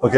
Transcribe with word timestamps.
Ok. 0.00 0.14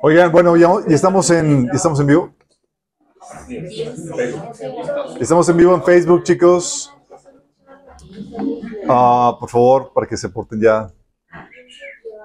Oigan, 0.00 0.32
bueno, 0.32 0.56
ya, 0.56 0.68
estamos 0.88 1.30
en, 1.30 1.70
estamos 1.72 2.00
en 2.00 2.06
vivo. 2.06 2.34
Estamos 5.20 5.48
en 5.48 5.56
vivo 5.56 5.74
en 5.74 5.82
Facebook, 5.82 6.24
chicos. 6.24 6.94
Ah, 8.88 9.36
por 9.40 9.48
favor, 9.48 9.92
para 9.94 10.06
que 10.06 10.16
se 10.16 10.28
porten 10.28 10.60
ya 10.60 10.92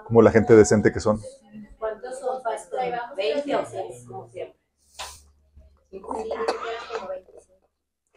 como 0.06 0.22
la 0.22 0.32
gente 0.32 0.56
decente 0.56 0.92
que 0.92 1.00
son. 1.00 1.20
¿Cuántos 3.20 3.44
son, 3.44 3.46
pastor? 3.46 3.46
¿20 3.46 3.56
o 3.56 3.66
6? 3.66 4.06
Como 4.08 4.30
siempre. 4.30 4.60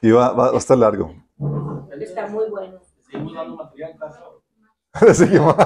Y 0.03 0.11
va, 0.11 0.33
va, 0.33 0.51
va 0.51 0.55
a 0.55 0.59
estar 0.59 0.77
largo. 0.77 1.15
Está 2.01 2.27
muy 2.29 2.49
bueno. 2.51 2.81
Seguimos 3.11 3.35
dando 3.35 3.57
material 3.57 3.91
en 3.93 3.99
casa. 3.99 4.23
Seguimos. 5.15 5.57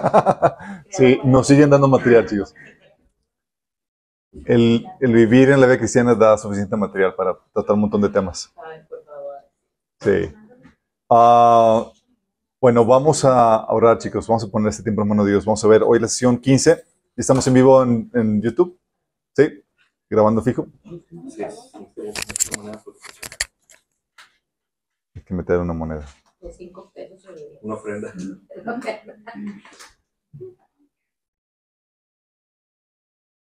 sí, 0.90 1.20
nos 1.24 1.46
siguen 1.46 1.70
dando 1.70 1.88
material, 1.88 2.26
chicos. 2.26 2.54
El, 4.44 4.86
el 5.00 5.12
vivir 5.12 5.50
en 5.50 5.60
la 5.60 5.66
vida 5.66 5.78
cristiana 5.78 6.14
da 6.14 6.36
suficiente 6.36 6.76
material 6.76 7.14
para 7.14 7.38
tratar 7.52 7.74
un 7.74 7.80
montón 7.82 8.02
de 8.02 8.10
temas. 8.10 8.52
Ay, 8.56 8.82
por 8.88 9.04
favor. 9.04 9.34
Sí. 10.00 10.34
Ah, 11.08 11.90
bueno, 12.60 12.84
vamos 12.84 13.24
a 13.24 13.66
orar, 13.72 13.98
chicos. 13.98 14.28
Vamos 14.28 14.44
a 14.44 14.48
poner 14.48 14.68
este 14.68 14.82
tiempo 14.82 15.02
en 15.02 15.08
mano 15.08 15.24
de 15.24 15.30
Dios. 15.32 15.44
Vamos 15.44 15.64
a 15.64 15.68
ver 15.68 15.82
hoy 15.82 15.98
la 15.98 16.08
sesión 16.08 16.38
15. 16.38 16.84
Estamos 17.16 17.46
en 17.46 17.54
vivo 17.54 17.82
en, 17.82 18.10
en 18.14 18.42
YouTube. 18.42 18.78
Sí, 19.36 19.62
grabando 20.08 20.40
fijo. 20.42 20.66
Hay 25.14 25.22
que 25.22 25.34
meter 25.34 25.58
una 25.58 25.74
moneda. 25.74 26.06
De 26.40 26.52
5 26.52 26.90
pesos. 26.94 27.30
Una 27.62 27.74
ofrenda. 27.74 28.14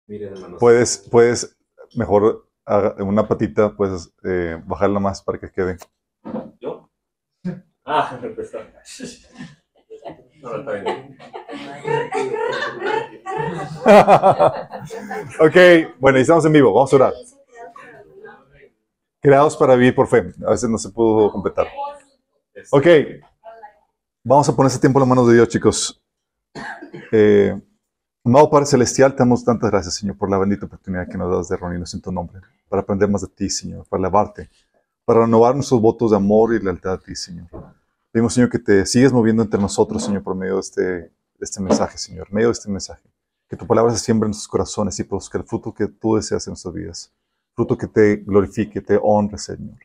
Miren, 0.07 0.33
hermanos. 0.35 0.61
Puedes, 0.61 0.99
puedes 1.11 1.57
mejor 1.97 2.49
haga- 2.65 3.03
una 3.03 3.27
patita, 3.27 3.75
puedes 3.77 4.13
eh, 4.25 4.61
bajarla 4.67 5.01
más 5.01 5.23
para 5.23 5.39
que 5.39 5.51
quede. 5.51 5.79
¿Yo? 6.61 6.91
Ah, 7.85 8.19
empezó. 8.23 8.59
Ok, 15.41 15.57
bueno, 15.99 16.19
estamos 16.19 16.45
en 16.45 16.53
vivo. 16.53 16.73
Vamos 16.73 16.93
a 16.93 16.97
orar. 16.97 17.15
Creados 19.21 19.57
para 19.57 19.75
vivir 19.75 19.95
por 19.95 20.07
fe. 20.07 20.33
A 20.47 20.51
veces 20.51 20.69
no 20.69 20.79
se 20.79 20.91
pudo 20.91 21.33
completar. 21.33 21.67
Ok, 22.71 22.87
vamos 24.23 24.49
a 24.49 24.55
poner 24.55 24.71
ese 24.71 24.79
tiempo 24.79 24.99
en 24.99 25.01
las 25.01 25.09
manos 25.09 25.29
de 25.29 25.35
Dios, 25.35 25.49
chicos. 25.49 26.01
Eh, 27.11 27.61
amado 28.23 28.51
Padre 28.51 28.67
Celestial, 28.67 29.13
te 29.13 29.19
damos 29.19 29.45
tantas 29.45 29.71
gracias, 29.71 29.97
Señor, 29.97 30.17
por 30.17 30.31
la 30.31 30.39
bendita 30.39 30.67
oportunidad 30.67 31.09
que 31.09 31.19
nos 31.19 31.35
das 31.35 31.49
de 31.49 31.57
reunirnos 31.57 31.93
en 31.95 32.01
tu 32.01 32.13
nombre, 32.13 32.41
para 32.69 32.83
aprender 32.83 33.09
más 33.09 33.23
de 33.23 33.29
ti, 33.29 33.51
Señor, 33.51 33.87
para 33.89 34.01
alabarte, 34.01 34.49
para 35.05 35.23
renovar 35.23 35.55
nuestros 35.55 35.81
votos 35.81 36.13
de 36.13 36.17
amor 36.17 36.55
y 36.55 36.61
lealtad 36.61 36.93
a 36.93 36.99
ti, 36.99 37.17
Señor. 37.17 37.49
Pedimos, 38.15 38.33
Señor, 38.33 38.49
que 38.49 38.61
te 38.61 38.87
sigas 38.87 39.13
moviendo 39.13 39.43
entre 39.43 39.61
nosotros, 39.61 40.05
Señor, 40.05 40.23
por 40.23 40.37
medio 40.37 40.55
de 40.55 40.61
este, 40.61 41.13
este 41.41 41.61
mensaje, 41.61 41.99
Señor, 41.99 42.33
medio 42.33 42.47
de 42.47 42.53
este 42.53 42.71
mensaje. 42.71 43.03
Que 43.49 43.57
tu 43.57 43.67
palabra 43.67 43.93
se 43.93 43.99
siembre 43.99 44.27
en 44.27 44.29
nuestros 44.29 44.47
corazones 44.47 44.97
y 45.01 45.03
produzca 45.03 45.37
el 45.37 45.43
fruto 45.43 45.75
que 45.75 45.89
tú 45.89 46.15
deseas 46.15 46.47
en 46.47 46.53
nuestras 46.53 46.73
vidas. 46.73 47.13
Fruto 47.57 47.77
que 47.77 47.89
te 47.89 48.19
glorifique, 48.19 48.81
te 48.81 49.01
honre, 49.03 49.37
Señor. 49.37 49.81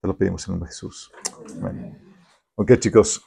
Te 0.00 0.08
lo 0.08 0.16
pedimos 0.16 0.48
en 0.48 0.52
nombre 0.52 0.68
de 0.68 0.72
Jesús. 0.72 1.12
Amén. 1.58 2.16
Ok, 2.54 2.78
chicos. 2.78 3.22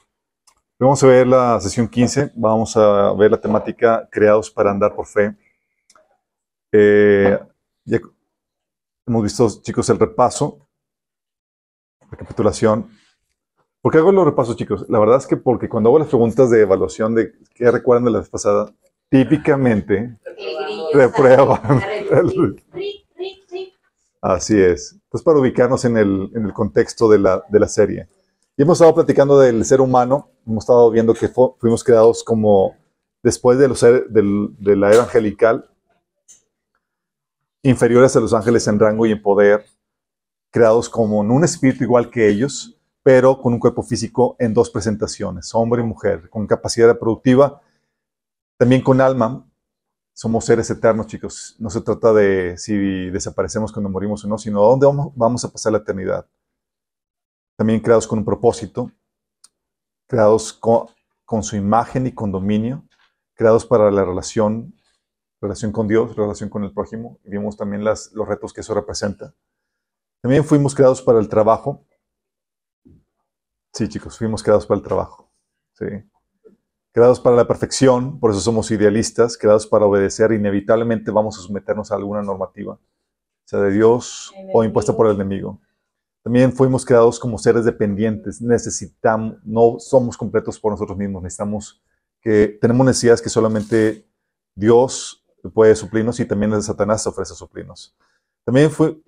Vamos 0.80 1.00
a 1.04 1.06
ver 1.06 1.24
la 1.24 1.60
sesión 1.60 1.86
15. 1.86 2.32
Vamos 2.34 2.76
a 2.76 3.12
ver 3.12 3.30
la 3.30 3.40
temática 3.40 4.08
Creados 4.10 4.50
para 4.50 4.72
andar 4.72 4.96
por 4.96 5.06
fe. 5.06 5.36
Eh, 6.72 7.38
ya 7.84 8.00
hemos 9.06 9.22
visto, 9.22 9.48
chicos, 9.62 9.88
el 9.90 9.98
repaso, 10.00 10.66
recapitulación. 12.10 12.97
¿Por 13.88 13.92
qué 13.94 14.00
hago 14.00 14.12
los 14.12 14.26
repasos, 14.26 14.54
chicos? 14.54 14.84
La 14.90 14.98
verdad 14.98 15.16
es 15.16 15.26
que 15.26 15.38
porque 15.38 15.66
cuando 15.66 15.88
hago 15.88 15.98
las 15.98 16.08
preguntas 16.08 16.50
de 16.50 16.60
evaluación 16.60 17.14
de 17.14 17.32
qué 17.54 17.70
recuerdan 17.70 18.04
de 18.04 18.10
la 18.10 18.18
vez 18.18 18.28
pasada, 18.28 18.70
típicamente 19.08 20.14
reprueban. 20.92 21.58
Así 24.20 24.60
es. 24.60 24.94
Pues 25.08 25.22
para 25.22 25.38
ubicarnos 25.38 25.86
en 25.86 25.96
el, 25.96 26.30
en 26.34 26.44
el 26.44 26.52
contexto 26.52 27.08
de 27.08 27.18
la, 27.18 27.42
de 27.48 27.60
la 27.60 27.66
serie. 27.66 28.10
Y 28.58 28.62
hemos 28.62 28.76
estado 28.76 28.94
platicando 28.94 29.38
del 29.38 29.64
ser 29.64 29.80
humano, 29.80 30.32
hemos 30.46 30.64
estado 30.64 30.90
viendo 30.90 31.14
que 31.14 31.28
fu- 31.28 31.56
fuimos 31.58 31.82
creados 31.82 32.22
como 32.22 32.76
después 33.22 33.58
de, 33.58 33.68
los, 33.68 33.78
ser- 33.78 34.06
del- 34.10 34.50
de 34.58 34.76
la 34.76 34.90
era 34.92 35.04
angelical, 35.04 35.64
inferiores 37.62 38.14
a 38.16 38.20
los 38.20 38.34
ángeles 38.34 38.68
en 38.68 38.78
rango 38.78 39.06
y 39.06 39.12
en 39.12 39.22
poder, 39.22 39.64
creados 40.50 40.90
como 40.90 41.24
en 41.24 41.30
un 41.30 41.42
espíritu 41.42 41.84
igual 41.84 42.10
que 42.10 42.28
ellos, 42.28 42.74
pero 43.08 43.40
con 43.40 43.54
un 43.54 43.58
cuerpo 43.58 43.82
físico 43.82 44.36
en 44.38 44.52
dos 44.52 44.68
presentaciones, 44.68 45.54
hombre 45.54 45.80
y 45.80 45.86
mujer, 45.86 46.28
con 46.28 46.46
capacidad 46.46 46.88
reproductiva, 46.88 47.62
también 48.58 48.82
con 48.82 49.00
alma, 49.00 49.50
somos 50.12 50.44
seres 50.44 50.68
eternos, 50.68 51.06
chicos. 51.06 51.56
No 51.58 51.70
se 51.70 51.80
trata 51.80 52.12
de 52.12 52.58
si 52.58 53.08
desaparecemos 53.08 53.72
cuando 53.72 53.88
morimos 53.88 54.22
o 54.26 54.28
no, 54.28 54.36
sino 54.36 54.60
dónde 54.60 54.86
vamos, 55.16 55.42
a 55.42 55.50
pasar 55.50 55.72
la 55.72 55.78
eternidad. 55.78 56.28
También 57.56 57.80
creados 57.80 58.06
con 58.06 58.18
un 58.18 58.26
propósito, 58.26 58.92
creados 60.06 60.52
con, 60.52 61.42
su 61.42 61.56
imagen 61.56 62.08
y 62.08 62.12
con 62.12 62.30
dominio, 62.30 62.84
creados 63.32 63.64
para 63.64 63.90
la 63.90 64.04
relación, 64.04 64.74
relación 65.40 65.72
con 65.72 65.88
Dios, 65.88 66.14
relación 66.14 66.50
con 66.50 66.62
el 66.62 66.74
prójimo. 66.74 67.18
Vimos 67.24 67.56
también 67.56 67.84
los 67.84 68.28
retos 68.28 68.52
que 68.52 68.60
eso 68.60 68.74
representa. 68.74 69.34
También 70.20 70.44
fuimos 70.44 70.74
creados 70.74 71.00
para 71.00 71.20
el 71.20 71.30
trabajo. 71.30 71.87
Sí, 73.78 73.88
chicos, 73.88 74.18
fuimos 74.18 74.42
creados 74.42 74.66
para 74.66 74.78
el 74.78 74.84
trabajo. 74.84 75.30
Sí 75.74 75.86
creados 76.92 77.20
para 77.20 77.36
la 77.36 77.46
perfección, 77.46 78.18
por 78.18 78.32
eso 78.32 78.40
somos 78.40 78.72
idealistas, 78.72 79.38
creados 79.38 79.68
para 79.68 79.86
obedecer, 79.86 80.32
inevitablemente 80.32 81.12
vamos 81.12 81.38
a 81.38 81.42
someternos 81.42 81.92
a 81.92 81.94
alguna 81.94 82.22
normativa, 82.22 82.76
sea 83.44 83.60
de 83.60 83.70
Dios 83.70 84.34
o 84.52 84.64
impuesta 84.64 84.96
por 84.96 85.06
el 85.06 85.14
enemigo. 85.14 85.60
También 86.24 86.52
fuimos 86.52 86.84
creados 86.84 87.20
como 87.20 87.38
seres 87.38 87.64
dependientes, 87.64 88.42
necesitamos, 88.42 89.36
no 89.44 89.76
somos 89.78 90.16
completos 90.16 90.58
por 90.58 90.72
nosotros 90.72 90.98
mismos, 90.98 91.22
necesitamos 91.22 91.80
que 92.20 92.58
tenemos 92.60 92.84
necesidades 92.84 93.22
que 93.22 93.28
solamente 93.28 94.04
Dios 94.56 95.24
puede 95.54 95.76
suplirnos 95.76 96.18
y 96.18 96.24
también 96.24 96.60
Satanás 96.62 97.06
ofrece 97.06 97.34
suplirnos. 97.34 97.96
También 98.44 98.72
fui- 98.72 99.00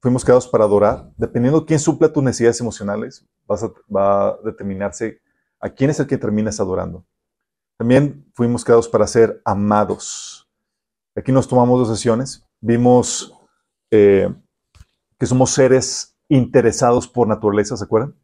fuimos 0.00 0.24
creados 0.24 0.46
para 0.48 0.64
adorar, 0.64 1.10
dependiendo 1.16 1.60
de 1.60 1.66
quién 1.66 1.80
supla 1.80 2.12
tus 2.12 2.22
necesidades 2.22 2.60
emocionales, 2.60 3.26
va 3.50 4.28
a 4.28 4.38
determinarse 4.44 5.20
a 5.60 5.68
quién 5.70 5.90
es 5.90 5.98
el 6.00 6.06
que 6.06 6.18
terminas 6.18 6.60
adorando. 6.60 7.04
También 7.78 8.24
fuimos 8.34 8.64
creados 8.64 8.88
para 8.88 9.06
ser 9.06 9.40
amados. 9.44 10.48
Aquí 11.16 11.32
nos 11.32 11.48
tomamos 11.48 11.78
dos 11.80 11.96
sesiones. 11.96 12.44
Vimos 12.60 13.32
eh, 13.90 14.28
que 15.18 15.26
somos 15.26 15.50
seres 15.50 16.16
interesados 16.28 17.08
por 17.08 17.26
naturaleza, 17.26 17.76
¿se 17.76 17.84
acuerdan? 17.84 18.14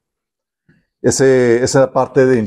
Ese- 1.03 1.63
esa 1.63 1.93
parte 1.93 2.25
de 2.27 2.39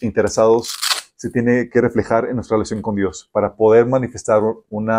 interesados 0.00 0.76
se 1.16 1.30
tiene 1.30 1.68
que 1.70 1.80
reflejar 1.80 2.26
en 2.26 2.36
nuestra 2.36 2.56
relación 2.56 2.80
con 2.82 2.94
Dios 2.96 3.28
para 3.32 3.56
poder 3.56 3.86
manifestar 3.86 4.40
un 4.70 4.90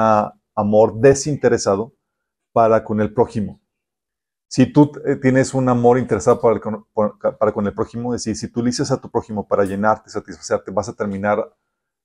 amor 0.56 1.00
desinteresado 1.00 1.94
para 2.54 2.84
con 2.84 3.01
el 3.01 3.13
prójimo. 3.13 3.60
Si 4.48 4.66
tú 4.72 4.92
eh, 5.06 5.16
tienes 5.16 5.54
un 5.54 5.69
amor 5.69 6.00
interesado 6.00 6.42
para, 6.42 6.56
el 6.56 6.62
con- 6.62 7.68
el 7.68 7.74
prójimo, 7.74 8.16
es 8.16 8.24
decir, 8.24 8.36
si 8.36 8.51
tú 8.51 8.62
le 8.62 8.68
dices 8.68 8.92
a 8.92 9.00
tu 9.00 9.10
prójimo 9.10 9.48
para 9.48 9.63
llenarte, 9.66 10.10
satisfacerte, 10.10 10.72
vas 10.72 10.90
a 10.90 10.94
terminar 10.94 11.56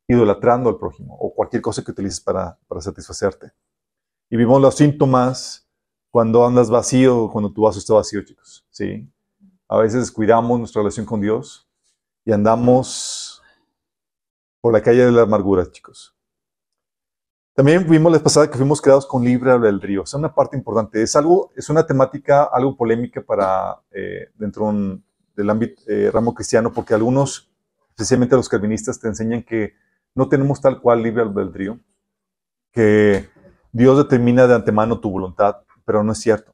idolatrando 0.07 0.69
al 0.69 0.79
prójimo 0.79 1.17
o 1.19 1.35
cualquier 1.35 1.63
cosa 1.63 1.83
que 1.83 1.91
utilices 1.91 2.21
para, 2.21 2.59
para 2.69 2.81
satisfacerte. 2.83 3.53
Y 4.31 4.37
vimos 4.37 4.61
los 4.61 4.77
síntomas 4.77 5.69
cuando 6.11 6.47
andas 6.47 6.71
vacío, 6.71 7.31
cuando 7.31 7.53
tu 7.53 7.63
vaso 7.63 7.79
está 7.79 7.95
vacío, 7.95 8.23
chicos. 8.23 8.67
¿sí? 8.71 9.11
A 9.69 9.79
veces 9.79 10.01
descuidamos 10.01 10.59
nuestra 10.59 10.81
relación 10.83 11.07
con 11.07 11.21
Dios 11.21 11.69
y 12.25 12.33
andamos 12.33 13.43
por 14.61 14.73
la 14.73 14.83
calle 14.83 15.05
de 15.07 15.13
la 15.13 15.23
amargura, 15.23 15.71
chicos. 15.71 16.15
También 17.55 17.89
vimos 17.89 18.11
la 18.11 18.19
pasada 18.19 18.51
que 18.51 18.57
fuimos 18.59 18.83
creados 18.83 19.07
con 19.07 19.23
libre 19.23 19.53
albedrío. 19.53 20.03
Es 20.03 20.13
una 20.15 20.35
parte 20.35 20.57
importante. 20.57 21.01
Es 21.01 21.15
algo, 21.15 21.53
es 21.55 21.71
una 21.71 21.87
temática 21.87 22.43
algo 22.43 22.77
polémica 22.77 23.23
para 23.23 23.81
eh, 23.93 24.31
dentro 24.35 24.73
del 25.37 25.51
ámbito 25.51 25.81
eh, 25.87 26.11
ramo 26.13 26.35
cristiano, 26.35 26.73
porque 26.73 26.95
algunos, 26.95 27.49
especialmente 27.91 28.35
los 28.35 28.49
calvinistas, 28.49 28.99
te 28.99 29.07
enseñan 29.07 29.45
que 29.45 29.75
no 30.17 30.29
tenemos 30.29 30.61
tal 30.61 30.81
cual 30.81 31.01
libre 31.01 31.23
albedrío, 31.23 31.79
que 32.73 33.29
Dios 33.71 33.99
determina 33.99 34.49
de 34.49 34.55
antemano 34.57 34.99
tu 34.99 35.13
voluntad, 35.13 35.59
pero 35.85 36.03
no 36.03 36.11
es 36.11 36.19
cierto. 36.19 36.53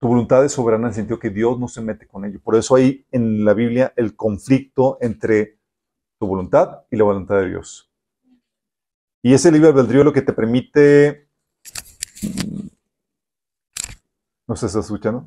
Tu 0.00 0.06
voluntad 0.06 0.44
es 0.44 0.52
soberana 0.52 0.84
en 0.84 0.88
el 0.90 0.94
sentido 0.94 1.18
que 1.18 1.30
Dios 1.30 1.58
no 1.58 1.66
se 1.66 1.80
mete 1.80 2.06
con 2.06 2.24
ello. 2.24 2.40
Por 2.40 2.54
eso 2.54 2.76
hay 2.76 3.04
en 3.10 3.44
la 3.44 3.54
Biblia 3.54 3.92
el 3.96 4.14
conflicto 4.14 4.96
entre 5.00 5.58
tu 6.20 6.28
voluntad 6.28 6.84
y 6.88 6.96
la 6.96 7.02
voluntad 7.02 7.36
de 7.38 7.48
Dios. 7.48 7.90
Y 9.24 9.32
ese 9.32 9.50
libre 9.50 9.68
albedrío 9.68 10.04
lo 10.04 10.12
que 10.12 10.20
te 10.20 10.34
permite... 10.34 11.30
¿No 14.46 14.54
se 14.54 14.66
está 14.66 14.80
escuchando? 14.80 15.26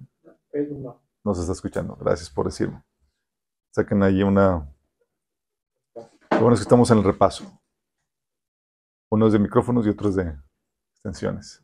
No 1.24 1.34
se 1.34 1.42
está 1.42 1.54
escuchando. 1.54 1.96
Gracias 1.96 2.30
por 2.30 2.46
decirme. 2.46 2.84
Saquen 3.72 4.04
ahí 4.04 4.22
una... 4.22 4.72
Lo 5.96 6.40
bueno 6.40 6.54
es 6.54 6.60
que 6.60 6.66
estamos 6.66 6.92
en 6.92 7.00
el 7.00 7.06
repaso. 7.06 7.60
Unos 9.10 9.34
de 9.34 9.40
micrófonos 9.40 9.88
y 9.88 9.90
otros 9.90 10.14
de 10.14 10.38
extensiones. 10.94 11.64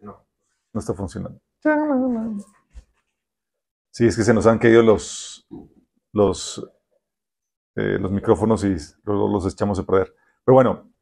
No. 0.00 0.26
No 0.72 0.80
está 0.80 0.94
funcionando. 0.94 1.42
Sí, 3.90 4.06
es 4.06 4.16
que 4.16 4.24
se 4.24 4.32
nos 4.32 4.46
han 4.46 4.58
caído 4.58 4.82
los, 4.82 5.46
los, 6.10 6.66
eh, 7.74 7.98
los 8.00 8.10
micrófonos 8.10 8.64
y 8.64 8.76
luego 9.02 9.28
los 9.28 9.52
echamos 9.52 9.78
a 9.78 9.82
perder. 9.82 10.16
Pero 10.42 10.54
bueno, 10.54 10.93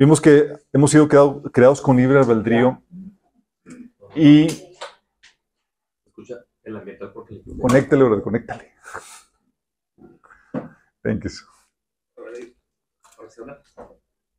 vimos 0.00 0.20
que 0.20 0.48
hemos 0.72 0.90
sido 0.90 1.06
creado- 1.06 1.42
creados 1.52 1.80
con 1.80 1.96
libre 1.96 2.18
albedrío 2.18 2.82
y 4.16 4.46
Escucha 6.06 6.34
el 6.64 6.76
ambiental 6.76 7.12
porque 7.12 7.42
le 7.44 7.58
conéctale, 7.60 8.02
bro, 8.04 8.22
conéctale. 8.22 8.72
Thank 11.02 11.24
you. 11.24 11.30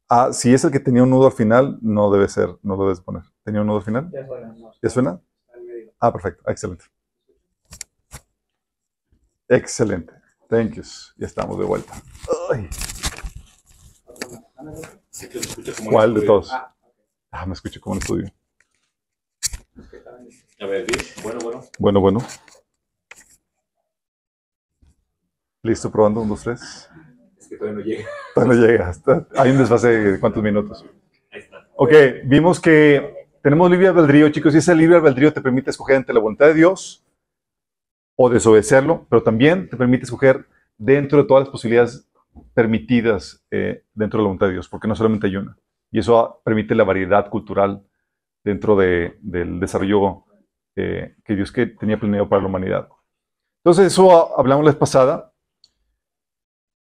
Ah, 0.09 0.33
si 0.33 0.53
es 0.53 0.63
el 0.65 0.71
que 0.71 0.79
tenía 0.79 1.03
un 1.03 1.09
nudo 1.09 1.27
al 1.27 1.31
final, 1.31 1.77
no 1.81 2.11
debe 2.11 2.27
ser, 2.27 2.49
no 2.63 2.75
lo 2.75 2.83
debes 2.83 2.99
poner. 2.99 3.23
¿Tenía 3.43 3.61
un 3.61 3.67
nudo 3.67 3.77
al 3.77 3.83
final? 3.83 4.11
Ya 4.11 4.25
suena, 4.27 4.47
no, 4.53 4.71
¿Ya 4.81 4.89
suena? 4.89 5.21
al 5.53 5.63
medio. 5.63 5.93
Ah, 5.99 6.11
perfecto. 6.11 6.43
Excelente. 6.49 6.85
Excelente. 9.47 10.13
Thank 10.49 10.73
you. 10.73 10.83
Ya 11.17 11.27
estamos 11.27 11.57
de 11.57 11.65
vuelta. 11.65 11.93
Ay, 12.51 12.67
¿Cuál 15.89 16.13
de 16.13 16.21
todos? 16.21 16.51
Ah, 16.51 16.71
Ah, 17.31 17.45
me 17.45 17.53
escucho 17.53 17.79
como 17.79 17.95
en 17.95 18.01
estudio. 18.01 18.31
A 20.59 20.65
ver. 20.65 20.85
Bueno, 21.23 21.39
bueno. 21.41 21.61
Bueno, 21.79 22.01
bueno. 22.01 22.19
Listo, 25.63 25.89
probando. 25.89 26.21
Un, 26.21 26.29
dos, 26.29 26.43
tres. 26.43 26.89
Es 27.39 27.47
que 27.47 27.55
todavía 27.55 27.79
no 27.79 27.85
llega. 27.85 28.05
Todavía 28.35 28.55
no 28.55 28.67
llega. 28.67 28.93
Hay 29.37 29.51
un 29.51 29.57
desfase 29.59 29.87
de 29.87 30.19
cuántos 30.19 30.43
minutos. 30.43 30.85
Ahí 31.31 31.39
está. 31.39 31.67
Ok, 31.75 31.91
vimos 32.25 32.59
que 32.59 33.29
tenemos 33.41 33.71
libre 33.71 33.87
albedrío, 33.87 34.29
chicos, 34.29 34.53
y 34.53 34.57
ese 34.57 34.75
libre 34.75 34.97
albedrío 34.97 35.31
te 35.33 35.41
permite 35.41 35.69
escoger 35.69 35.95
entre 35.95 36.13
la 36.13 36.19
voluntad 36.19 36.47
de 36.47 36.53
Dios 36.53 37.03
o 38.15 38.29
desobedecerlo, 38.29 39.07
pero 39.09 39.23
también 39.23 39.69
te 39.69 39.77
permite 39.77 40.03
escoger 40.03 40.45
dentro 40.77 41.19
de 41.19 41.27
todas 41.27 41.43
las 41.43 41.49
posibilidades 41.49 42.07
permitidas 42.53 43.45
eh, 43.51 43.83
dentro 43.93 44.17
de 44.17 44.23
la 44.23 44.27
voluntad 44.27 44.47
de 44.47 44.53
Dios, 44.53 44.69
porque 44.69 44.87
no 44.87 44.95
solamente 44.95 45.27
hay 45.27 45.35
una. 45.37 45.57
Y 45.91 45.99
eso 45.99 46.41
permite 46.45 46.75
la 46.75 46.83
variedad 46.83 47.29
cultural 47.29 47.83
dentro 48.43 48.75
de- 48.75 49.17
del 49.21 49.59
desarrollo 49.59 50.25
eh, 50.75 51.15
que 51.25 51.35
Dios 51.35 51.51
que 51.51 51.65
tenía 51.67 51.99
planeado 51.99 52.29
para 52.29 52.41
la 52.41 52.47
humanidad. 52.47 52.87
Entonces, 53.63 53.87
eso 53.93 54.37
hablamos 54.39 54.63
la 54.65 54.71
vez 54.71 54.79
pasada. 54.79 55.33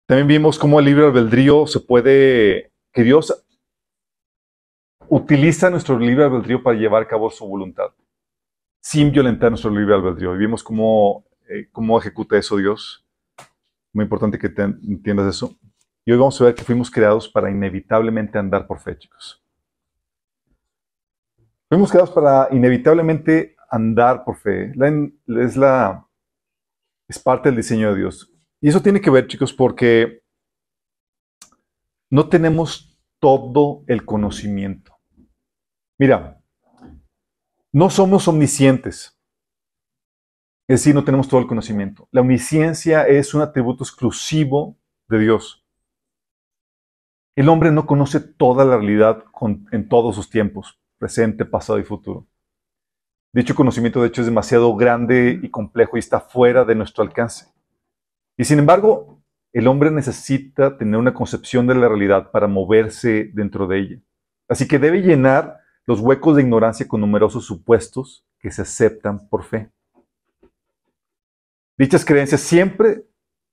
También 0.07 0.28
vimos 0.28 0.57
cómo 0.57 0.80
el 0.80 0.86
libre 0.86 1.06
albedrío 1.06 1.68
se 1.68 1.80
puede, 1.80 2.72
que 2.92 3.04
Dios 3.04 3.45
utiliza 5.10 5.69
nuestro 5.69 5.98
libre 6.00 6.25
albedrío 6.25 6.62
para 6.63 6.78
llevar 6.78 7.04
a 7.04 7.07
cabo 7.07 7.30
su 7.30 7.45
voluntad, 7.48 7.94
sin 8.81 9.12
violentar 9.12 9.51
nuestro 9.51 9.69
libre 9.72 9.95
albedrío. 9.95 10.36
Y 10.36 10.40
vimos 10.40 10.63
cómo, 10.63 11.25
eh, 11.50 11.69
cómo 11.72 12.00
ejecuta 12.00 12.38
eso 12.38 12.57
Dios. 12.57 13.06
Muy 13.94 14.04
importante 14.04 14.38
que 14.38 14.48
entiendas 14.57 15.36
eso. 15.36 15.57
Y 16.06 16.12
hoy 16.12 16.18
vamos 16.18 16.39
a 16.39 16.45
ver 16.45 16.56
que 16.56 16.63
fuimos 16.63 16.89
creados 16.89 17.28
para 17.28 17.51
inevitablemente 17.51 18.38
andar 18.38 18.66
por 18.66 18.80
fe, 18.80 18.98
chicos. 18.98 19.44
Fuimos 21.69 21.92
creados 21.92 22.12
para 22.12 22.48
inevitablemente 22.51 23.57
andar 23.69 24.24
por 24.24 24.38
fe. 24.38 24.72
Es, 25.28 25.57
la, 25.57 26.07
es 27.10 27.19
parte 27.19 27.50
del 27.50 27.57
diseño 27.57 27.89
de 27.89 28.00
Dios. 28.00 28.34
Y 28.62 28.69
eso 28.69 28.81
tiene 28.81 29.01
que 29.01 29.10
ver, 29.10 29.28
chicos, 29.28 29.51
porque 29.51 30.24
no 32.10 32.30
tenemos 32.30 32.98
todo 33.19 33.83
el 33.88 34.06
conocimiento. 34.06 34.94
Mira, 36.00 36.42
no 37.74 37.90
somos 37.90 38.28
omniscientes. 38.28 39.17
Es 40.68 40.81
decir, 40.81 40.94
no 40.94 41.06
tenemos 41.06 41.30
todo 41.30 41.40
el 41.40 41.48
conocimiento. 41.48 42.10
La 42.12 42.22
omnisciencia 42.22 43.08
es 43.08 43.34
un 43.34 43.42
atributo 43.42 43.84
exclusivo 43.84 44.78
de 45.08 45.19
Dios. 45.19 45.66
El 47.38 47.48
hombre 47.48 47.72
no 47.72 47.86
conoce 47.86 48.19
toda 48.19 48.66
la 48.66 48.75
realidad 48.78 49.24
en 49.72 49.88
todos 49.88 50.16
sus 50.16 50.30
tiempos, 50.30 50.80
presente, 50.98 51.46
pasado 51.46 51.80
y 51.80 51.84
futuro. 51.84 52.28
Dicho 53.31 53.56
conocimiento, 53.56 54.02
de 54.02 54.08
hecho, 54.08 54.22
es 54.22 54.28
demasiado 54.28 54.75
grande 54.75 55.40
y 55.42 55.50
complejo 55.50 55.96
y 55.96 56.00
está 56.00 56.19
fuera 56.19 56.66
de 56.66 56.75
nuestro 56.75 57.04
alcance. 57.04 57.46
Y 58.36 58.44
sin 58.44 58.60
embargo, 58.60 59.22
el 59.54 59.68
hombre 59.68 59.92
necesita 59.92 60.78
tener 60.78 60.98
una 60.98 61.14
concepción 61.14 61.68
de 61.68 61.75
la 61.75 61.88
realidad 61.88 62.31
para 62.31 62.48
moverse 62.48 63.30
dentro 63.34 63.68
de 63.68 63.80
ella. 63.80 64.02
Así 64.50 64.68
que 64.68 64.80
debe 64.80 65.02
llenar 65.02 65.60
los 65.86 66.00
huecos 66.02 66.36
de 66.36 66.42
ignorancia 66.42 66.88
con 66.88 67.02
numerosos 67.02 67.46
supuestos 67.46 68.25
que 68.40 68.52
se 68.52 68.64
aceptan 68.64 69.30
por 69.30 69.44
fe. 69.44 69.72
Dichas 71.78 72.04
creencias 72.04 72.42
siempre, 72.42 73.06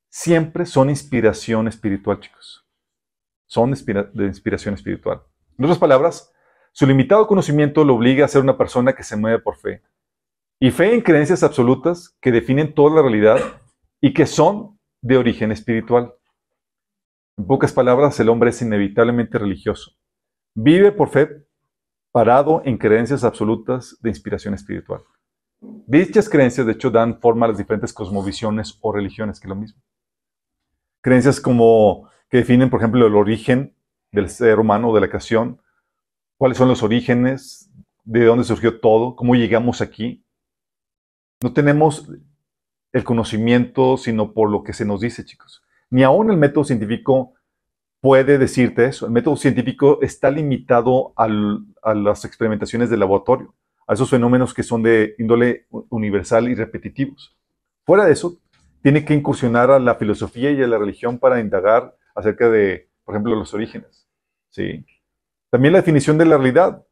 siempre 0.09 0.65
son 0.65 0.89
inspiración 0.89 1.69
espiritual, 1.69 2.21
chicos. 2.21 2.67
Son 3.47 3.71
de 3.71 4.25
inspiración 4.25 4.75
espiritual. 4.75 5.23
En 5.59 5.67
otras 5.67 5.79
palabras, 5.79 6.33
su 6.73 6.87
limitado 6.87 7.27
conocimiento 7.27 7.85
lo 7.85 7.95
obliga 7.95 8.25
a 8.25 8.29
ser 8.29 8.41
una 8.41 8.57
persona 8.57 8.95
que 8.95 9.03
se 9.03 9.17
mueve 9.17 9.41
por 9.41 9.57
fe. 9.57 9.83
Y 10.59 10.71
fe 10.71 10.95
en 10.95 11.03
creencias 11.03 11.43
absolutas 11.43 12.17
que 12.23 12.33
definen 12.33 12.75
toda 12.75 12.97
la 12.97 13.03
realidad 13.03 13.39
y 14.01 14.15
que 14.15 14.25
son 14.25 14.81
de 15.03 15.19
origen 15.19 15.53
espiritual. 15.53 16.15
En 17.37 17.47
pocas 17.47 17.73
palabras, 17.73 18.19
el 18.21 18.31
hombre 18.31 18.51
es 18.51 18.63
inevitablemente 18.63 19.39
religioso. 19.39 19.93
Vive 20.55 20.93
por 20.93 21.11
fe 21.11 21.47
parado 22.11 22.63
en 22.65 22.79
creencias 22.79 23.23
absolutas 23.23 23.99
de 24.01 24.09
inspiración 24.09 24.55
espiritual. 24.55 25.03
Dichas 25.87 26.29
creencias, 26.29 26.67
de 26.67 26.73
hecho, 26.73 26.91
dan 26.91 27.21
forma 27.21 27.47
a 27.47 27.51
las 27.51 27.59
diferentes 27.59 27.93
cosmovisiones 27.93 28.79
o 28.81 28.93
religiones, 28.93 29.39
que 29.39 29.47
es 29.47 29.51
lo 29.51 29.57
mismo. 29.57 29.81
Creencias 31.03 31.41
como 31.41 32.09
que 32.31 32.39
definen, 32.39 32.71
por 32.71 32.81
ejemplo, 32.81 33.07
el 33.07 33.15
origen 33.15 33.77
del 34.11 34.31
ser 34.31 34.59
humano 34.59 34.95
de 34.95 35.01
la 35.03 35.09
creación, 35.09 35.61
cuáles 36.39 36.57
son 36.57 36.69
los 36.69 36.83
orígenes, 36.83 37.71
de 38.05 38.25
dónde 38.25 38.45
surgió 38.45 38.81
todo, 38.81 39.17
cómo 39.17 39.35
llegamos 39.35 39.81
aquí. 39.81 40.25
No 41.43 41.53
tenemos 41.53 42.11
el 42.93 43.05
conocimiento 43.05 43.97
sino 43.97 44.33
por 44.33 44.51
lo 44.51 44.63
que 44.63 44.73
se 44.73 44.85
nos 44.85 45.01
dice, 45.01 45.25
chicos. 45.25 45.63
Ni 45.91 46.03
aún 46.03 46.31
el 46.31 46.37
método 46.37 46.65
científico 46.65 47.35
puede 48.01 48.39
decirte 48.39 48.87
eso. 48.87 49.07
El 49.07 49.13
método 49.13 49.37
científico 49.37 49.99
está 50.03 50.31
limitado 50.31 51.13
a 51.17 51.95
las 51.95 52.25
experimentaciones 52.25 52.91
de 52.91 52.97
laboratorio, 52.97 53.55
a 53.87 53.95
esos 53.95 54.09
fenómenos 54.11 54.55
que 54.55 54.63
son 54.63 54.83
de 54.83 55.15
índole 55.19 55.67
universal 55.91 56.49
y 56.49 56.55
repetitivos. 56.55 57.37
Fuera 57.85 58.05
de 58.07 58.13
eso, 58.13 58.39
tiene 58.83 59.05
que 59.05 59.15
incursionar 59.15 59.71
a 59.71 59.79
la 59.79 59.95
filosofía 59.95 60.51
y 60.51 60.63
a 60.63 60.67
la 60.67 60.79
religión 60.79 61.19
para 61.19 61.41
indagar 61.41 61.97
acerca 62.15 62.49
de, 62.51 62.91
por 63.05 63.15
ejemplo, 63.15 63.35
los 63.35 63.53
orígenes. 63.55 64.07
¿sí? 64.51 64.85
También 65.51 65.73
la 65.73 65.81
definición 65.81 66.19
de 66.19 66.25
la 66.27 66.37
realidad 66.37 66.85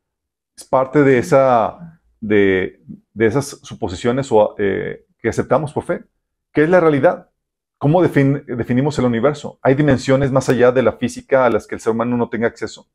es 0.56 0.64
parte 0.64 1.02
de, 1.02 1.18
esa, 1.18 2.00
de, 2.20 2.82
de 3.12 3.26
esas 3.26 3.60
suposiciones 3.62 4.30
o, 4.30 4.54
eh, 4.58 5.06
que 5.18 5.28
aceptamos 5.28 5.72
por 5.72 5.84
fe. 5.84 6.04
¿Qué 6.52 6.64
es 6.64 6.70
la 6.70 6.80
realidad? 6.80 7.30
¿Cómo 7.78 8.02
defin- 8.02 8.44
definimos 8.44 8.98
el 8.98 9.06
universo? 9.06 9.58
Hay 9.62 9.74
dimensiones 9.74 10.30
más 10.30 10.48
allá 10.48 10.70
de 10.72 10.82
la 10.82 10.92
física 10.92 11.46
a 11.46 11.50
las 11.50 11.66
que 11.66 11.74
el 11.74 11.80
ser 11.80 11.92
humano 11.92 12.16
no 12.16 12.28
tenga 12.28 12.46
acceso. 12.46 12.88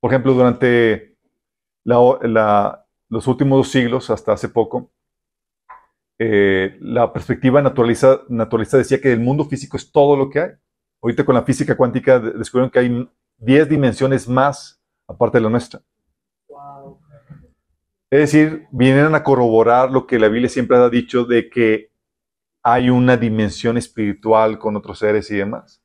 Por 0.00 0.10
ejemplo, 0.12 0.34
durante 0.34 1.16
la- 1.84 2.18
la- 2.22 2.83
los 3.08 3.26
últimos 3.26 3.58
dos 3.58 3.68
siglos, 3.68 4.10
hasta 4.10 4.32
hace 4.32 4.48
poco, 4.48 4.90
eh, 6.18 6.76
la 6.80 7.12
perspectiva 7.12 7.60
naturalista, 7.60 8.22
naturalista 8.28 8.76
decía 8.78 9.00
que 9.00 9.12
el 9.12 9.20
mundo 9.20 9.44
físico 9.44 9.76
es 9.76 9.90
todo 9.90 10.16
lo 10.16 10.30
que 10.30 10.40
hay. 10.40 10.50
Ahorita 11.02 11.24
con 11.24 11.34
la 11.34 11.42
física 11.42 11.76
cuántica 11.76 12.18
de- 12.20 12.32
descubrieron 12.32 12.70
que 12.70 12.78
hay 12.78 13.10
10 13.38 13.68
dimensiones 13.68 14.28
más 14.28 14.80
aparte 15.08 15.38
de 15.38 15.42
la 15.42 15.50
nuestra. 15.50 15.82
Wow. 16.48 17.00
Es 18.10 18.20
decir, 18.20 18.66
vienen 18.70 19.14
a 19.14 19.22
corroborar 19.24 19.90
lo 19.90 20.06
que 20.06 20.18
la 20.18 20.28
Biblia 20.28 20.48
siempre 20.48 20.76
ha 20.76 20.88
dicho 20.88 21.24
de 21.24 21.50
que 21.50 21.90
hay 22.62 22.88
una 22.88 23.16
dimensión 23.16 23.76
espiritual 23.76 24.58
con 24.58 24.76
otros 24.76 25.00
seres 25.00 25.30
y 25.30 25.36
demás. 25.36 25.82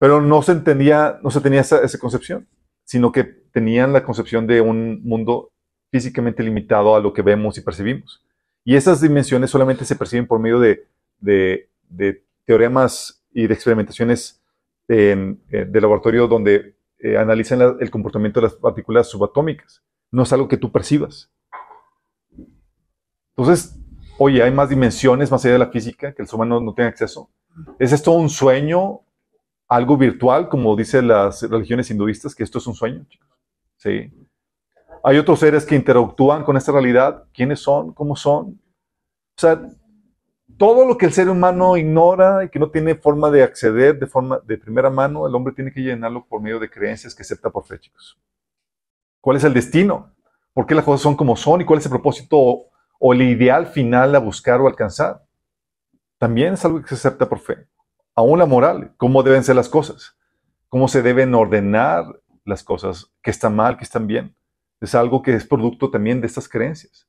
Pero 0.00 0.20
no 0.20 0.42
se 0.42 0.52
entendía, 0.52 1.20
no 1.22 1.30
se 1.30 1.40
tenía 1.40 1.60
esa, 1.60 1.82
esa 1.82 1.98
concepción, 1.98 2.48
sino 2.84 3.12
que 3.12 3.24
tenían 3.24 3.92
la 3.92 4.02
concepción 4.02 4.46
de 4.46 4.60
un 4.60 5.02
mundo 5.04 5.52
físicamente 5.90 6.42
limitado 6.42 6.94
a 6.94 7.00
lo 7.00 7.12
que 7.12 7.22
vemos 7.22 7.56
y 7.58 7.60
percibimos. 7.62 8.22
Y 8.64 8.76
esas 8.76 9.00
dimensiones 9.00 9.50
solamente 9.50 9.84
se 9.84 9.96
perciben 9.96 10.26
por 10.26 10.38
medio 10.38 10.58
de, 10.60 10.86
de- 11.20 11.68
de 11.88 12.22
teoremas 12.44 13.22
y 13.32 13.46
de 13.46 13.54
experimentaciones 13.54 14.40
en- 14.88 15.40
eh, 15.50 15.64
de 15.68 15.80
laboratorio 15.80 16.26
donde 16.28 16.74
eh, 17.00 17.16
analizan 17.16 17.60
la- 17.60 17.76
el 17.80 17.90
comportamiento 17.90 18.40
de 18.40 18.48
las 18.48 18.54
partículas 18.54 19.08
subatómicas. 19.08 19.82
No 20.10 20.22
es 20.24 20.32
algo 20.32 20.48
que 20.48 20.56
tú 20.56 20.70
percibas. 20.72 21.30
Entonces, 23.36 23.76
oye, 24.18 24.42
hay 24.42 24.50
más 24.50 24.68
dimensiones 24.68 25.30
más 25.30 25.44
allá 25.44 25.52
de 25.54 25.58
la 25.60 25.68
física 25.70 26.12
que 26.12 26.22
el 26.22 26.28
ser 26.28 26.34
humano 26.36 26.60
no 26.60 26.74
tiene 26.74 26.88
acceso. 26.88 27.30
¿Es 27.78 27.92
esto 27.92 28.12
un 28.12 28.28
sueño? 28.28 29.00
¿Algo 29.68 29.96
virtual, 29.96 30.48
como 30.48 30.74
dicen 30.76 31.08
las 31.08 31.42
religiones 31.42 31.90
hinduistas, 31.90 32.34
que 32.34 32.42
esto 32.42 32.58
es 32.58 32.66
un 32.66 32.74
sueño? 32.74 33.04
chicos? 33.08 33.28
Sí. 33.76 34.10
Hay 35.02 35.18
otros 35.18 35.40
seres 35.40 35.64
que 35.64 35.74
interactúan 35.74 36.44
con 36.44 36.56
esta 36.56 36.72
realidad. 36.72 37.24
¿Quiénes 37.32 37.60
son? 37.60 37.92
¿Cómo 37.92 38.16
son? 38.16 38.60
O 39.36 39.40
sea, 39.40 39.60
todo 40.56 40.84
lo 40.84 40.98
que 40.98 41.06
el 41.06 41.12
ser 41.12 41.28
humano 41.28 41.76
ignora 41.76 42.44
y 42.44 42.48
que 42.48 42.58
no 42.58 42.70
tiene 42.70 42.96
forma 42.96 43.30
de 43.30 43.42
acceder 43.42 43.98
de 43.98 44.06
forma 44.06 44.40
de 44.44 44.58
primera 44.58 44.90
mano, 44.90 45.26
el 45.26 45.34
hombre 45.34 45.54
tiene 45.54 45.72
que 45.72 45.80
llenarlo 45.80 46.26
por 46.26 46.42
medio 46.42 46.58
de 46.58 46.68
creencias 46.68 47.14
que 47.14 47.22
acepta 47.22 47.50
por 47.50 47.64
fe, 47.64 47.78
chicos. 47.78 48.18
¿Cuál 49.20 49.36
es 49.36 49.44
el 49.44 49.54
destino? 49.54 50.14
¿Por 50.52 50.66
qué 50.66 50.74
las 50.74 50.84
cosas 50.84 51.02
son 51.02 51.16
como 51.16 51.36
son? 51.36 51.60
¿Y 51.60 51.64
cuál 51.64 51.78
es 51.78 51.86
el 51.86 51.92
propósito 51.92 52.36
o, 52.36 52.70
o 52.98 53.12
el 53.12 53.22
ideal 53.22 53.68
final 53.68 54.14
a 54.16 54.18
buscar 54.18 54.60
o 54.60 54.66
alcanzar? 54.66 55.22
También 56.18 56.54
es 56.54 56.64
algo 56.64 56.82
que 56.82 56.88
se 56.88 56.94
acepta 56.94 57.28
por 57.28 57.38
fe. 57.38 57.68
Aún 58.14 58.40
la 58.40 58.46
moral, 58.46 58.94
cómo 58.96 59.22
deben 59.22 59.44
ser 59.44 59.54
las 59.54 59.68
cosas, 59.68 60.16
cómo 60.68 60.88
se 60.88 61.02
deben 61.02 61.34
ordenar 61.36 62.04
las 62.44 62.64
cosas, 62.64 63.12
qué 63.22 63.30
está 63.30 63.48
mal, 63.48 63.76
qué 63.76 63.84
están 63.84 64.08
bien. 64.08 64.34
Es 64.80 64.94
algo 64.94 65.22
que 65.22 65.34
es 65.34 65.46
producto 65.46 65.90
también 65.90 66.20
de 66.20 66.26
estas 66.26 66.48
creencias. 66.48 67.08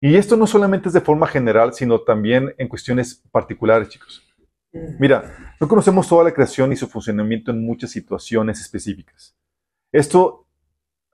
Y 0.00 0.16
esto 0.16 0.36
no 0.36 0.46
solamente 0.46 0.88
es 0.88 0.92
de 0.92 1.00
forma 1.00 1.26
general, 1.26 1.72
sino 1.72 2.00
también 2.00 2.54
en 2.58 2.68
cuestiones 2.68 3.22
particulares, 3.30 3.88
chicos. 3.88 4.22
Mira, 4.98 5.54
no 5.60 5.68
conocemos 5.68 6.08
toda 6.08 6.24
la 6.24 6.34
creación 6.34 6.72
y 6.72 6.76
su 6.76 6.88
funcionamiento 6.88 7.52
en 7.52 7.64
muchas 7.64 7.90
situaciones 7.90 8.60
específicas. 8.60 9.36
Esto 9.92 10.48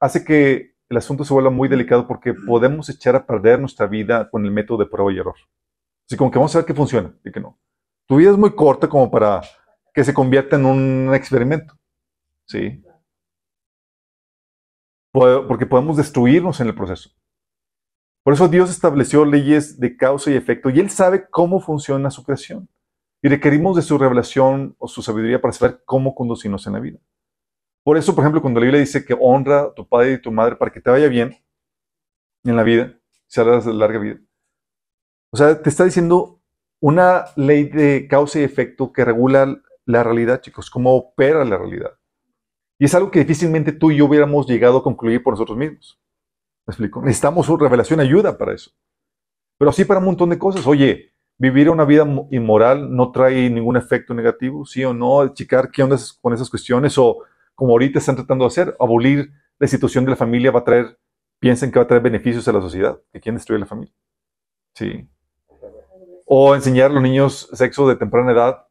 hace 0.01 0.25
que 0.25 0.75
el 0.89 0.97
asunto 0.97 1.25
se 1.25 1.35
vuelva 1.35 1.51
muy 1.51 1.69
delicado 1.69 2.07
porque 2.09 2.33
podemos 2.35 2.89
echar 2.89 3.15
a 3.15 3.27
perder 3.27 3.61
nuestra 3.61 3.87
vida 3.87 4.29
con 4.31 4.45
el 4.45 4.51
método 4.51 4.79
de 4.79 4.87
prueba 4.87 5.13
y 5.13 5.19
error. 5.19 5.37
Así 6.07 6.17
como 6.17 6.31
que 6.31 6.39
vamos 6.39 6.55
a 6.55 6.59
ver 6.59 6.67
qué 6.67 6.75
funciona 6.75 7.15
y 7.25 7.31
qué 7.31 7.39
no. 7.39 7.59
Tu 8.07 8.17
vida 8.17 8.31
es 8.31 8.37
muy 8.37 8.55
corta 8.55 8.89
como 8.89 9.11
para 9.11 9.43
que 9.95 10.03
se 10.03 10.15
convierta 10.15 10.57
en 10.57 10.65
un 10.65 11.15
experimento. 11.15 11.79
¿Sí? 12.47 12.83
Po- 15.13 15.47
Porque 15.47 15.67
podemos 15.67 15.97
destruirnos 15.97 16.61
en 16.61 16.69
el 16.69 16.75
proceso. 16.75 17.11
Por 18.25 18.35
eso 18.35 18.49
Dios 18.49 18.71
estableció 18.71 19.25
leyes 19.25 19.81
de 19.81 19.97
causa 19.97 20.31
y 20.31 20.35
efecto 20.35 20.71
y 20.71 20.79
Él 20.79 20.91
sabe 20.91 21.29
cómo 21.31 21.61
funciona 21.61 22.11
su 22.11 22.23
creación. 22.23 22.69
Y 23.23 23.29
requerimos 23.29 23.77
de 23.77 23.83
su 23.83 23.99
revelación 23.99 24.77
o 24.79 24.89
su 24.89 25.03
sabiduría 25.03 25.41
para 25.41 25.53
saber 25.53 25.83
cómo 25.85 26.15
conducirnos 26.15 26.67
en 26.67 26.73
la 26.75 26.81
vida. 26.81 26.99
Por 27.85 27.97
eso, 27.97 28.15
por 28.15 28.23
ejemplo, 28.25 28.43
cuando 28.43 28.61
la 28.61 28.65
Biblia 28.65 28.81
dice 28.81 29.05
que 29.05 29.17
honra 29.19 29.61
a 29.63 29.75
tu 29.75 29.89
padre 29.89 30.13
y 30.13 30.21
tu 30.23 30.31
madre 30.31 30.57
para 30.57 30.71
que 30.71 30.81
te 30.81 30.91
vaya 30.91 31.09
bien 31.09 31.37
en 32.45 32.57
la 32.57 32.63
vida, 32.63 32.99
se 33.27 33.41
harás 33.41 33.65
de 33.65 33.73
larga 33.75 33.99
vida. 33.99 34.21
O 35.33 35.37
sea, 35.37 35.63
te 35.63 35.69
está 35.69 35.85
diciendo 35.85 36.41
una 36.81 37.27
ley 37.37 37.65
de 37.65 38.07
causa 38.09 38.41
y 38.41 38.43
efecto 38.43 38.93
que 38.93 39.05
regula 39.05 39.63
la 39.87 40.03
realidad, 40.03 40.41
chicos, 40.41 40.71
cómo 40.71 40.95
opera 40.95 41.45
la 41.45 41.57
realidad. 41.59 41.93
Y 42.81 42.87
es 42.87 42.95
algo 42.95 43.11
que 43.11 43.21
difícilmente 43.21 43.73
tú 43.73 43.91
y 43.91 43.99
yo 43.99 44.07
hubiéramos 44.07 44.47
llegado 44.47 44.79
a 44.79 44.83
concluir 44.83 45.23
por 45.23 45.35
nosotros 45.35 45.57
mismos. 45.59 46.01
¿Me 46.67 46.73
explico? 46.73 47.03
Necesitamos 47.03 47.45
su 47.45 47.59
revelación, 47.59 48.01
ayuda 48.01 48.39
para 48.39 48.55
eso. 48.55 48.71
Pero 49.59 49.71
sí 49.71 49.85
para 49.85 50.01
un 50.01 50.07
montón 50.07 50.31
de 50.31 50.39
cosas. 50.39 50.67
Oye, 50.67 51.13
vivir 51.37 51.69
una 51.69 51.85
vida 51.85 52.07
mo- 52.07 52.27
inmoral 52.31 52.97
no 52.97 53.13
trae 53.13 53.51
ningún 53.51 53.77
efecto 53.77 54.15
negativo, 54.15 54.65
sí 54.65 54.83
o 54.83 54.95
no, 54.95 55.35
checar 55.35 55.71
qué 55.71 55.83
onda 55.83 55.99
con 56.23 56.33
esas 56.33 56.49
cuestiones 56.49 56.97
o 56.97 57.19
como 57.55 57.73
ahorita 57.73 57.99
están 57.99 58.17
tratando 58.17 58.45
de 58.45 58.49
hacer, 58.49 58.75
abolir 58.81 59.31
la 59.59 59.67
institución 59.67 60.07
de 60.07 60.13
la 60.13 60.17
familia 60.17 60.51
va 60.51 60.61
a 60.61 60.65
traer, 60.65 60.99
piensen 61.39 61.71
que 61.71 61.79
va 61.79 61.85
a 61.85 61.89
traer 61.89 62.03
beneficios 62.03 62.49
a 62.49 62.53
la 62.53 62.63
sociedad, 62.63 62.99
que 63.13 63.21
quieren 63.21 63.37
destruir 63.37 63.61
la 63.61 63.67
familia. 63.67 63.93
Sí. 64.75 65.07
O 66.25 66.55
enseñar 66.55 66.91
a 66.91 66.95
los 66.95 67.03
niños 67.03 67.51
sexo 67.53 67.87
de 67.87 67.97
temprana 67.97 68.33
edad, 68.33 68.67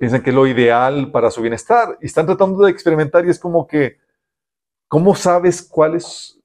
piensan 0.00 0.22
que 0.24 0.30
es 0.32 0.36
lo 0.36 0.48
ideal 0.48 1.12
para 1.12 1.30
su 1.30 1.42
bienestar 1.42 1.98
y 2.02 2.06
están 2.06 2.26
tratando 2.26 2.64
de 2.64 2.72
experimentar 2.72 3.26
y 3.26 3.30
es 3.30 3.38
como 3.40 3.68
que, 3.68 3.98
¿cómo 4.88 5.14
sabes 5.14 5.62
cuál 5.62 5.96
es, 5.96 6.40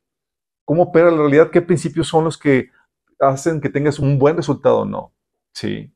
cómo 0.65 0.83
opera 0.83 1.11
la 1.11 1.17
realidad? 1.17 1.51
¿Qué 1.51 1.61
principios 1.61 2.07
son 2.09 2.25
los 2.25 2.37
que 2.37 2.71
hacen 3.19 3.61
que 3.61 3.69
tengas 3.69 3.99
un 3.99 4.19
buen 4.19 4.37
resultado 4.37 4.79
o 4.79 4.85
no? 4.85 5.13
Sí. 5.53 5.93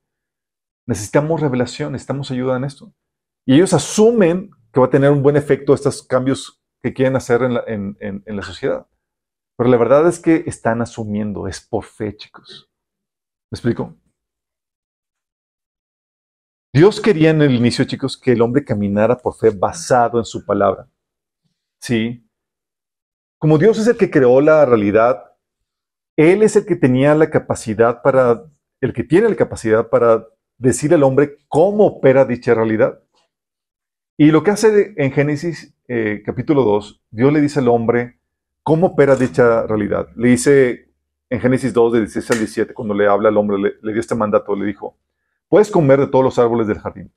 Necesitamos 0.88 1.42
revelación, 1.42 1.94
necesitamos 1.94 2.32
ayuda 2.32 2.58
en 2.58 2.64
esto. 2.66 2.94
Y 3.46 3.56
ellos 3.56 3.74
asumen 3.74 4.52
que 4.74 4.80
va 4.80 4.88
a 4.88 4.92
tener 4.92 5.12
un 5.12 5.24
buen 5.24 5.38
efecto 5.38 5.74
estos 5.74 6.04
cambios 6.04 6.62
que 6.82 6.94
quieren 6.94 7.16
hacer 7.18 7.44
en 7.44 7.56
la, 7.56 7.64
en- 7.68 7.98
en- 8.00 8.24
en 8.26 8.36
la 8.38 8.44
sociedad. 8.44 8.88
Pero 9.58 9.70
la 9.72 9.78
verdad 9.78 10.08
es 10.08 10.20
que 10.20 10.44
están 10.48 10.82
asumiendo, 10.82 11.48
es 11.48 11.62
por 11.62 11.84
fe, 11.86 12.16
chicos. 12.18 12.70
¿Me 13.52 13.58
explico? 13.58 13.96
Dios 16.72 17.02
quería 17.02 17.32
en 17.32 17.42
el 17.42 17.56
inicio, 17.56 17.86
chicos, 17.86 18.16
que 18.16 18.34
el 18.34 18.42
hombre 18.42 18.64
caminara 18.64 19.18
por 19.18 19.36
fe 19.36 19.50
basado 19.50 20.20
en 20.20 20.26
su 20.26 20.46
palabra. 20.46 20.88
Sí. 21.82 22.24
Como 23.40 23.58
Dios 23.58 23.80
es 23.80 23.88
el 23.88 23.98
que 23.98 24.12
creó 24.12 24.40
la 24.40 24.66
realidad, 24.66 25.36
Él 26.16 26.44
es 26.44 26.56
el 26.56 26.66
que 26.66 26.76
tenía 26.76 27.16
la 27.16 27.32
capacidad 27.32 28.04
para, 28.04 28.44
el 28.82 28.94
que 28.94 29.04
tiene 29.04 29.30
la 29.30 29.36
capacidad 29.36 29.90
para 29.90 30.28
decir 30.60 30.94
al 30.94 31.04
hombre 31.04 31.38
cómo 31.48 31.88
opera 31.88 32.26
dicha 32.26 32.54
realidad. 32.54 33.02
Y 34.16 34.32
lo 34.32 34.44
que 34.44 34.52
hace 34.52 34.94
en 34.98 35.12
Génesis 35.12 35.74
eh, 35.88 36.22
capítulo 36.24 36.64
2, 36.64 37.02
Dios 37.10 37.34
le 37.34 37.42
dice 37.42 37.62
al 37.62 37.70
hombre 37.70 38.20
cómo 38.62 38.88
opera 38.88 39.16
dicha 39.16 39.66
realidad. 39.66 40.10
Le 40.16 40.30
dice 40.30 40.94
en 41.32 41.40
Génesis 41.40 41.74
2, 41.74 41.94
de 41.94 42.00
16 42.02 42.32
al 42.32 42.38
17, 42.40 42.74
cuando 42.74 42.94
le 42.94 43.08
habla 43.08 43.30
al 43.30 43.38
hombre, 43.38 43.58
le, 43.58 43.74
le 43.82 43.92
dio 43.94 44.02
este 44.02 44.16
mandato, 44.16 44.56
le 44.56 44.66
dijo, 44.66 45.00
puedes 45.50 45.70
comer 45.70 46.00
de 46.00 46.08
todos 46.08 46.24
los 46.24 46.40
árboles 46.40 46.68
del 46.68 46.80
jardín, 46.80 47.12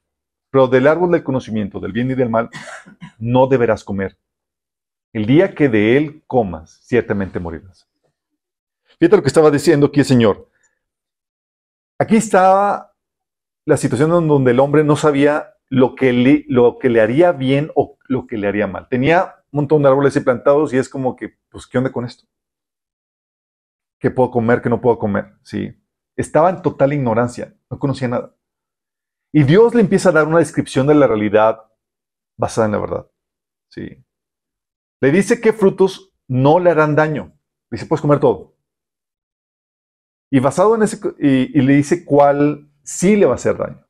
pero 0.51 0.67
del 0.67 0.87
árbol 0.87 1.13
del 1.13 1.23
conocimiento, 1.23 1.79
del 1.79 1.93
bien 1.93 2.11
y 2.11 2.15
del 2.15 2.31
mal, 2.31 2.51
no 3.19 3.47
deberás 3.47 3.85
comer. 3.85 4.19
El 5.13 5.27
día 5.27 5.55
que 5.55 5.69
de 5.69 5.97
él 5.97 6.25
comas, 6.27 6.81
ciertamente 6.83 7.39
morirás. 7.39 7.89
Fíjate 8.99 9.17
lo 9.17 9.23
que 9.23 9.29
estaba 9.29 9.51
diciendo 9.51 9.87
aquí 9.87 10.03
Señor. 10.03 10.49
Aquí 11.99 12.17
estaba 12.17 12.95
la 13.65 13.77
situación 13.77 14.13
en 14.15 14.27
donde 14.27 14.51
el 14.51 14.61
hombre 14.61 14.83
no 14.83 14.97
sabía 14.97 15.55
lo 15.69 15.95
que, 15.95 16.13
le, 16.13 16.45
lo 16.49 16.79
que 16.79 16.89
le 16.89 17.01
haría 17.01 17.33
bien 17.33 17.71
o 17.75 17.97
lo 18.09 18.27
que 18.27 18.37
le 18.37 18.49
haría 18.49 18.67
mal. 18.67 18.89
Tenía 18.89 19.37
un 19.51 19.61
montón 19.61 19.83
de 19.83 19.89
árboles 19.89 20.17
ahí 20.17 20.23
plantados 20.23 20.73
y 20.75 20.79
es 20.79 20.89
como 20.89 21.17
que, 21.17 21.39
pues, 21.49 21.67
¿qué 21.67 21.79
onda 21.79 21.93
con 21.93 22.05
esto? 22.05 22.27
¿Qué 23.99 24.11
puedo 24.11 24.31
comer, 24.31 24.61
qué 24.61 24.69
no 24.69 24.81
puedo 24.81 24.99
comer? 24.99 25.35
Sí. 25.43 25.73
Estaba 26.17 26.51
en 26.51 26.61
total 26.61 26.93
ignorancia, 26.93 27.55
no 27.73 27.79
conocía 27.79 28.07
nada. 28.07 28.37
Y 29.33 29.45
Dios 29.45 29.75
le 29.75 29.81
empieza 29.81 30.11
a 30.11 30.13
dar 30.13 30.29
una 30.29 30.41
descripción 30.41 30.87
de 30.87 30.95
la 30.95 31.07
realidad 31.07 31.65
basada 32.39 32.67
en 32.67 32.73
la 32.73 32.79
verdad. 32.79 33.11
Sí. 33.71 34.05
Le 35.01 35.11
dice 35.11 35.41
qué 35.41 35.55
frutos 35.55 36.15
no 36.29 36.61
le 36.61 36.71
harán 36.71 36.95
daño. 36.95 37.33
Dice, 37.71 37.87
puedes 37.87 38.03
comer 38.03 38.21
todo. 38.21 38.55
Y 40.31 40.39
basado 40.41 40.75
en 40.75 40.83
ese, 40.83 40.99
y, 41.19 41.61
le 41.63 41.75
dice 41.75 42.05
cuál 42.05 42.71
sí 42.83 43.17
le 43.17 43.25
va 43.25 43.33
a 43.33 43.37
hacer 43.37 43.57
daño. 43.57 43.87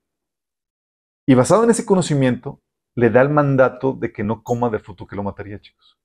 Y 1.27 1.35
basado 1.35 1.65
en 1.65 1.71
ese 1.71 1.85
conocimiento, 1.85 2.61
le 2.95 3.11
da 3.11 3.21
el 3.21 3.31
mandato 3.31 3.95
de 3.95 4.12
que 4.12 4.23
no 4.23 4.45
coma 4.45 4.71
del 4.71 4.81
fruto 4.81 5.09
que 5.09 5.17
lo 5.17 5.25
mataría, 5.25 5.61
chicos. 5.61 5.99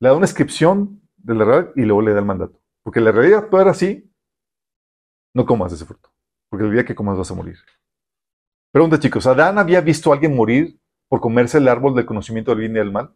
Le 0.00 0.08
da 0.08 0.14
una 0.14 0.26
descripción 0.26 1.08
de 1.16 1.34
la 1.34 1.44
realidad 1.44 1.72
y 1.76 1.82
luego 1.82 2.02
le 2.02 2.12
da 2.12 2.18
el 2.18 2.26
mandato. 2.26 2.60
Porque 2.82 3.00
la 3.00 3.12
realidad 3.12 3.48
puede 3.48 3.64
ser 3.64 3.70
así, 3.70 4.12
no 5.34 5.46
comas 5.46 5.72
ese 5.72 5.84
fruto. 5.84 6.15
Porque 6.56 6.68
el 6.68 6.72
día 6.72 6.86
que 6.86 6.94
comas 6.94 7.18
vas 7.18 7.30
a 7.30 7.34
morir. 7.34 7.58
Pregunta, 8.72 8.98
chicos, 8.98 9.26
¿Adán 9.26 9.58
había 9.58 9.82
visto 9.82 10.10
a 10.10 10.14
alguien 10.14 10.34
morir 10.34 10.80
por 11.06 11.20
comerse 11.20 11.58
el 11.58 11.68
árbol 11.68 11.94
del 11.94 12.06
conocimiento 12.06 12.50
del 12.50 12.60
bien 12.60 12.72
y 12.72 12.78
del 12.78 12.90
mal? 12.90 13.14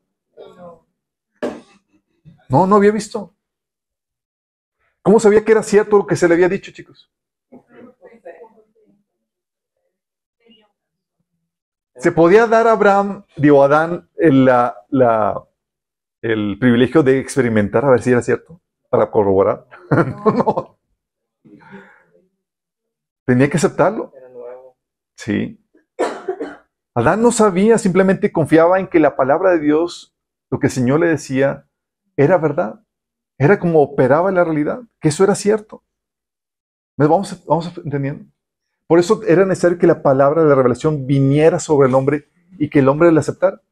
No, 2.51 2.67
no 2.67 2.77
había 2.77 2.93
visto. 2.93 3.35
¿Cómo 5.01 5.19
sabía 5.19 5.43
que 5.43 5.53
era 5.53 5.63
cierto 5.63 5.97
lo 5.97 6.07
que 6.07 6.17
se 6.17 6.29
le 6.29 6.35
había 6.35 6.51
dicho, 6.51 6.71
chicos? 6.71 7.11
¿Se 11.97 12.13
podía 12.13 12.47
dar 12.47 12.67
a 12.67 12.73
Abraham, 12.73 13.25
digo, 13.39 13.63
a 13.63 13.67
Adán, 13.67 14.11
el, 14.17 14.51
el 16.21 16.59
privilegio 16.61 17.03
de 17.03 17.21
experimentar 17.21 17.87
a 17.87 17.91
ver 17.91 18.03
si 18.03 18.11
era 18.11 18.21
cierto? 18.21 18.61
Para 18.91 19.11
corroborar. 19.11 19.67
no, 19.91 20.31
no. 20.31 20.80
Tenía 23.31 23.49
que 23.49 23.59
aceptarlo. 23.59 24.13
Era 24.17 24.29
nuevo. 24.29 24.77
Sí. 25.15 25.65
Adán 26.97 27.23
no 27.23 27.31
sabía, 27.31 27.79
simplemente 27.79 28.33
confiaba 28.33 28.81
en 28.81 28.89
que 28.89 28.99
la 28.99 29.15
palabra 29.15 29.53
de 29.53 29.61
Dios, 29.61 30.17
lo 30.51 30.59
que 30.59 30.67
el 30.67 30.73
Señor 30.73 30.99
le 30.99 31.07
decía, 31.07 31.69
era 32.17 32.39
verdad. 32.39 32.85
Era 33.39 33.61
como 33.61 33.83
operaba 33.83 34.33
la 34.33 34.43
realidad, 34.43 34.81
que 35.01 35.11
eso 35.11 35.23
era 35.23 35.37
cierto. 35.37 35.85
¿Me 36.97 37.07
vamos, 37.07 37.45
vamos 37.47 37.73
entendiendo? 37.85 38.25
Por 38.89 38.99
eso 38.99 39.23
era 39.23 39.47
necesario 39.47 39.79
que 39.79 39.87
la 39.87 40.03
palabra 40.03 40.43
de 40.43 40.49
la 40.49 40.57
revelación 40.57 41.07
viniera 41.07 41.61
sobre 41.61 41.87
el 41.87 41.95
hombre 41.95 42.29
y 42.59 42.69
que 42.69 42.81
el 42.81 42.89
hombre 42.89 43.13
la 43.13 43.21
aceptara. 43.21 43.63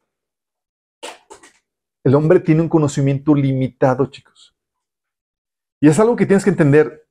El 2.05 2.15
hombre 2.15 2.39
tiene 2.39 2.61
un 2.61 2.69
conocimiento 2.69 3.35
limitado, 3.35 4.07
chicos. 4.07 4.57
Y 5.81 5.89
es 5.89 5.99
algo 5.99 6.15
que 6.15 6.27
tienes 6.27 6.45
que 6.45 6.51
entender. 6.51 7.09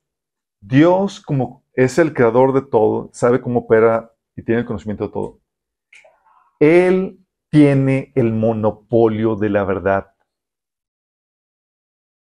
Dios, 0.62 1.20
como 1.20 1.67
es 1.78 2.00
el 2.00 2.12
creador 2.12 2.54
de 2.54 2.64
todo, 2.64 3.12
sabe 3.14 3.40
cómo 3.40 3.60
opera 3.60 4.12
y 4.36 4.42
tiene 4.42 4.62
el 4.62 4.68
conocimiento 4.68 5.06
de 5.06 5.14
todo. 5.14 5.40
Él 6.60 7.20
tiene 7.52 8.12
el 8.16 8.34
monopolio 8.34 9.36
de 9.36 9.50
la 9.50 9.64
verdad. 9.64 10.08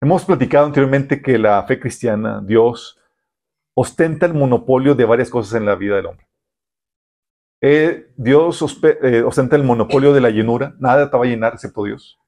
Hemos 0.01 0.25
platicado 0.25 0.65
anteriormente 0.65 1.21
que 1.21 1.37
la 1.37 1.63
fe 1.63 1.79
cristiana, 1.79 2.41
Dios, 2.45 2.99
ostenta 3.73 4.25
el 4.25 4.33
monopolio 4.33 4.95
de 4.95 5.05
varias 5.05 5.29
cosas 5.29 5.53
en 5.53 5.65
la 5.65 5.75
vida 5.75 5.95
del 5.95 6.07
hombre. 6.07 6.27
Eh, 7.61 8.11
Dios 8.17 8.81
eh, 9.01 9.23
ostenta 9.23 9.55
el 9.55 9.63
monopolio 9.63 10.13
de 10.13 10.21
la 10.21 10.29
llenura, 10.29 10.75
nada 10.77 11.09
te 11.09 11.17
va 11.17 11.23
a 11.23 11.27
llenar 11.27 11.53
excepto 11.53 11.85
Dios. 11.85 12.19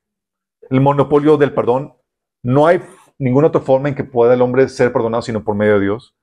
El 0.70 0.80
monopolio 0.80 1.36
del 1.36 1.54
perdón, 1.54 1.96
no 2.44 2.66
hay 2.66 2.82
ninguna 3.18 3.48
otra 3.48 3.60
forma 3.60 3.90
en 3.90 3.96
que 3.96 4.06
pueda 4.06 4.34
el 4.34 4.42
hombre 4.42 4.70
ser 4.70 4.94
perdonado 4.94 5.22
sino 5.22 5.44
por 5.44 5.56
medio 5.56 5.74
de 5.74 5.82
Dios. 5.82 6.16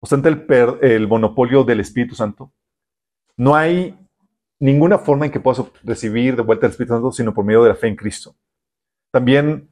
Ostenta 0.00 0.28
el, 0.28 0.46
el 0.82 1.08
monopolio 1.08 1.64
del 1.64 1.80
Espíritu 1.80 2.14
Santo. 2.14 2.52
No 3.36 3.54
hay 3.54 3.98
ninguna 4.58 4.98
forma 4.98 5.26
en 5.26 5.32
que 5.32 5.40
puedas 5.40 5.64
recibir 5.82 6.36
de 6.36 6.42
vuelta 6.42 6.66
el 6.66 6.72
Espíritu 6.72 6.94
Santo 6.94 7.12
sino 7.12 7.34
por 7.34 7.44
medio 7.44 7.62
de 7.62 7.70
la 7.70 7.74
fe 7.74 7.88
en 7.88 7.96
Cristo. 7.96 8.34
También 9.10 9.70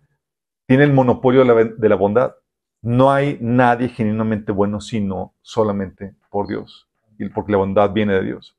tiene 0.66 0.84
el 0.84 0.92
monopolio 0.92 1.44
de 1.44 1.46
la, 1.46 1.64
de 1.64 1.88
la 1.88 1.96
bondad. 1.96 2.34
No 2.82 3.12
hay 3.12 3.38
nadie 3.40 3.88
genuinamente 3.88 4.52
bueno 4.52 4.80
sino 4.80 5.34
solamente 5.40 6.14
por 6.30 6.48
Dios, 6.48 6.88
y 7.18 7.28
porque 7.28 7.52
la 7.52 7.58
bondad 7.58 7.92
viene 7.92 8.14
de 8.14 8.24
Dios. 8.24 8.58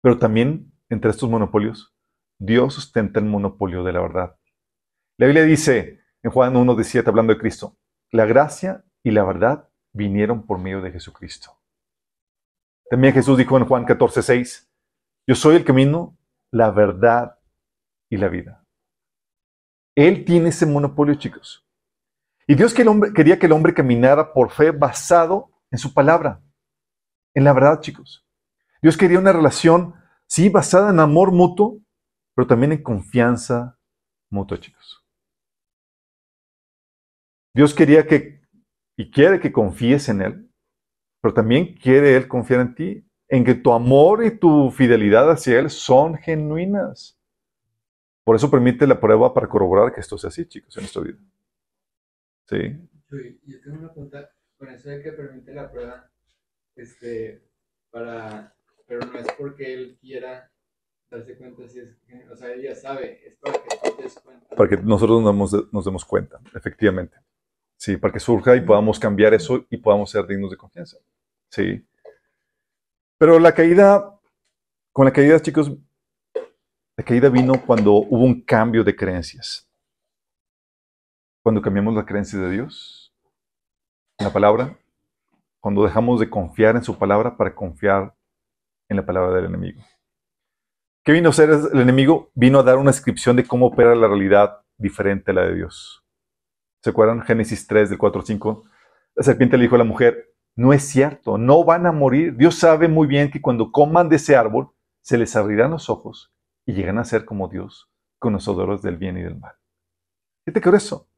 Pero 0.00 0.18
también 0.18 0.72
entre 0.88 1.10
estos 1.10 1.30
monopolios, 1.30 1.94
Dios 2.38 2.74
sustenta 2.74 3.20
el 3.20 3.26
monopolio 3.26 3.84
de 3.84 3.92
la 3.92 4.00
verdad. 4.00 4.36
La 5.18 5.26
Biblia 5.26 5.44
dice 5.44 6.00
en 6.22 6.30
Juan 6.30 6.54
1.17, 6.54 7.06
hablando 7.06 7.34
de 7.34 7.38
Cristo, 7.38 7.76
la 8.10 8.26
gracia 8.26 8.84
y 9.02 9.10
la 9.10 9.24
verdad 9.24 9.68
vinieron 9.92 10.46
por 10.46 10.58
medio 10.58 10.80
de 10.80 10.92
Jesucristo. 10.92 11.56
También 12.88 13.14
Jesús 13.14 13.38
dijo 13.38 13.56
en 13.56 13.66
Juan 13.66 13.84
14.6, 13.86 14.68
yo 15.26 15.34
soy 15.34 15.56
el 15.56 15.64
camino, 15.64 16.18
la 16.50 16.70
verdad 16.70 17.38
y 18.08 18.16
la 18.16 18.28
vida. 18.28 18.64
Él 19.94 20.24
tiene 20.24 20.48
ese 20.48 20.66
monopolio, 20.66 21.14
chicos. 21.14 21.66
Y 22.46 22.54
Dios 22.54 22.74
quería 22.74 23.38
que 23.38 23.46
el 23.46 23.52
hombre 23.52 23.74
caminara 23.74 24.32
por 24.32 24.50
fe 24.50 24.72
basado 24.72 25.52
en 25.70 25.78
su 25.78 25.94
palabra, 25.94 26.42
en 27.34 27.44
la 27.44 27.52
verdad, 27.52 27.80
chicos. 27.80 28.26
Dios 28.82 28.96
quería 28.96 29.18
una 29.18 29.32
relación, 29.32 29.94
sí, 30.26 30.48
basada 30.48 30.90
en 30.90 30.98
amor 30.98 31.30
mutuo, 31.30 31.78
pero 32.34 32.48
también 32.48 32.72
en 32.72 32.82
confianza 32.82 33.78
mutua, 34.30 34.58
chicos. 34.58 35.06
Dios 37.54 37.74
quería 37.74 38.06
que, 38.06 38.39
y 39.00 39.10
quiere 39.10 39.40
que 39.40 39.50
confíes 39.50 40.10
en 40.10 40.20
Él, 40.20 40.50
pero 41.22 41.32
también 41.32 41.74
quiere 41.74 42.16
Él 42.16 42.28
confiar 42.28 42.60
en 42.60 42.74
ti 42.74 43.08
en 43.28 43.46
que 43.46 43.54
tu 43.54 43.72
amor 43.72 44.22
y 44.22 44.36
tu 44.36 44.70
fidelidad 44.70 45.30
hacia 45.30 45.58
Él 45.58 45.70
son 45.70 46.18
genuinas. 46.18 47.18
Por 48.24 48.36
eso 48.36 48.50
permite 48.50 48.86
la 48.86 49.00
prueba 49.00 49.32
para 49.32 49.48
corroborar 49.48 49.94
que 49.94 50.02
esto 50.02 50.18
sea 50.18 50.28
así, 50.28 50.44
chicos, 50.44 50.76
en 50.76 50.82
nuestra 50.82 51.00
vida. 51.00 51.16
Sí. 52.44 52.76
Yo 53.46 53.60
tengo 53.62 53.78
una 53.78 53.90
pregunta 53.90 54.30
con 54.58 54.68
eso 54.68 54.90
de 54.90 55.02
que 55.02 55.12
permite 55.12 55.54
la 55.54 55.72
prueba, 55.72 56.10
este, 56.76 57.42
para, 57.90 58.54
pero 58.86 59.06
no 59.06 59.18
es 59.18 59.32
porque 59.38 59.72
Él 59.72 59.98
quiera 59.98 60.52
darse 61.10 61.38
cuenta 61.38 61.66
si 61.66 61.78
es, 61.78 61.96
o 62.30 62.36
sea, 62.36 62.52
ella 62.52 62.74
sabe, 62.74 63.26
es 63.26 63.38
para 63.38 63.54
que 63.54 63.68
tú 63.82 63.96
te 63.96 64.02
des 64.02 64.18
cuenta. 64.18 64.54
Para 64.54 64.68
que 64.68 64.76
nosotros 64.76 65.22
nos, 65.22 65.72
nos 65.72 65.84
demos 65.86 66.04
cuenta, 66.04 66.38
efectivamente. 66.54 67.16
Sí, 67.80 67.96
para 67.96 68.12
que 68.12 68.20
surja 68.20 68.54
y 68.56 68.60
podamos 68.60 69.00
cambiar 69.00 69.32
eso 69.32 69.64
y 69.70 69.78
podamos 69.78 70.10
ser 70.10 70.26
dignos 70.26 70.50
de 70.50 70.58
confianza. 70.58 70.98
Sí. 71.50 71.82
Pero 73.16 73.38
la 73.38 73.54
caída, 73.54 74.20
con 74.92 75.06
la 75.06 75.12
caída, 75.12 75.40
chicos, 75.40 75.72
la 76.98 77.02
caída 77.02 77.30
vino 77.30 77.54
cuando 77.64 77.94
hubo 77.94 78.22
un 78.22 78.42
cambio 78.42 78.84
de 78.84 78.94
creencias. 78.94 79.66
Cuando 81.42 81.62
cambiamos 81.62 81.94
la 81.94 82.04
creencia 82.04 82.38
de 82.38 82.50
Dios, 82.50 83.14
la 84.18 84.30
palabra, 84.30 84.78
cuando 85.58 85.82
dejamos 85.82 86.20
de 86.20 86.28
confiar 86.28 86.76
en 86.76 86.84
su 86.84 86.98
palabra 86.98 87.38
para 87.38 87.54
confiar 87.54 88.14
en 88.90 88.98
la 88.98 89.06
palabra 89.06 89.36
del 89.36 89.46
enemigo. 89.46 89.82
¿Qué 91.02 91.12
vino 91.12 91.28
a 91.28 91.30
hacer 91.30 91.48
el 91.48 91.80
enemigo? 91.80 92.30
Vino 92.34 92.58
a 92.58 92.62
dar 92.62 92.76
una 92.76 92.90
descripción 92.90 93.36
de 93.36 93.46
cómo 93.46 93.68
opera 93.68 93.94
la 93.94 94.06
realidad 94.06 94.66
diferente 94.76 95.30
a 95.30 95.34
la 95.34 95.46
de 95.46 95.54
Dios. 95.54 95.99
¿Se 96.82 96.90
acuerdan? 96.90 97.22
Génesis 97.22 97.66
3, 97.66 97.90
del 97.90 97.98
4 97.98 98.20
al 98.20 98.26
5. 98.26 98.64
La 99.16 99.22
serpiente 99.22 99.56
le 99.56 99.64
dijo 99.64 99.74
a 99.74 99.78
la 99.78 99.84
mujer, 99.84 100.34
no 100.56 100.72
es 100.72 100.84
cierto, 100.84 101.38
no 101.38 101.64
van 101.64 101.86
a 101.86 101.92
morir. 101.92 102.36
Dios 102.36 102.56
sabe 102.56 102.88
muy 102.88 103.06
bien 103.06 103.30
que 103.30 103.40
cuando 103.40 103.70
coman 103.70 104.08
de 104.08 104.16
ese 104.16 104.36
árbol, 104.36 104.70
se 105.02 105.18
les 105.18 105.34
abrirán 105.36 105.70
los 105.70 105.90
ojos 105.90 106.32
y 106.66 106.72
llegan 106.72 106.98
a 106.98 107.04
ser 107.04 107.24
como 107.24 107.48
Dios, 107.48 107.90
conocedores 108.18 108.82
del 108.82 108.96
bien 108.96 109.16
y 109.18 109.22
del 109.22 109.38
mal. 109.38 109.54
¿Qué 110.44 110.52
te 110.52 110.60
creo 110.60 110.76
eso? 110.76 111.08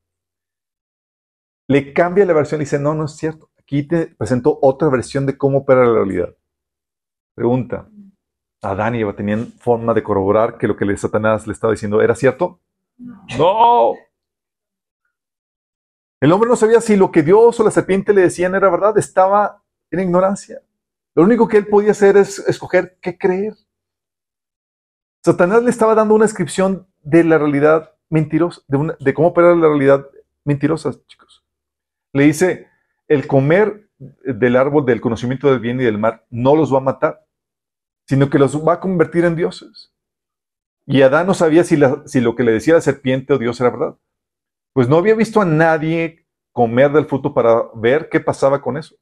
Le 1.68 1.92
cambia 1.92 2.26
la 2.26 2.32
versión 2.32 2.60
y 2.60 2.64
dice, 2.64 2.78
no, 2.78 2.94
no 2.94 3.04
es 3.04 3.16
cierto. 3.16 3.50
Aquí 3.58 3.82
te 3.84 4.08
presento 4.08 4.58
otra 4.60 4.88
versión 4.88 5.26
de 5.26 5.36
cómo 5.36 5.58
opera 5.58 5.84
la 5.84 5.94
realidad. 5.94 6.36
Pregunta, 7.34 7.88
¿Adán 8.62 8.94
y 8.94 9.00
Eva 9.00 9.14
tenían 9.14 9.46
forma 9.46 9.94
de 9.94 10.02
corroborar 10.02 10.58
que 10.58 10.68
lo 10.68 10.76
que 10.76 10.96
Satanás 10.96 11.46
le 11.46 11.52
estaba 11.52 11.72
diciendo 11.72 12.00
era 12.00 12.14
cierto? 12.14 12.60
no. 13.38 13.94
El 16.22 16.30
hombre 16.30 16.48
no 16.48 16.54
sabía 16.54 16.80
si 16.80 16.94
lo 16.94 17.10
que 17.10 17.24
Dios 17.24 17.58
o 17.58 17.64
la 17.64 17.72
serpiente 17.72 18.14
le 18.14 18.20
decían 18.20 18.54
era 18.54 18.70
verdad, 18.70 18.96
estaba 18.96 19.60
en 19.90 19.98
ignorancia. 19.98 20.62
Lo 21.16 21.24
único 21.24 21.48
que 21.48 21.56
él 21.56 21.66
podía 21.66 21.90
hacer 21.90 22.16
es 22.16 22.38
escoger 22.46 22.96
qué 23.02 23.18
creer. 23.18 23.54
Satanás 25.24 25.64
le 25.64 25.70
estaba 25.70 25.96
dando 25.96 26.14
una 26.14 26.24
descripción 26.24 26.86
de 27.02 27.24
la 27.24 27.38
realidad 27.38 27.90
mentirosa, 28.08 28.62
de, 28.68 29.14
cómo 29.14 29.26
operar 29.26 29.56
la 29.56 29.66
realidad 29.66 30.06
mentirosa, 30.44 30.92
chicos. 31.08 31.44
Le 32.12 32.22
dice, 32.22 32.68
el 33.08 33.26
comer 33.26 33.88
del 33.98 34.54
árbol 34.54 34.86
del 34.86 35.00
conocimiento 35.00 35.50
del 35.50 35.58
bien 35.58 35.80
y 35.80 35.84
del 35.84 35.98
mal 35.98 36.22
no 36.30 36.54
los 36.54 36.72
va 36.72 36.78
a 36.78 36.82
matar, 36.82 37.26
sino 38.06 38.30
que 38.30 38.38
los 38.38 38.56
va 38.64 38.74
a 38.74 38.80
convertir 38.80 39.24
en 39.24 39.34
dioses. 39.34 39.92
Y 40.86 41.02
Adán 41.02 41.26
no 41.26 41.34
sabía 41.34 41.64
si, 41.64 41.76
si 42.06 42.20
lo 42.20 42.36
que 42.36 42.44
le 42.44 42.52
decía 42.52 42.74
la 42.74 42.80
serpiente 42.80 43.32
o 43.32 43.38
Dios 43.38 43.60
era 43.60 43.70
verdad 43.70 43.96
pues 44.72 44.88
no 44.88 44.96
había 44.96 45.14
visto 45.14 45.40
a 45.40 45.44
nadie 45.44 46.26
comer 46.52 46.92
del 46.92 47.06
fruto 47.06 47.32
para 47.32 47.62
ver 47.74 48.08
qué 48.08 48.20
pasaba 48.20 48.60
con 48.60 48.76
eso. 48.76 48.94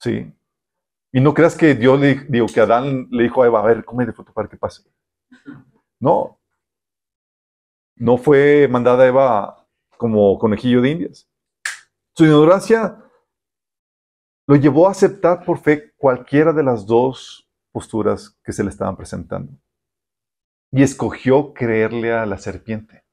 ¿Sí? 0.00 0.32
Y 1.12 1.20
no 1.20 1.34
creas 1.34 1.56
que 1.56 1.74
Dios 1.74 1.98
le 1.98 2.26
digo 2.28 2.46
que 2.46 2.60
Adán 2.60 3.08
le 3.10 3.24
dijo 3.24 3.42
a 3.42 3.46
Eva, 3.46 3.60
a 3.60 3.66
ver, 3.66 3.84
come 3.84 4.04
del 4.04 4.14
fruto 4.14 4.32
para 4.32 4.48
que 4.48 4.56
pase. 4.56 4.82
No. 5.98 6.40
No 7.96 8.16
fue 8.16 8.68
mandada 8.68 9.06
Eva 9.06 9.66
como 9.96 10.38
conejillo 10.38 10.80
de 10.80 10.90
indias. 10.90 11.28
Su 12.14 12.24
ignorancia 12.24 13.04
lo 14.46 14.56
llevó 14.56 14.88
a 14.88 14.92
aceptar 14.92 15.44
por 15.44 15.58
fe 15.58 15.92
cualquiera 15.96 16.52
de 16.52 16.62
las 16.62 16.86
dos 16.86 17.48
posturas 17.72 18.38
que 18.44 18.52
se 18.52 18.62
le 18.62 18.70
estaban 18.70 18.96
presentando. 18.96 19.52
Y 20.70 20.82
escogió 20.82 21.52
creerle 21.54 22.12
a 22.12 22.26
la 22.26 22.38
serpiente. 22.38 23.04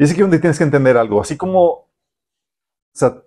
Y 0.00 0.04
es 0.04 0.12
aquí 0.12 0.22
donde 0.22 0.38
tienes 0.38 0.56
que 0.56 0.64
entender 0.64 0.96
algo. 0.96 1.20
Así 1.20 1.36
como 1.36 1.90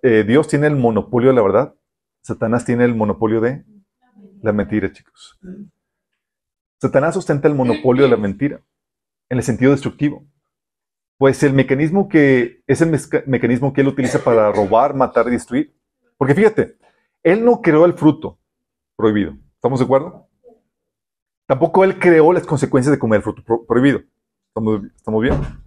eh, 0.01 0.23
Dios 0.27 0.47
tiene 0.47 0.65
el 0.65 0.75
monopolio 0.75 1.29
de 1.29 1.35
la 1.35 1.43
verdad, 1.43 1.75
Satanás 2.23 2.65
tiene 2.65 2.83
el 2.83 2.95
monopolio 2.95 3.39
de 3.41 3.63
la 4.41 4.53
mentira, 4.53 4.91
chicos. 4.91 5.39
Satanás 6.81 7.15
ostenta 7.15 7.47
el 7.47 7.53
monopolio 7.53 8.05
de 8.05 8.09
la 8.09 8.17
mentira 8.17 8.59
en 9.29 9.37
el 9.37 9.43
sentido 9.43 9.71
destructivo. 9.71 10.25
Pues 11.19 11.43
el 11.43 11.53
mecanismo 11.53 12.09
que 12.09 12.63
es 12.65 12.81
el 12.81 12.89
mecanismo 13.27 13.71
que 13.71 13.81
él 13.81 13.89
utiliza 13.89 14.23
para 14.23 14.51
robar, 14.51 14.95
matar 14.95 15.27
y 15.27 15.31
destruir. 15.31 15.77
Porque 16.17 16.33
fíjate, 16.33 16.79
él 17.21 17.45
no 17.45 17.61
creó 17.61 17.85
el 17.85 17.93
fruto 17.93 18.39
prohibido. 18.95 19.37
¿Estamos 19.53 19.77
de 19.77 19.85
acuerdo? 19.85 20.27
Tampoco 21.45 21.83
él 21.83 21.99
creó 21.99 22.33
las 22.33 22.47
consecuencias 22.47 22.91
de 22.91 22.97
comer 22.97 23.17
el 23.17 23.23
fruto 23.23 23.43
prohibido. 23.67 24.01
¿Estamos, 24.47 24.81
¿Estamos 24.95 25.21
bien? 25.21 25.62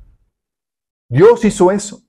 Dios 1.09 1.45
hizo 1.45 1.71
eso. 1.71 2.03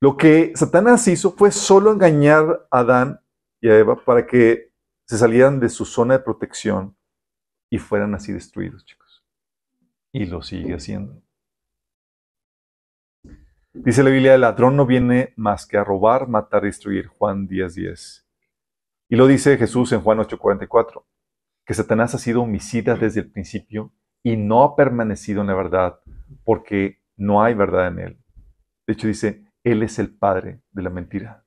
Lo 0.00 0.16
que 0.16 0.52
Satanás 0.56 1.06
hizo 1.06 1.32
fue 1.32 1.52
solo 1.52 1.92
engañar 1.92 2.66
a 2.70 2.80
Adán 2.80 3.20
y 3.60 3.68
a 3.68 3.78
Eva 3.78 4.04
para 4.04 4.26
que 4.26 4.72
se 5.06 5.16
salieran 5.16 5.60
de 5.60 5.68
su 5.68 5.84
zona 5.84 6.18
de 6.18 6.24
protección 6.24 6.96
y 7.70 7.78
fueran 7.78 8.14
así 8.14 8.32
destruidos, 8.32 8.84
chicos. 8.84 9.24
Y 10.12 10.26
lo 10.26 10.42
sigue 10.42 10.74
haciendo. 10.74 11.22
Dice 13.74 14.02
la 14.02 14.10
Biblia, 14.10 14.34
el 14.34 14.42
ladrón 14.42 14.76
no 14.76 14.84
viene 14.84 15.32
más 15.36 15.66
que 15.66 15.78
a 15.78 15.84
robar, 15.84 16.28
matar 16.28 16.64
destruir. 16.64 17.06
Juan 17.06 17.48
10:10. 17.48 17.74
10. 17.74 18.26
Y 19.08 19.16
lo 19.16 19.26
dice 19.26 19.56
Jesús 19.56 19.92
en 19.92 20.00
Juan 20.00 20.18
8:44, 20.18 21.06
que 21.64 21.74
Satanás 21.74 22.14
ha 22.14 22.18
sido 22.18 22.42
homicida 22.42 22.96
desde 22.96 23.20
el 23.20 23.30
principio 23.30 23.92
y 24.22 24.36
no 24.36 24.62
ha 24.62 24.76
permanecido 24.76 25.40
en 25.40 25.46
la 25.46 25.54
verdad, 25.54 26.00
porque 26.44 27.01
no 27.22 27.42
hay 27.42 27.54
verdad 27.54 27.88
en 27.88 27.98
él. 27.98 28.18
De 28.86 28.94
hecho 28.94 29.06
dice, 29.06 29.44
Él 29.62 29.82
es 29.82 29.98
el 29.98 30.14
padre 30.16 30.62
de 30.70 30.82
la 30.82 30.90
mentira. 30.90 31.46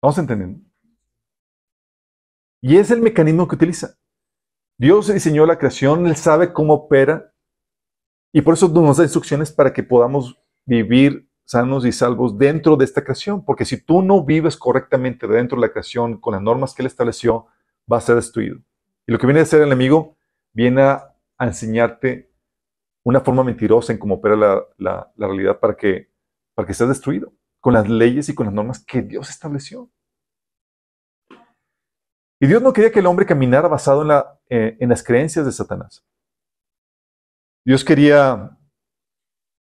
¿Vamos 0.00 0.18
entendiendo? 0.18 0.60
Y 2.60 2.76
es 2.76 2.90
el 2.90 3.02
mecanismo 3.02 3.48
que 3.48 3.56
utiliza. 3.56 3.96
Dios 4.78 5.12
diseñó 5.12 5.44
la 5.46 5.58
creación, 5.58 6.06
Él 6.06 6.16
sabe 6.16 6.52
cómo 6.52 6.74
opera, 6.74 7.32
y 8.32 8.40
por 8.40 8.54
eso 8.54 8.68
nos 8.68 8.96
da 8.96 9.04
instrucciones 9.04 9.52
para 9.52 9.72
que 9.72 9.82
podamos 9.82 10.40
vivir 10.64 11.28
sanos 11.44 11.84
y 11.84 11.92
salvos 11.92 12.38
dentro 12.38 12.76
de 12.76 12.84
esta 12.84 13.04
creación, 13.04 13.44
porque 13.44 13.64
si 13.64 13.84
tú 13.84 14.02
no 14.02 14.24
vives 14.24 14.56
correctamente 14.56 15.26
dentro 15.26 15.56
de 15.56 15.66
la 15.66 15.72
creación 15.72 16.18
con 16.18 16.32
las 16.32 16.42
normas 16.42 16.74
que 16.74 16.82
Él 16.82 16.86
estableció, 16.86 17.46
va 17.92 17.98
a 17.98 18.00
ser 18.00 18.16
destruido. 18.16 18.58
Y 19.06 19.12
lo 19.12 19.18
que 19.18 19.26
viene 19.26 19.40
a 19.40 19.42
hacer 19.42 19.60
el 19.60 19.66
enemigo 19.66 20.16
viene 20.52 20.82
a, 20.82 21.08
enseñarte 21.38 22.31
una 23.04 23.20
forma 23.20 23.44
mentirosa 23.44 23.92
en 23.92 23.98
cómo 23.98 24.16
opera 24.16 24.36
la, 24.36 24.64
la, 24.78 25.12
realidad 25.16 25.58
para 25.58 25.76
que, 25.76 26.10
para 26.54 26.66
que 26.66 26.74
seas 26.74 26.88
destruido 26.88 27.32
con 27.60 27.74
las 27.74 27.88
leyes 27.88 28.28
y 28.28 28.34
con 28.34 28.46
las 28.46 28.54
normas 28.54 28.84
que 28.84 29.02
Dios 29.02 29.30
estableció. 29.30 29.90
Y 32.40 32.46
Dios 32.46 32.60
no 32.60 32.72
quería 32.72 32.90
que 32.90 32.98
el 32.98 33.06
hombre 33.06 33.26
caminara 33.26 33.68
basado 33.68 34.02
en, 34.02 34.08
la, 34.08 34.40
eh, 34.48 34.76
en 34.80 34.88
las 34.88 35.04
creencias 35.04 35.46
de 35.46 35.52
Satanás. 35.52 36.04
Dios 37.64 37.84
quería 37.84 38.58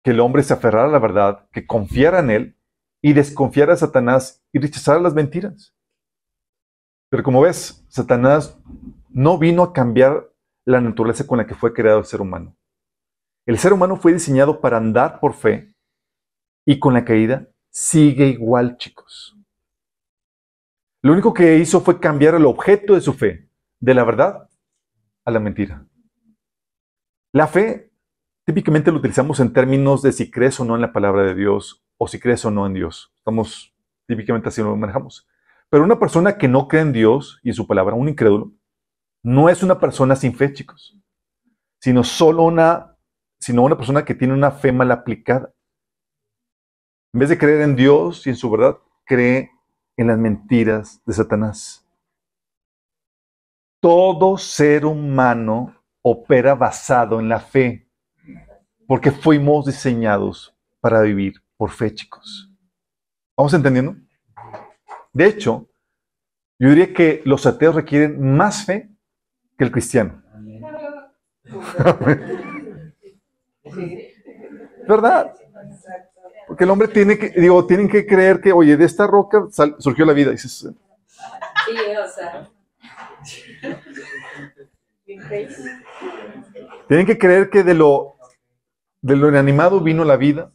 que 0.04 0.12
el 0.12 0.20
hombre 0.20 0.42
se 0.42 0.54
aferrara 0.54 0.88
a 0.88 0.92
la 0.92 1.00
verdad, 1.00 1.48
que 1.52 1.68
confiara 1.68 2.20
en 2.20 2.30
él 2.32 2.58
y 3.04 3.14
desconfiara 3.14 3.74
a 3.74 3.78
Satanás 3.78 4.44
y 4.52 4.60
rechazara 4.60 5.00
las 5.00 5.14
mentiras. 5.14 5.76
Pero 7.10 7.24
como 7.24 7.42
ves, 7.42 7.86
Satanás 7.88 8.58
no 9.10 9.38
vino 9.38 9.62
a 9.62 9.74
cambiar 9.74 10.32
la 10.66 10.82
naturaleza 10.82 11.28
con 11.28 11.38
la 11.38 11.46
que 11.46 11.54
fue 11.54 11.74
creado 11.74 12.00
el 12.00 12.06
ser 12.06 12.22
humano. 12.22 12.58
El 13.46 13.60
ser 13.60 13.74
humano 13.74 13.96
fue 13.98 14.14
diseñado 14.14 14.60
para 14.60 14.78
andar 14.78 15.20
por 15.20 15.34
fe 15.34 15.76
y 16.66 16.80
con 16.80 16.94
la 16.94 17.06
caída 17.06 17.48
sigue 17.70 18.28
igual, 18.28 18.78
chicos. 18.78 19.38
Lo 21.04 21.14
único 21.14 21.34
que 21.34 21.58
hizo 21.58 21.82
fue 21.82 22.00
cambiar 22.00 22.34
el 22.36 22.46
objeto 22.46 22.96
de 22.96 23.02
su 23.02 23.14
fe, 23.14 23.48
de 23.80 23.94
la 23.94 24.04
verdad 24.04 24.50
a 25.24 25.32
la 25.32 25.40
mentira. 25.40 25.86
La 27.32 27.48
fe 27.48 27.92
típicamente 28.46 28.92
lo 28.92 28.98
utilizamos 28.98 29.40
en 29.40 29.54
términos 29.54 30.02
de 30.02 30.12
si 30.12 30.32
crees 30.32 30.60
o 30.60 30.66
no 30.66 30.76
en 30.76 30.82
la 30.82 30.94
palabra 30.94 31.24
de 31.24 31.36
Dios 31.36 31.86
o 31.98 32.08
si 32.08 32.20
crees 32.20 32.44
o 32.46 32.52
no 32.52 32.66
en 32.66 32.74
Dios. 32.74 33.14
Estamos 33.18 33.76
típicamente 34.08 34.50
así 34.50 34.62
lo 34.62 34.76
manejamos. 34.76 35.28
Pero 35.70 35.84
una 35.84 36.00
persona 36.00 36.38
que 36.38 36.48
no 36.48 36.68
cree 36.68 36.82
en 36.82 36.94
Dios 36.94 37.40
y 37.44 37.50
en 37.50 37.56
su 37.56 37.68
palabra, 37.68 37.96
un 37.96 38.10
incrédulo, 38.10 38.54
no 39.24 39.50
es 39.50 39.64
una 39.64 39.80
persona 39.80 40.16
sin 40.16 40.36
fe, 40.36 40.54
chicos, 40.54 40.98
sino 41.80 42.04
solo 42.04 42.44
una, 42.44 42.95
sino 43.40 43.64
una 43.64 43.78
persona 43.78 44.06
que 44.06 44.16
tiene 44.16 44.34
una 44.34 44.52
fe 44.52 44.72
mal 44.72 44.92
aplicada. 44.92 45.54
En 47.14 47.20
vez 47.20 47.30
de 47.30 47.38
creer 47.38 47.62
en 47.62 47.76
Dios 47.76 48.26
y 48.28 48.30
en 48.30 48.36
su 48.36 48.50
verdad, 48.50 48.78
cree 49.06 49.52
en 49.98 50.08
las 50.08 50.18
mentiras 50.18 51.02
de 51.06 51.14
Satanás. 51.14 51.88
Todo 53.80 54.38
ser 54.38 54.86
humano 54.86 55.76
opera 56.02 56.56
basado 56.56 57.20
en 57.20 57.30
la 57.30 57.40
fe, 57.40 57.88
porque 58.88 59.12
fuimos 59.12 59.66
diseñados 59.66 60.56
para 60.80 61.02
vivir 61.02 61.42
por 61.58 61.72
fe, 61.72 61.94
chicos. 61.94 62.52
¿Vamos 63.38 63.54
entendiendo? 63.54 63.96
De 65.14 65.26
hecho, 65.26 65.70
yo 66.60 66.70
diría 66.70 66.94
que 66.94 67.22
los 67.26 67.46
ateos 67.46 67.76
requieren 67.76 68.36
más 68.36 68.66
fe 68.66 68.90
que 69.58 69.64
el 69.64 69.72
cristiano. 69.72 70.22
¿Verdad? 74.88 75.34
Porque 76.48 76.64
el 76.64 76.70
hombre 76.70 76.88
tiene 76.88 77.18
que, 77.18 77.30
digo, 77.30 77.66
tienen 77.66 77.90
que 77.90 78.06
creer 78.06 78.40
que, 78.40 78.52
oye, 78.54 78.78
de 78.78 78.86
esta 78.86 79.08
roca 79.08 79.48
surgió 79.80 80.06
la 80.06 80.14
vida. 80.14 80.32
Dices, 80.32 80.52
sí, 80.52 80.68
o 80.68 82.08
sea. 82.08 82.50
Tienen 86.88 87.06
que 87.06 87.18
creer 87.18 87.50
que 87.50 87.64
de 87.64 87.74
lo, 87.74 88.16
de 89.02 89.16
lo 89.16 89.30
inanimado 89.30 89.80
vino 89.80 90.04
la 90.04 90.18
vida, 90.18 90.52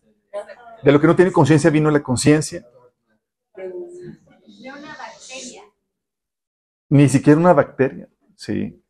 de 0.83 0.93
lo 0.93 1.01
que 1.01 1.07
no 1.07 1.17
tiene 1.17 1.33
conciencia 1.33 1.71
vino 1.71 1.91
la 1.91 2.03
conciencia. 2.03 2.67
De 3.57 4.73
una 4.73 4.97
bacteria. 4.97 5.63
Ni 6.89 7.09
siquiera 7.09 7.39
una 7.39 7.53
bacteria, 7.53 8.09
sí. 8.37 8.83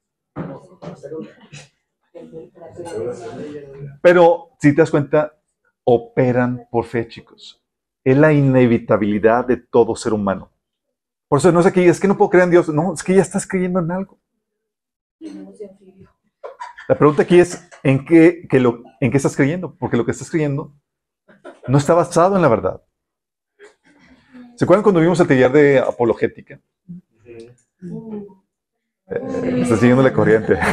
Pero, 4.03 4.51
si 4.61 4.75
te 4.75 4.83
das 4.83 4.91
cuenta, 4.91 5.35
operan 5.85 6.67
por 6.71 6.85
fe, 6.85 7.09
chicos. 7.09 7.63
Es 8.05 8.17
la 8.17 8.33
inevitabilidad 8.33 9.47
de 9.47 9.57
todo 9.57 9.95
ser 9.97 10.13
humano. 10.13 10.51
Por 11.29 11.39
eso 11.39 11.53
no 11.53 11.61
es 11.61 11.73
que 11.73 11.87
es 11.87 12.01
que 12.01 12.09
no 12.09 12.17
puedo 12.17 12.31
creer 12.31 12.45
en 12.45 12.51
Dios. 12.51 12.69
No, 12.69 12.93
es 12.95 13.03
que 13.03 13.15
ya 13.15 13.23
estás 13.23 13.47
creyendo 13.47 13.81
en 13.81 13.91
algo. 13.91 14.19
La 16.89 16.99
pregunta 16.99 17.23
aquí 17.23 17.39
es, 17.39 17.69
¿en 17.83 18.05
qué, 18.05 18.49
lo, 18.53 18.83
¿en 19.01 19.11
qué 19.11 19.17
estás 19.17 19.37
creyendo? 19.37 19.77
Porque 19.77 19.97
lo 19.97 20.05
que 20.05 20.11
estás 20.11 20.31
creyendo 20.31 20.75
no 21.69 21.79
está 21.79 21.95
basado 21.95 22.35
en 22.37 22.43
la 22.43 22.49
verdad. 22.49 22.83
¿Se 24.57 24.65
acuerdan 24.65 24.83
cuando 24.83 25.01
vimos 25.01 25.21
el 25.21 25.29
taller 25.29 25.53
de 25.53 25.79
apologética? 25.79 26.61
Eh, 27.25 27.55
está 29.63 29.77
siguiendo 29.77 30.03
la 30.03 30.13
corriente. 30.13 30.59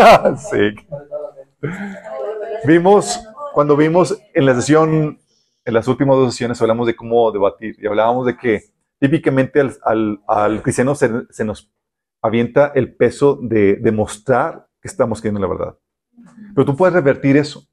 sí. 0.50 0.74
Vimos, 2.66 3.20
cuando 3.52 3.76
vimos 3.76 4.18
en 4.34 4.46
la 4.46 4.54
sesión, 4.54 5.18
en 5.64 5.74
las 5.74 5.88
últimas 5.88 6.16
dos 6.16 6.32
sesiones, 6.32 6.60
hablamos 6.60 6.86
de 6.86 6.96
cómo 6.96 7.30
debatir 7.32 7.76
y 7.78 7.86
hablábamos 7.86 8.26
de 8.26 8.36
que 8.36 8.64
típicamente 8.98 9.60
al, 9.60 10.20
al, 10.26 10.62
cristiano 10.62 10.94
se, 10.94 11.44
nos 11.44 11.72
avienta 12.22 12.72
el 12.74 12.94
peso 12.94 13.38
de 13.40 13.76
demostrar 13.76 14.68
que 14.80 14.88
estamos 14.88 15.20
creyendo 15.20 15.40
la 15.40 15.48
verdad. 15.48 15.78
Pero 16.54 16.64
tú 16.64 16.76
puedes 16.76 16.94
revertir 16.94 17.36
eso. 17.36 17.66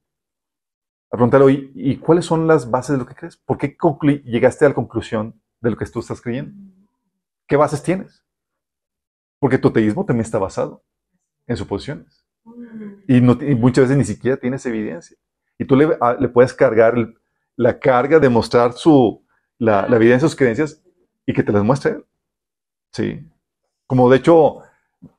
A 1.10 1.16
preguntarle, 1.16 1.72
¿y 1.74 1.98
cuáles 1.98 2.26
son 2.26 2.48
las 2.48 2.70
bases 2.70 2.94
de 2.94 2.98
lo 2.98 3.06
que 3.06 3.16
crees? 3.16 3.38
¿Por 3.38 3.58
qué 3.58 3.78
llegaste 4.26 4.66
a 4.66 4.70
la 4.70 4.76
conclusión 4.76 5.40
de 5.62 5.72
lo 5.72 5.78
que 5.78 5.86
tú 5.86 6.00
estás 6.00 6.22
creyendo? 6.22 6.54
¿Qué 7.48 7.56
bases 7.56 7.82
tienes? 7.82 8.24
Porque 9.40 9.58
tu 9.58 9.72
teísmo 9.72 10.06
también 10.06 10.26
está 10.26 10.38
basado 10.38 10.84
en 11.48 11.56
suposiciones. 11.56 12.17
Y, 13.08 13.22
muchas 13.22 13.86
veces 13.86 13.98
ni 13.98 14.04
siquiera 14.04 14.38
tienes 14.38 14.66
evidencia. 14.66 15.18
Y 15.58 15.66
tú 15.66 15.76
le, 15.76 15.98
ah, 16.02 16.18
puedes 16.34 16.54
cargar 16.54 16.96
la 17.56 17.80
carga 17.80 18.20
de 18.20 18.30
mostrar 18.30 18.74
su, 18.74 19.26
la, 19.58 19.88
la, 19.88 19.96
evidencia 19.96 20.26
de 20.26 20.30
sus 20.30 20.36
creencias 20.36 20.84
y 21.26 21.34
que 21.34 21.44
te 21.44 21.52
las 21.52 21.64
muestre 21.64 21.92
él. 21.92 22.06
Sí. 22.92 23.28
Como 23.86 24.10
de 24.10 24.18
hecho, 24.18 24.60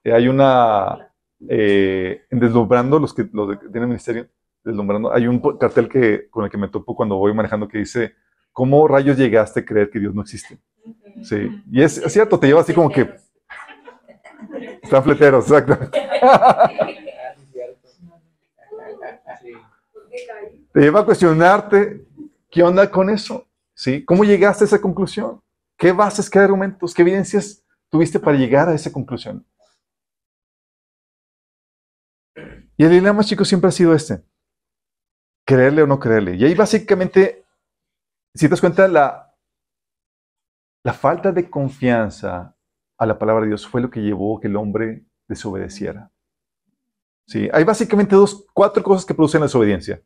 hay 0.04 0.28
una. 0.28 1.12
Eh, 1.48 2.22
en 2.30 2.40
Deslumbrando, 2.40 2.98
los 2.98 3.14
que, 3.14 3.28
los 3.32 3.58
que 3.58 3.68
tienen 3.68 3.88
ministerio, 3.88 4.28
Deslumbrando, 4.64 5.12
hay 5.12 5.26
un 5.26 5.40
cartel 5.56 5.88
que, 5.88 6.28
con 6.30 6.44
el 6.44 6.50
que 6.50 6.58
me 6.58 6.68
topo 6.68 6.96
cuando 6.96 7.16
voy 7.16 7.32
manejando 7.34 7.68
que 7.68 7.78
dice: 7.78 8.14
¿Cómo 8.52 8.86
rayos 8.88 9.16
llegaste 9.16 9.60
a 9.60 9.64
creer 9.64 9.90
que 9.90 10.00
Dios 10.00 10.14
no 10.14 10.22
existe? 10.22 10.58
Sí. 11.22 11.62
Y 11.70 11.82
es, 11.82 11.98
es 11.98 12.12
cierto, 12.12 12.38
te 12.38 12.46
lleva 12.46 12.60
así 12.60 12.74
como 12.74 12.90
que 12.90 13.08
están 14.82 15.02
fleteros, 15.02 15.50
exacto. 15.50 15.78
Te 20.72 20.80
lleva 20.80 21.00
a 21.00 21.04
cuestionarte, 21.04 22.06
¿qué 22.50 22.62
onda 22.62 22.90
con 22.90 23.10
eso? 23.10 23.46
¿Sí? 23.74 24.04
¿Cómo 24.04 24.24
llegaste 24.24 24.64
a 24.64 24.66
esa 24.66 24.80
conclusión? 24.80 25.40
¿Qué 25.76 25.92
bases, 25.92 26.28
qué 26.28 26.38
argumentos, 26.38 26.92
qué 26.92 27.02
evidencias 27.02 27.64
tuviste 27.88 28.18
para 28.18 28.36
llegar 28.36 28.68
a 28.68 28.74
esa 28.74 28.92
conclusión? 28.92 29.46
Y 32.76 32.84
el 32.84 32.90
dilema, 32.90 33.24
chicos, 33.24 33.48
siempre 33.48 33.68
ha 33.68 33.72
sido 33.72 33.94
este. 33.94 34.22
Creerle 35.44 35.82
o 35.82 35.86
no 35.86 35.98
creerle. 35.98 36.36
Y 36.36 36.44
ahí 36.44 36.54
básicamente, 36.54 37.44
si 38.34 38.46
te 38.46 38.50
das 38.50 38.60
cuenta, 38.60 38.86
la, 38.86 39.34
la 40.84 40.92
falta 40.92 41.32
de 41.32 41.48
confianza 41.48 42.56
a 42.98 43.06
la 43.06 43.18
palabra 43.18 43.42
de 43.42 43.48
Dios 43.48 43.66
fue 43.66 43.80
lo 43.80 43.90
que 43.90 44.00
llevó 44.00 44.36
a 44.36 44.40
que 44.40 44.48
el 44.48 44.56
hombre 44.56 45.06
desobedeciera. 45.26 46.10
Sí, 47.26 47.48
hay 47.52 47.64
básicamente 47.64 48.16
dos, 48.16 48.46
cuatro 48.54 48.82
cosas 48.82 49.04
que 49.04 49.14
producen 49.14 49.40
la 49.40 49.46
desobediencia. 49.46 50.02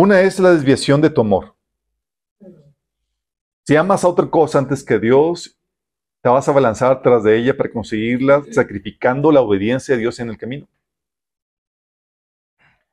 Una 0.00 0.20
es 0.20 0.38
la 0.38 0.52
desviación 0.52 1.00
de 1.00 1.10
tu 1.10 1.22
amor. 1.22 1.56
Si 3.66 3.74
amas 3.74 4.04
a 4.04 4.08
otra 4.08 4.30
cosa 4.30 4.60
antes 4.60 4.84
que 4.84 4.94
a 4.94 4.98
Dios, 5.00 5.58
te 6.22 6.28
vas 6.28 6.48
a 6.48 6.52
balanzar 6.52 7.02
tras 7.02 7.24
de 7.24 7.36
ella 7.36 7.56
para 7.56 7.72
conseguirla, 7.72 8.44
sacrificando 8.52 9.32
la 9.32 9.40
obediencia 9.40 9.96
a 9.96 9.98
Dios 9.98 10.20
en 10.20 10.28
el 10.28 10.38
camino. 10.38 10.68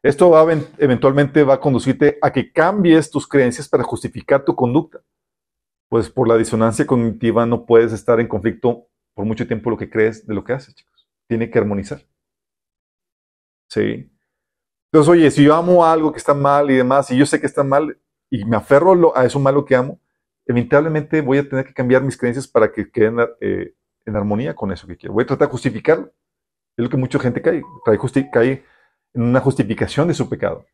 Esto 0.02 0.32
va 0.32 0.52
eventualmente 0.80 1.44
va 1.44 1.54
a 1.54 1.60
conducirte 1.60 2.18
a 2.24 2.34
que 2.34 2.52
cambies 2.52 3.12
tus 3.12 3.28
creencias 3.28 3.70
para 3.70 3.84
justificar 3.84 4.44
tu 4.44 4.56
conducta. 4.56 5.00
Pues 5.90 6.10
por 6.10 6.28
la 6.28 6.38
disonancia 6.38 6.88
cognitiva 6.88 7.46
no 7.46 7.68
puedes 7.68 7.94
estar 7.94 8.20
en 8.20 8.28
conflicto 8.28 8.88
por 9.14 9.26
mucho 9.26 9.46
tiempo 9.46 9.70
lo 9.70 9.78
que 9.78 9.92
crees 9.92 10.26
de 10.26 10.34
lo 10.34 10.44
que 10.44 10.54
haces, 10.54 10.74
chicos. 10.74 11.08
Tiene 11.28 11.52
que 11.52 11.60
armonizar. 11.60 12.02
Sí. 13.70 14.10
Entonces, 14.96 15.12
oye, 15.12 15.30
si 15.30 15.44
yo 15.44 15.54
amo 15.54 15.86
algo 15.86 16.14
que 16.14 16.20
está 16.20 16.34
mal 16.34 16.72
y 16.72 16.76
demás, 16.76 17.12
y 17.12 17.18
yo 17.18 17.26
sé 17.26 17.42
que 17.42 17.48
está 17.48 17.66
mal 17.66 18.00
y 18.30 18.46
me 18.46 18.56
aferro 18.56 19.12
a 19.14 19.26
eso 19.26 19.42
malo 19.42 19.66
que 19.66 19.76
amo, 19.76 20.00
evitablemente 20.46 21.20
voy 21.20 21.38
a 21.38 21.50
tener 21.50 21.66
que 21.66 21.74
cambiar 21.74 22.02
mis 22.02 22.16
creencias 22.16 22.48
para 22.48 22.72
que 22.72 22.90
queden 22.90 23.18
eh, 23.42 23.74
en 24.06 24.16
armonía 24.16 24.56
con 24.56 24.72
eso 24.72 24.88
que 24.88 24.96
quiero. 24.96 25.12
Voy 25.12 25.26
a 25.26 25.28
tratar 25.28 25.50
de 25.50 25.52
justificarlo. 25.52 26.14
Es 26.78 26.84
lo 26.86 26.90
que 26.90 26.96
mucha 26.96 27.20
gente 27.20 27.42
cae, 27.42 27.62
cae, 28.32 28.64
en 29.14 29.22
una 29.22 29.42
justificación 29.42 30.08
de 30.08 30.14
su 30.14 30.30
pecado. 30.30 30.66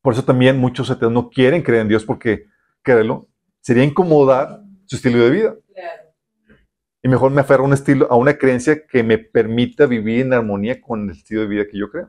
Por 0.00 0.14
eso 0.14 0.24
también 0.24 0.58
muchos 0.58 0.90
ateos 0.90 1.12
no 1.12 1.28
quieren 1.28 1.60
creer 1.60 1.82
en 1.82 1.88
Dios 1.88 2.06
porque 2.06 2.46
creerlo 2.80 3.28
sería 3.60 3.84
incomodar 3.84 4.62
su 4.86 4.96
estilo 4.96 5.22
de 5.24 5.30
vida. 5.30 5.56
Claro. 5.74 6.02
Y 7.02 7.08
mejor 7.08 7.30
me 7.32 7.42
aferro 7.42 7.64
a 7.64 7.66
un 7.66 7.74
estilo, 7.74 8.10
a 8.10 8.16
una 8.16 8.32
creencia 8.32 8.86
que 8.86 9.02
me 9.02 9.18
permita 9.18 9.84
vivir 9.84 10.24
en 10.24 10.32
armonía 10.32 10.80
con 10.80 11.02
el 11.02 11.10
estilo 11.10 11.42
de 11.42 11.48
vida 11.48 11.66
que 11.70 11.76
yo 11.76 11.90
creo, 11.90 12.08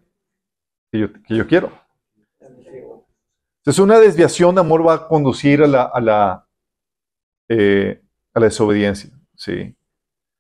que 0.94 1.00
yo, 1.00 1.12
que 1.12 1.36
yo 1.36 1.48
quiero. 1.48 1.72
Entonces, 2.40 3.80
una 3.80 3.98
desviación 3.98 4.54
de 4.54 4.62
amor 4.62 4.86
va 4.86 4.94
a 4.94 5.08
conducir 5.08 5.64
a 5.64 5.68
la, 5.68 5.84
a 5.84 6.00
la, 6.00 6.48
eh, 7.50 8.00
a 8.32 8.40
la 8.40 8.46
desobediencia. 8.46 9.10
¿sí? 9.36 9.76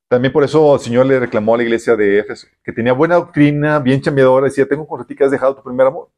También 0.07 0.31
por 0.31 0.43
eso 0.43 0.75
el 0.75 0.79
Señor 0.79 1.07
le 1.07 1.19
reclamó 1.19 1.55
a 1.55 1.57
la 1.57 1.63
iglesia 1.63 1.95
de 1.95 2.19
Éfeso, 2.19 2.47
que 2.63 2.71
tenía 2.71 2.93
buena 2.93 3.15
doctrina, 3.15 3.79
bien 3.79 3.99
chambeadora, 3.99 4.45
decía, 4.45 4.67
tengo 4.67 4.87
con 4.87 5.03
ti 5.07 5.15
que 5.15 5.23
has 5.23 5.31
dejado 5.31 5.55
tu 5.55 5.63
primer 5.63 5.87
amor. 5.87 6.11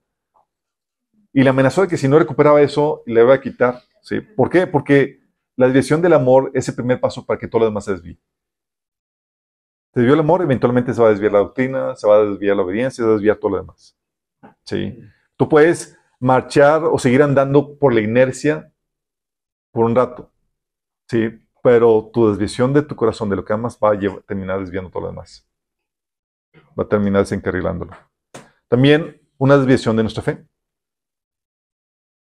Y 1.32 1.41
le 1.41 1.50
amenazó 1.50 1.84
de 1.84 1.88
que 1.88 1.98
si 1.98 2.10
no 2.10 2.19
recuperaba 2.19 2.62
eso, 2.62 3.04
le 3.06 3.21
iba 3.21 3.34
a 3.34 3.39
quitar. 3.39 3.84
¿sí? 4.02 4.19
¿Por 4.19 4.50
qué? 4.50 4.67
Porque 4.67 5.21
la 5.56 5.67
desviación 5.67 6.02
del 6.02 6.12
amor 6.12 6.52
es 6.54 6.67
el 6.67 6.76
primer 6.76 7.00
paso 7.00 7.26
para 7.26 7.39
que 7.39 7.48
todo 7.48 7.60
lo 7.60 7.67
demás 7.67 7.86
se 7.86 7.91
desvíe. 7.91 8.19
Se 9.93 10.02
desvió 10.02 10.15
el 10.15 10.19
amor, 10.19 10.41
eventualmente 10.41 10.93
se 10.93 11.02
va 11.02 11.08
a 11.08 11.12
desviar 11.12 11.32
la 11.32 11.39
doctrina, 11.39 11.95
se 11.95 12.06
va 12.06 12.17
a 12.17 12.26
desviar 12.26 12.58
la 12.58 12.63
obediencia, 12.63 13.02
se 13.02 13.04
va 13.04 13.12
a 13.12 13.13
desviar 13.13 13.38
todo 13.38 13.52
lo 13.52 13.58
demás. 13.60 13.95
¿Sí? 14.63 14.99
Tú 15.38 15.49
puedes 15.49 15.97
marchar 16.19 16.84
o 16.84 16.97
seguir 16.97 17.21
andando 17.21 17.77
por 17.77 17.93
la 17.93 18.01
inercia 18.01 18.71
por 19.71 19.86
un 19.86 19.95
rato, 19.95 20.31
¿sí? 21.10 21.45
pero 21.65 22.12
tu 22.13 22.29
desviación 22.29 22.73
de 22.73 22.84
tu 22.84 22.95
corazón, 22.95 23.27
de 23.27 23.36
lo 23.36 23.43
que 23.43 23.51
amas, 23.51 23.79
va 23.84 23.93
a 23.93 24.21
terminar 24.21 24.60
desviando 24.60 24.91
todo 24.91 25.01
lo 25.01 25.08
demás. 25.10 25.49
Va 26.79 26.84
a 26.84 26.88
terminar 26.88 27.23
desencarrilándolo. 27.23 27.91
También 28.67 29.19
una 29.39 29.58
desviación 29.58 29.95
de 29.95 30.03
nuestra 30.03 30.21
fe. 30.21 30.45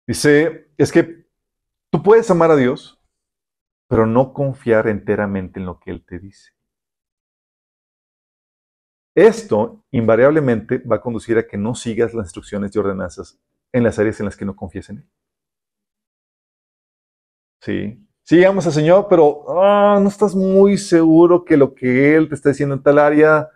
Dice, 0.07 0.71
es 0.75 0.91
que 0.91 1.27
tú 1.91 2.01
puedes 2.01 2.31
amar 2.31 2.49
a 2.49 2.55
Dios, 2.55 2.99
pero 3.87 4.07
no 4.07 4.33
confiar 4.33 4.87
enteramente 4.87 5.59
en 5.59 5.67
lo 5.67 5.79
que 5.79 5.91
Él 5.91 6.03
te 6.03 6.17
dice. 6.17 6.56
Esto 9.17 9.83
invariablemente 9.89 10.77
va 10.77 10.97
a 10.97 11.01
conducir 11.01 11.39
a 11.39 11.47
que 11.47 11.57
no 11.57 11.73
sigas 11.73 12.13
las 12.13 12.27
instrucciones 12.27 12.75
y 12.75 12.77
ordenanzas 12.77 13.39
en 13.73 13.83
las 13.83 13.97
áreas 13.97 14.19
en 14.19 14.27
las 14.27 14.37
que 14.37 14.45
no 14.45 14.55
confías 14.55 14.91
en 14.91 14.97
Él. 14.97 15.09
Sí. 17.59 18.07
Sí, 18.21 18.43
al 18.43 18.61
Señor, 18.61 19.07
pero 19.09 19.59
ah, 19.59 19.97
no 19.99 20.07
estás 20.07 20.35
muy 20.35 20.77
seguro 20.77 21.43
que 21.43 21.57
lo 21.57 21.73
que 21.73 22.15
Él 22.15 22.29
te 22.29 22.35
está 22.35 22.49
diciendo 22.49 22.75
en 22.75 22.83
tal 22.83 22.99
área 22.99 23.49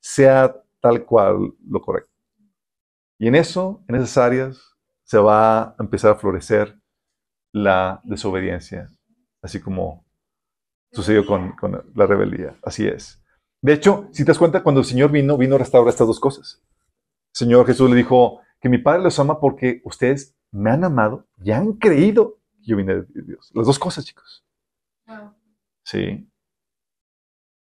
sea 0.00 0.60
tal 0.80 1.04
cual 1.04 1.54
lo 1.64 1.80
correcto. 1.80 2.10
Y 3.16 3.28
en 3.28 3.36
eso, 3.36 3.84
en 3.86 3.94
esas 3.94 4.18
áreas, 4.18 4.74
se 5.04 5.18
va 5.18 5.62
a 5.62 5.76
empezar 5.78 6.10
a 6.10 6.16
florecer 6.16 6.76
la 7.52 8.00
desobediencia, 8.02 8.90
así 9.42 9.60
como 9.60 10.04
sucedió 10.90 11.24
con, 11.24 11.52
con 11.52 11.84
la 11.94 12.06
rebeldía. 12.06 12.56
Así 12.64 12.88
es. 12.88 13.23
De 13.64 13.72
hecho, 13.72 14.08
si 14.12 14.24
te 14.24 14.30
das 14.30 14.38
cuenta, 14.38 14.62
cuando 14.62 14.82
el 14.82 14.86
Señor 14.86 15.10
vino, 15.10 15.38
vino 15.38 15.54
a 15.54 15.58
restaurar 15.58 15.88
estas 15.88 16.06
dos 16.06 16.20
cosas. 16.20 16.60
El 17.32 17.38
Señor 17.38 17.66
Jesús 17.66 17.88
le 17.88 17.96
dijo 17.96 18.42
que 18.60 18.68
mi 18.68 18.76
Padre 18.76 19.02
los 19.02 19.18
ama 19.18 19.40
porque 19.40 19.80
ustedes 19.84 20.36
me 20.50 20.70
han 20.70 20.84
amado 20.84 21.26
y 21.42 21.50
han 21.50 21.72
creído 21.72 22.40
que 22.58 22.66
yo 22.66 22.76
vine 22.76 22.96
de 22.96 23.22
Dios. 23.22 23.50
Las 23.54 23.66
dos 23.66 23.78
cosas, 23.78 24.04
chicos. 24.04 24.44
Wow. 25.06 25.34
Sí. 25.82 26.30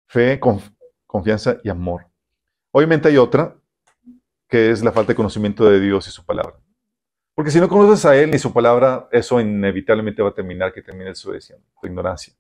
Fe, 0.08 0.40
conf- 0.40 0.72
confianza 1.08 1.58
y 1.64 1.70
amor. 1.70 2.06
Obviamente 2.72 3.08
hay 3.08 3.18
otra, 3.18 3.56
que 4.48 4.70
es 4.70 4.84
la 4.84 4.92
falta 4.92 5.14
de 5.14 5.16
conocimiento 5.16 5.66
de 5.66 5.80
Dios 5.80 6.08
y 6.08 6.12
su 6.12 6.24
palabra. 6.24 6.60
Porque 7.34 7.50
si 7.50 7.60
no 7.60 7.68
conoces 7.68 8.06
a 8.06 8.16
Él 8.16 8.30
ni 8.30 8.38
su 8.38 8.54
palabra, 8.54 9.10
eso 9.12 9.42
inevitablemente 9.42 10.22
va 10.22 10.30
a 10.30 10.36
terminar 10.36 10.72
que 10.72 10.84
termine 10.84 11.10
desobedeciendo, 11.10 11.66
tu 11.82 11.88
ignorancia. 11.88 12.36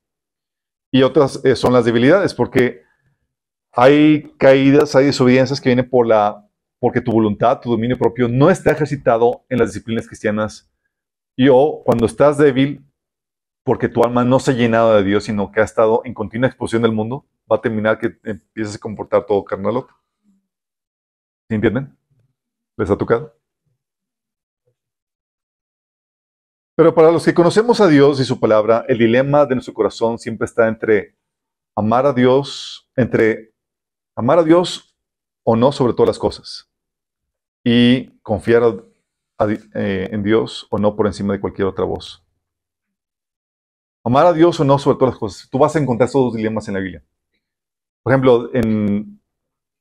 Y 0.92 1.02
otras 1.02 1.44
eh, 1.44 1.56
son 1.56 1.74
las 1.74 1.86
debilidades, 1.86 2.36
porque 2.36 2.86
hay 3.80 4.24
caídas, 4.40 4.96
hay 4.96 5.06
desobediencias 5.06 5.62
que 5.62 5.70
vienen 5.70 5.88
por 5.88 6.08
la, 6.08 6.50
porque 6.80 7.00
tu 7.00 7.12
voluntad, 7.12 7.60
tu 7.60 7.70
dominio 7.70 7.96
propio 7.96 8.28
no 8.28 8.50
está 8.50 8.72
ejercitado 8.72 9.46
en 9.50 9.60
las 9.60 9.70
disciplinas 9.70 10.08
cristianas. 10.08 10.68
Y 11.38 11.48
o 11.50 11.84
cuando 11.86 12.08
estás 12.08 12.40
débil, 12.40 12.84
porque 13.64 13.88
tu 13.88 14.04
alma 14.04 14.24
no 14.24 14.40
se 14.40 14.50
ha 14.50 14.54
llenado 14.56 14.96
de 14.96 15.04
Dios, 15.04 15.26
sino 15.26 15.52
que 15.52 15.62
ha 15.62 15.64
estado 15.64 16.02
en 16.06 16.16
continua 16.16 16.48
exposición 16.48 16.82
del 16.82 16.92
mundo, 16.92 17.28
va 17.50 17.58
a 17.58 17.62
terminar 17.62 18.00
que 18.00 18.18
empieces 18.24 18.78
a 18.78 18.80
comportar 18.80 19.28
todo 19.28 19.46
carnalote. 19.46 19.94
¿Sí 21.48 21.54
entienden? 21.56 21.96
¿Les 22.78 22.90
ha 22.90 22.98
tocado? 22.98 23.38
Pero 26.76 26.96
para 26.96 27.12
los 27.12 27.24
que 27.24 27.34
conocemos 27.36 27.80
a 27.80 27.88
Dios 27.88 28.20
y 28.20 28.26
su 28.26 28.40
palabra, 28.40 28.86
el 28.88 28.98
dilema 28.98 29.46
de 29.46 29.54
nuestro 29.54 29.76
corazón 29.76 30.18
siempre 30.18 30.46
está 30.46 30.68
entre 30.68 31.16
amar 31.76 32.08
a 32.08 32.14
Dios, 32.14 32.90
entre 32.96 33.54
amar 34.18 34.40
a 34.40 34.44
Dios 34.44 34.96
o 35.44 35.56
no 35.56 35.72
sobre 35.72 35.94
todas 35.94 36.08
las 36.08 36.20
cosas, 36.20 36.70
y 37.64 38.20
confiar 38.22 38.64
eh, 39.76 40.10
en 40.12 40.24
Dios 40.24 40.68
o 40.72 40.80
no 40.80 40.96
por 40.96 41.06
encima 41.06 41.34
de 41.34 41.40
cualquier 41.40 41.68
otra 41.68 41.86
voz. 41.86 42.26
Amar 44.04 44.26
a 44.26 44.34
Dios 44.34 44.60
o 44.60 44.64
no 44.64 44.80
sobre 44.80 44.98
todas 44.98 45.14
las 45.14 45.20
cosas. 45.20 45.50
Tú 45.50 45.60
vas 45.60 45.76
a 45.76 45.80
encontrar 45.80 46.10
esos 46.10 46.22
dos 46.22 46.34
dilemas 46.34 46.68
en 46.68 46.74
la 46.74 46.80
Biblia. 46.80 47.04
Por 48.02 48.12
ejemplo, 48.12 48.50
en 48.54 49.22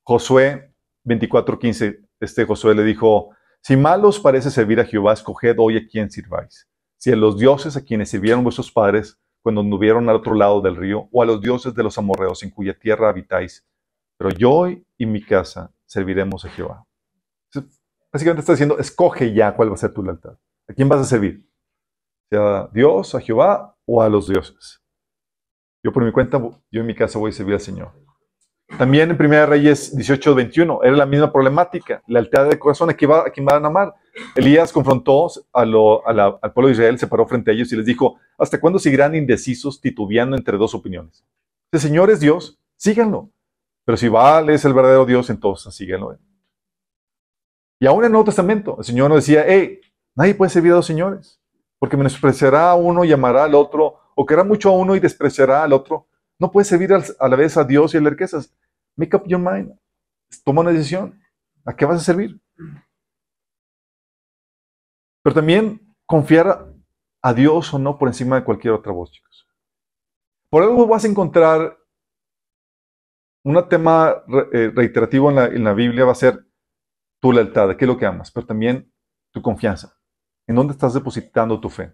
Josué 0.02 0.72
24:15, 1.04 2.06
este 2.20 2.44
Josué 2.44 2.74
le 2.74 2.84
dijo, 2.84 3.30
si 3.62 3.76
mal 3.76 4.04
os 4.04 4.20
parece 4.20 4.50
servir 4.50 4.80
a 4.80 4.84
Jehová, 4.84 5.14
escoged 5.14 5.56
hoy 5.58 5.78
a 5.78 5.86
quién 5.88 6.10
sirváis. 6.10 6.68
Si 6.98 7.10
a 7.10 7.16
los 7.16 7.38
dioses 7.38 7.76
a 7.76 7.84
quienes 7.84 8.10
sirvieron 8.10 8.44
vuestros 8.44 8.70
padres 8.70 9.18
cuando 9.40 9.62
anduvieron 9.62 10.08
al 10.08 10.16
otro 10.16 10.34
lado 10.34 10.60
del 10.60 10.76
río, 10.76 11.08
o 11.12 11.22
a 11.22 11.26
los 11.26 11.40
dioses 11.40 11.72
de 11.72 11.82
los 11.84 11.96
amorreos 11.96 12.42
en 12.42 12.50
cuya 12.50 12.76
tierra 12.78 13.08
habitáis. 13.08 13.64
Pero 14.18 14.30
yo 14.30 14.66
y 14.96 15.06
mi 15.06 15.22
casa 15.22 15.72
serviremos 15.84 16.44
a 16.44 16.48
Jehová. 16.50 16.84
Básicamente 18.12 18.40
está 18.40 18.52
diciendo, 18.52 18.78
escoge 18.78 19.32
ya 19.34 19.54
cuál 19.54 19.70
va 19.70 19.74
a 19.74 19.78
ser 19.78 19.92
tu 19.92 20.02
lealtad. 20.02 20.36
¿A 20.68 20.72
quién 20.72 20.88
vas 20.88 21.00
a 21.00 21.04
servir? 21.04 21.46
¿Sea 22.30 22.58
a 22.60 22.70
Dios, 22.72 23.14
a 23.14 23.20
Jehová 23.20 23.76
o 23.84 24.00
a 24.02 24.08
los 24.08 24.28
dioses? 24.28 24.80
Yo 25.84 25.92
por 25.92 26.04
mi 26.04 26.12
cuenta, 26.12 26.38
yo 26.38 26.80
en 26.80 26.86
mi 26.86 26.94
casa 26.94 27.18
voy 27.18 27.30
a 27.30 27.32
servir 27.32 27.54
al 27.54 27.60
Señor. 27.60 27.92
También 28.78 29.10
en 29.10 29.16
1 29.16 29.46
Reyes 29.46 29.94
18, 29.96 30.34
21, 30.34 30.82
era 30.82 30.96
la 30.96 31.06
misma 31.06 31.30
problemática, 31.32 32.02
lealtad 32.08 32.48
del 32.48 32.58
corazón, 32.58 32.90
¿a 32.90 32.94
quién, 32.94 33.10
va- 33.12 33.26
a 33.26 33.30
quién 33.30 33.46
van 33.46 33.64
a 33.64 33.68
amar? 33.68 33.94
Elías 34.34 34.72
confrontó 34.72 35.28
a 35.52 35.64
lo- 35.64 36.06
a 36.08 36.38
al 36.42 36.52
pueblo 36.52 36.66
de 36.68 36.72
Israel, 36.72 36.98
se 36.98 37.06
paró 37.06 37.26
frente 37.28 37.50
a 37.52 37.54
ellos 37.54 37.72
y 37.72 37.76
les 37.76 37.86
dijo, 37.86 38.18
¿hasta 38.36 38.58
cuándo 38.60 38.80
seguirán 38.80 39.14
indecisos, 39.14 39.80
titubeando 39.80 40.36
entre 40.36 40.56
dos 40.58 40.74
opiniones? 40.74 41.24
El 41.70 41.78
Señor 41.78 42.10
es 42.10 42.18
Dios, 42.18 42.58
síganlo. 42.76 43.30
Pero 43.86 43.96
si 43.96 44.08
Baal 44.08 44.50
es 44.50 44.64
el 44.64 44.74
verdadero 44.74 45.06
Dios, 45.06 45.30
entonces 45.30 45.72
síganlo. 45.72 46.18
Y 47.80 47.86
aún 47.86 48.00
en 48.00 48.06
el 48.06 48.12
Nuevo 48.12 48.24
Testamento, 48.24 48.76
el 48.78 48.84
Señor 48.84 49.08
nos 49.08 49.24
decía, 49.24 49.44
hey, 49.46 49.80
nadie 50.16 50.34
puede 50.34 50.50
servir 50.50 50.72
a 50.72 50.76
dos 50.76 50.86
señores, 50.86 51.40
porque 51.78 51.96
menospreciará 51.96 52.70
a 52.70 52.74
uno 52.74 53.04
y 53.04 53.12
amará 53.12 53.44
al 53.44 53.54
otro, 53.54 54.00
o 54.16 54.26
querrá 54.26 54.42
mucho 54.42 54.70
a 54.70 54.72
uno 54.72 54.96
y 54.96 55.00
despreciará 55.00 55.62
al 55.62 55.72
otro. 55.72 56.08
No 56.38 56.50
puedes 56.50 56.66
servir 56.66 56.92
a 56.92 57.28
la 57.28 57.36
vez 57.36 57.56
a 57.56 57.64
Dios 57.64 57.94
y 57.94 57.98
a 57.98 58.00
las 58.00 58.10
riquezas. 58.10 58.52
Make 58.96 59.16
up 59.16 59.22
your 59.26 59.40
mind. 59.40 59.78
Toma 60.44 60.62
una 60.62 60.72
decisión. 60.72 61.20
¿A 61.64 61.76
qué 61.76 61.84
vas 61.84 62.00
a 62.00 62.04
servir? 62.04 62.40
Pero 65.22 65.34
también 65.34 65.94
confiar 66.06 66.72
a 67.22 67.34
Dios 67.34 67.72
o 67.72 67.78
no 67.78 67.98
por 67.98 68.08
encima 68.08 68.36
de 68.36 68.44
cualquier 68.44 68.74
otra 68.74 68.92
voz, 68.92 69.12
chicos. 69.12 69.46
Por 70.50 70.62
algo 70.62 70.86
vas 70.86 71.04
a 71.04 71.08
encontrar 71.08 71.76
un 73.46 73.68
tema 73.68 74.24
eh, 74.52 74.72
reiterativo 74.74 75.30
en 75.30 75.36
la, 75.36 75.46
en 75.46 75.62
la 75.62 75.72
Biblia, 75.72 76.04
va 76.04 76.10
a 76.10 76.16
ser 76.16 76.44
tu 77.20 77.32
lealtad, 77.32 77.76
qué 77.76 77.84
es 77.84 77.88
lo 77.88 77.96
que 77.96 78.04
amas, 78.04 78.32
pero 78.32 78.44
también 78.44 78.92
tu 79.30 79.40
confianza. 79.40 79.96
¿En 80.48 80.56
dónde 80.56 80.72
estás 80.72 80.94
depositando 80.94 81.60
tu 81.60 81.70
fe? 81.70 81.92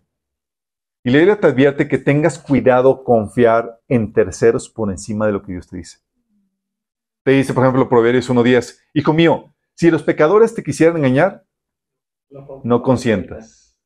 Y 1.04 1.10
la 1.10 1.18
Biblia 1.18 1.38
te 1.38 1.48
advierte 1.48 1.88
que 1.88 1.98
tengas 1.98 2.38
cuidado 2.38 3.04
confiar 3.04 3.80
en 3.86 4.14
terceros 4.14 4.70
por 4.70 4.90
encima 4.90 5.26
de 5.26 5.32
lo 5.32 5.42
que 5.42 5.52
Dios 5.52 5.68
te 5.68 5.76
dice. 5.76 5.98
Te 7.22 7.32
dice, 7.32 7.52
por 7.52 7.64
ejemplo, 7.64 7.86
Proverbios 7.86 8.30
1.10, 8.30 8.78
Hijo 8.94 9.12
mío, 9.12 9.52
si 9.74 9.90
los 9.90 10.02
pecadores 10.02 10.54
te 10.54 10.62
quisieran 10.62 10.96
engañar, 10.96 11.44
no 12.64 12.82
consientas. 12.82 13.76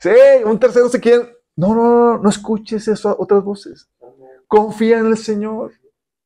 Sí, 0.00 0.10
un 0.44 0.58
tercero 0.58 0.88
se 0.88 1.00
quiere... 1.00 1.36
No, 1.54 1.72
no, 1.72 1.84
no, 1.84 2.18
no 2.18 2.28
escuches 2.28 2.88
eso 2.88 3.10
a 3.10 3.16
otras 3.16 3.44
voces. 3.44 3.88
Confía 4.48 4.98
en 4.98 5.06
el 5.06 5.16
Señor 5.16 5.72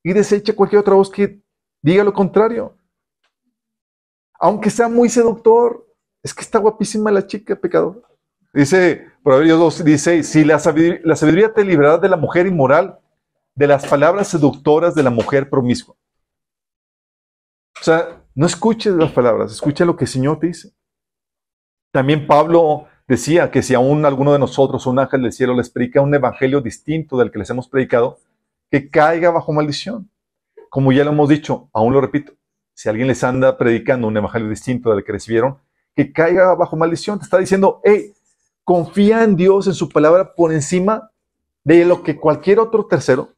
y 0.07 0.13
desecha 0.13 0.55
cualquier 0.55 0.79
otra 0.79 0.95
voz 0.95 1.11
que 1.11 1.43
diga 1.83 2.05
lo 2.05 2.13
contrario. 2.13 2.79
Aunque 4.39 4.71
sea 4.71 4.89
muy 4.89 5.09
seductor, 5.09 5.85
es 6.23 6.33
que 6.33 6.43
está 6.43 6.61
guapísima 6.61 7.11
la 7.11 7.27
chica 7.27 7.57
pecadora. 7.57 8.03
Dice 8.55 9.11
Proverbios 9.25 9.59
2, 9.59 9.85
dice, 9.85 10.23
si 10.23 10.45
la 10.45 10.61
sabiduría, 10.61 11.01
la 11.03 11.53
te 11.53 11.65
librará 11.65 11.99
de 11.99 12.09
la 12.09 12.17
mujer 12.17 12.47
inmoral, 12.47 13.01
de 13.57 13.67
las 13.67 13.85
palabras 13.85 14.29
seductoras 14.29 14.95
de 14.95 15.03
la 15.03 15.11
mujer 15.11 15.51
promiscua. 15.51 15.97
O 17.81 17.83
sea, 17.83 18.23
no 18.37 18.47
escuches 18.47 18.95
las 18.95 19.11
palabras, 19.11 19.51
escucha 19.51 19.85
lo 19.85 19.97
que 19.97 20.05
el 20.05 20.11
Señor 20.11 20.39
te 20.39 20.47
dice. 20.47 20.73
También 21.91 22.29
Pablo 22.29 22.87
decía 23.09 23.51
que 23.51 23.61
si 23.61 23.75
aún 23.75 24.05
alguno 24.05 24.33
de 24.33 24.39
nosotros, 24.39 24.87
un 24.87 25.01
ángel 25.01 25.23
del 25.23 25.33
cielo, 25.33 25.53
les 25.53 25.69
predica 25.69 26.01
un 26.01 26.15
evangelio 26.15 26.61
distinto 26.61 27.17
del 27.17 27.33
que 27.33 27.41
les 27.41 27.51
hemos 27.51 27.69
predicado, 27.69 28.21
que 28.71 28.91
caiga 28.91 29.31
bajo 29.31 29.53
maldición. 29.53 30.11
Como 30.71 30.93
ya 30.93 31.05
lo 31.05 31.11
hemos 31.13 31.29
dicho, 31.29 31.71
aún 31.73 31.93
lo 31.93 32.01
repito, 32.01 32.33
si 32.75 32.89
alguien 32.89 33.09
les 33.09 33.25
anda 33.25 33.57
predicando 33.57 34.07
un 34.07 34.17
evangelio 34.17 34.49
distinto 34.49 34.91
del 34.91 35.05
que 35.05 35.13
recibieron, 35.13 35.59
que 35.95 36.13
caiga 36.13 36.55
bajo 36.55 36.77
maldición. 36.77 37.19
Te 37.19 37.25
está 37.25 37.39
diciendo, 37.39 37.81
hey, 37.83 38.13
confía 38.63 39.25
en 39.25 39.35
Dios, 39.35 39.67
en 39.67 39.75
su 39.75 39.89
palabra, 39.89 40.35
por 40.35 40.53
encima 40.53 41.11
de 41.65 41.85
lo 41.85 42.03
que 42.03 42.21
cualquier 42.21 42.61
otro 42.61 42.87
tercero 42.87 43.35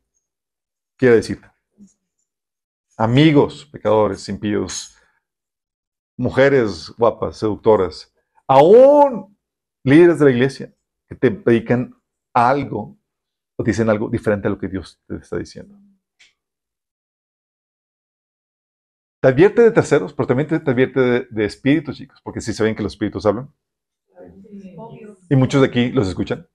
quiere 0.97 1.17
decir. 1.17 1.41
Amigos, 2.97 3.65
pecadores, 3.71 4.29
impíos, 4.29 4.97
mujeres 6.17 6.93
guapas, 6.99 7.37
seductoras, 7.37 8.13
aún 8.49 9.39
líderes 9.85 10.19
de 10.19 10.25
la 10.25 10.31
iglesia 10.33 10.75
que 11.07 11.15
te 11.15 11.31
predican 11.31 11.95
algo 12.35 12.98
o 13.59 13.65
dicen 13.65 13.91
algo 13.91 14.09
diferente 14.09 14.47
a 14.47 14.51
lo 14.51 14.59
que 14.59 14.69
Dios 14.69 15.03
te 15.07 15.17
está 15.17 15.37
diciendo. 15.37 15.77
Te 19.21 19.29
advierte 19.29 19.63
de 19.63 19.73
terceros, 19.73 20.15
pero 20.15 20.29
también 20.29 20.49
te, 20.49 20.55
advierte 20.55 21.01
de, 21.01 21.27
de, 21.29 21.45
espíritus, 21.45 21.97
chicos, 21.97 22.21
porque 22.23 22.41
si 22.41 22.53
saben 22.53 22.77
que 22.77 22.85
los 22.85 22.93
espíritus 22.93 23.27
hablan. 23.27 23.53
Y 25.29 25.35
muchos 25.35 25.61
de 25.61 25.67
aquí 25.67 25.91
los 25.91 26.07
escuchan. 26.07 26.47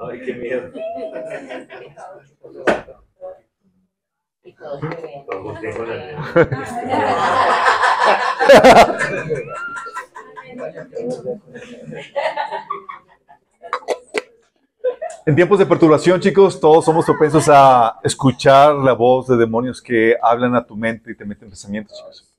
Ay, 0.00 0.20
qué 0.24 0.34
miedo. 0.34 0.72
En 15.26 15.34
tiempos 15.34 15.58
de 15.58 15.64
perturbación, 15.64 16.20
chicos, 16.20 16.60
todos 16.60 16.84
somos 16.84 17.06
propensos 17.06 17.48
a 17.48 17.98
escuchar 18.04 18.74
la 18.74 18.92
voz 18.92 19.26
de 19.26 19.38
demonios 19.38 19.80
que 19.80 20.16
hablan 20.20 20.54
a 20.54 20.66
tu 20.66 20.76
mente 20.76 21.12
y 21.12 21.16
te 21.16 21.24
meten 21.24 21.48
pensamientos, 21.48 21.96
chicos. 21.96 22.30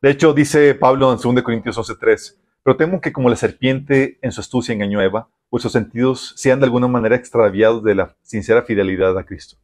De 0.00 0.10
hecho, 0.10 0.32
dice 0.32 0.74
Pablo 0.74 1.12
en 1.12 1.18
2 1.18 1.42
Corintios 1.42 1.76
11:3, 1.76 2.38
pero 2.62 2.76
temo 2.76 3.00
que 3.00 3.12
como 3.12 3.28
la 3.28 3.34
serpiente 3.34 4.18
en 4.22 4.30
su 4.30 4.40
astucia 4.40 4.72
engañó 4.72 5.00
a 5.00 5.04
Eva, 5.04 5.28
vuestros 5.50 5.72
sentidos 5.72 6.34
sean 6.36 6.60
de 6.60 6.66
alguna 6.66 6.86
manera 6.86 7.16
extraviados 7.16 7.82
de 7.82 7.96
la 7.96 8.16
sincera 8.22 8.62
fidelidad 8.62 9.18
a 9.18 9.24
Cristo. 9.24 9.56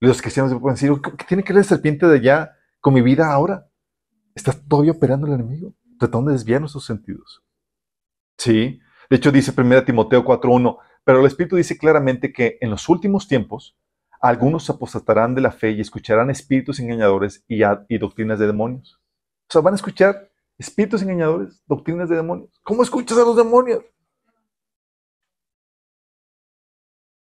Los 0.00 0.20
cristianos 0.20 0.52
pueden 0.60 0.74
decir, 0.74 0.92
¿qué 1.16 1.24
tiene 1.24 1.42
que 1.42 1.54
ver 1.54 1.62
la 1.62 1.68
serpiente 1.68 2.06
de 2.06 2.16
allá 2.16 2.56
con 2.80 2.92
mi 2.92 3.00
vida 3.00 3.32
ahora? 3.32 3.66
Está 4.34 4.52
todavía 4.52 4.92
operando 4.92 5.26
el 5.26 5.32
enemigo, 5.32 5.72
tratando 5.98 6.30
de 6.30 6.36
desviar 6.36 6.60
nuestros 6.60 6.84
sentidos. 6.84 7.42
Sí, 8.36 8.78
de 9.14 9.18
hecho 9.18 9.30
dice 9.30 9.52
1 9.56 9.84
Timoteo 9.84 10.24
4:1, 10.24 10.76
pero 11.04 11.20
el 11.20 11.26
Espíritu 11.26 11.54
dice 11.54 11.78
claramente 11.78 12.32
que 12.32 12.58
en 12.60 12.68
los 12.68 12.88
últimos 12.88 13.28
tiempos 13.28 13.78
algunos 14.20 14.68
apostatarán 14.68 15.36
de 15.36 15.40
la 15.40 15.52
fe 15.52 15.70
y 15.70 15.80
escucharán 15.80 16.30
espíritus 16.30 16.80
engañadores 16.80 17.44
y, 17.46 17.60
doctrinas 17.96 18.40
de 18.40 18.48
demonios. 18.48 19.00
O 19.48 19.52
sea, 19.52 19.60
van 19.60 19.74
a 19.74 19.76
escuchar 19.76 20.32
espíritus 20.58 21.00
engañadores, 21.02 21.62
doctrinas 21.64 22.08
de 22.08 22.16
demonios. 22.16 22.50
¿Cómo 22.64 22.82
escuchas 22.82 23.16
a 23.16 23.20
los 23.20 23.36
demonios? 23.36 23.84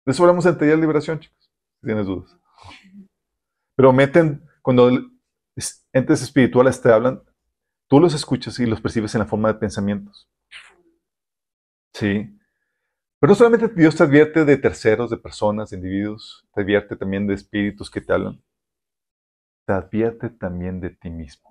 De 0.06 0.14
eso 0.14 0.24
hablamos 0.24 0.46
en 0.46 0.58
taller 0.58 0.76
de 0.76 0.82
liberación, 0.82 1.20
chicos, 1.20 1.52
si 1.82 1.88
tienes 1.88 2.06
dudas. 2.06 2.38
Pero 3.76 3.92
meten, 3.92 4.48
cuando 4.62 4.90
entes 5.92 6.22
espirituales 6.22 6.82
te 6.82 6.90
hablan, 6.90 7.22
tú 7.90 8.00
los 8.00 8.14
escuchas 8.14 8.58
y 8.60 8.66
los 8.66 8.80
percibes 8.80 9.14
en 9.14 9.20
la 9.20 9.28
forma 9.28 9.50
de 9.52 9.60
pensamientos. 9.60 10.30
Sí. 11.94 12.38
Pero 13.20 13.32
no 13.32 13.36
solamente 13.36 13.68
Dios 13.70 13.96
te 13.96 14.04
advierte 14.04 14.46
de 14.46 14.58
terceros, 14.58 15.10
de 15.10 15.18
personas, 15.18 15.70
de 15.70 15.78
individuos, 15.78 16.48
te 16.54 16.62
advierte 16.62 16.96
también 16.96 17.28
de 17.28 17.36
espíritus 17.36 17.90
que 17.92 18.02
te 18.02 18.14
hablan. 18.14 18.42
Te 19.68 19.74
advierte 19.74 20.30
también 20.30 20.80
de 20.80 20.90
ti 20.90 21.10
mismo. 21.10 21.50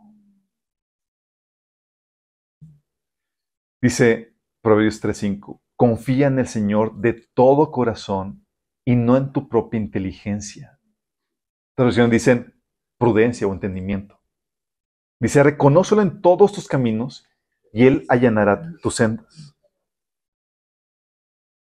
Dice 3.81 4.35
Proverbios 4.63 5.01
3:5, 5.01 5.63
confía 5.77 6.27
en 6.27 6.39
el 6.39 6.47
Señor 6.47 6.97
de 6.97 7.15
todo 7.35 7.71
corazón 7.71 8.45
y 8.85 8.97
no 8.97 9.17
en 9.17 9.33
tu 9.33 9.49
propia 9.49 9.81
inteligencia. 9.81 10.79
Traducciones 11.77 12.11
dicen 12.11 12.61
prudencia 12.99 13.47
o 13.47 13.53
entendimiento. 13.55 14.21
Dice, 15.21 15.43
reconócelo 15.43 16.03
en 16.03 16.21
todos 16.21 16.53
tus 16.53 16.67
caminos 16.67 17.27
y 17.73 17.87
Él 17.87 18.05
allanará 18.09 18.73
tus 18.83 18.97
sendas. 18.97 19.57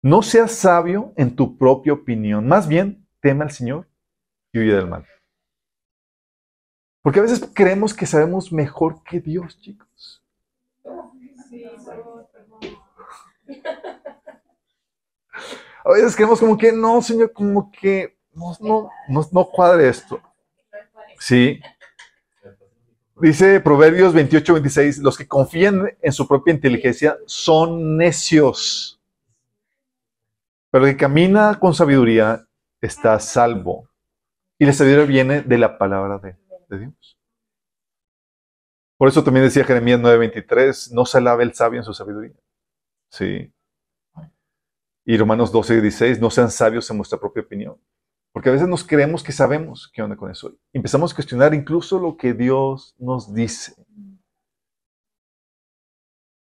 No 0.06 0.22
seas 0.22 0.52
sabio 0.52 1.14
en 1.18 1.36
tu 1.36 1.58
propia 1.58 1.92
opinión, 1.92 2.48
más 2.48 2.68
bien 2.68 3.08
teme 3.22 3.44
al 3.44 3.50
Señor 3.50 3.88
y 4.54 4.60
huye 4.60 4.72
del 4.72 4.86
mal. 4.86 5.04
Porque 7.02 7.18
a 7.18 7.24
veces 7.24 7.50
creemos 7.56 7.92
que 7.96 8.06
sabemos 8.06 8.54
mejor 8.54 9.02
que 9.02 9.20
Dios, 9.20 9.60
chicos. 9.60 10.24
A 15.84 15.92
veces 15.92 16.16
creemos 16.16 16.40
como 16.40 16.56
que 16.56 16.72
no, 16.72 17.02
Señor, 17.02 17.34
como 17.34 17.72
que 17.72 18.16
no, 18.32 18.56
no, 18.60 18.90
no, 19.10 19.28
no 19.32 19.46
cuadre 19.46 19.90
esto. 19.90 20.22
Sí. 21.18 21.60
Dice 23.20 23.60
Proverbios 23.60 24.14
28, 24.14 24.54
26, 24.54 24.98
los 25.00 25.18
que 25.18 25.28
confían 25.28 25.98
en 26.00 26.12
su 26.12 26.28
propia 26.28 26.54
inteligencia 26.54 27.18
son 27.26 27.98
necios. 27.98 28.96
Pero 30.76 30.88
el 30.88 30.92
que 30.92 30.98
camina 30.98 31.58
con 31.58 31.74
sabiduría 31.74 32.46
está 32.82 33.18
salvo. 33.22 33.88
Y 34.60 34.66
la 34.66 34.74
sabiduría 34.74 35.06
viene 35.06 35.42
de 35.42 35.58
la 35.58 35.78
palabra 35.78 36.18
de, 36.18 36.36
Dios. 36.78 37.18
Por 38.98 39.08
eso 39.08 39.24
también 39.24 39.46
decía 39.46 39.64
Jeremías 39.64 40.02
9:23, 40.02 40.92
no 40.92 41.06
se 41.06 41.20
alabe 41.20 41.46
el 41.46 41.54
sabio 41.54 41.80
en 41.80 41.86
su 41.86 41.94
sabiduría. 41.94 42.36
Sí. 43.10 43.54
Y 45.06 45.18
Romanos 45.18 45.54
12:16, 45.54 46.20
no 46.20 46.30
sean 46.30 46.52
sabios 46.52 46.92
en 46.92 46.98
vuestra 46.98 47.22
propia 47.22 47.44
opinión. 47.44 47.82
Porque 48.34 48.50
a 48.50 48.52
veces 48.52 48.68
nos 48.68 48.84
creemos 48.84 49.24
que 49.24 49.32
sabemos 49.32 49.90
qué 49.94 50.02
onda 50.02 50.18
con 50.18 50.30
eso. 50.30 50.58
Empezamos 50.74 51.14
a 51.14 51.16
cuestionar 51.16 51.54
incluso 51.54 52.00
lo 52.00 52.18
que 52.18 52.34
Dios 52.34 52.98
nos 53.00 53.34
dice. 53.34 53.76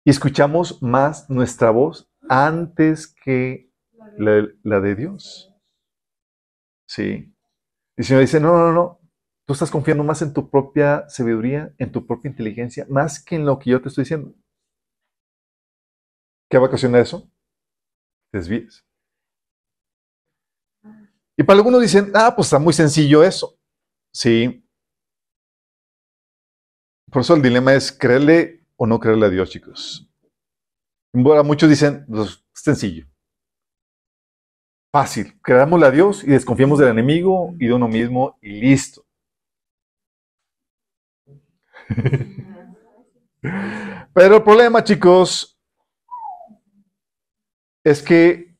Y 0.05 0.09
escuchamos 0.09 0.81
más 0.81 1.29
nuestra 1.29 1.69
voz 1.69 2.09
antes 2.29 3.13
que 3.25 3.70
la, 4.17 4.79
de 4.79 4.95
Dios. 4.95 5.53
Sí. 6.87 7.33
Y 7.97 8.01
el 8.01 8.05
Señor 8.05 8.21
dice, 8.21 8.39
no, 8.39 8.57
no, 8.57 8.71
no. 8.71 8.99
Tú 9.47 9.53
estás 9.53 9.71
confiando 9.71 10.03
más 10.03 10.21
en 10.21 10.33
tu 10.33 10.49
propia 10.49 11.07
sabiduría, 11.09 11.73
en 11.77 11.91
tu 11.91 12.05
propia 12.05 12.29
inteligencia, 12.29 12.85
más 12.89 13.23
que 13.23 13.35
en 13.35 13.45
lo 13.45 13.59
que 13.59 13.71
yo 13.71 13.81
te 13.81 13.89
estoy 13.89 14.03
diciendo. 14.03 14.33
¿Qué 16.49 16.57
va 16.57 16.65
a 16.65 16.67
ocasionar 16.67 17.01
eso? 17.01 17.29
Desvíes. 18.33 18.85
Y 21.37 21.43
para 21.43 21.57
algunos 21.57 21.81
dicen, 21.81 22.11
ah, 22.13 22.33
pues 22.35 22.47
está 22.47 22.59
muy 22.59 22.73
sencillo 22.73 23.23
eso. 23.23 23.57
Sí. 24.13 24.63
Por 27.11 27.21
eso 27.21 27.35
el 27.35 27.41
dilema 27.41 27.73
es 27.73 27.91
creerle 27.91 28.65
o 28.77 28.85
no 28.87 28.99
creerle 28.99 29.25
a 29.25 29.29
Dios, 29.29 29.49
chicos. 29.49 30.09
Ahora 31.13 31.43
muchos 31.43 31.69
dicen, 31.69 32.05
pues 32.07 32.29
es 32.29 32.61
sencillo. 32.61 33.10
Fácil. 34.91 35.39
Creámosle 35.41 35.85
a 35.85 35.91
Dios 35.91 36.23
y 36.23 36.27
desconfiemos 36.27 36.77
del 36.79 36.89
enemigo 36.89 37.55
y 37.59 37.67
de 37.67 37.73
uno 37.73 37.87
mismo 37.87 38.37
y 38.41 38.59
listo. 38.59 39.05
Pero 44.13 44.35
el 44.35 44.43
problema, 44.43 44.83
chicos, 44.83 45.57
es 47.83 48.03
que 48.03 48.57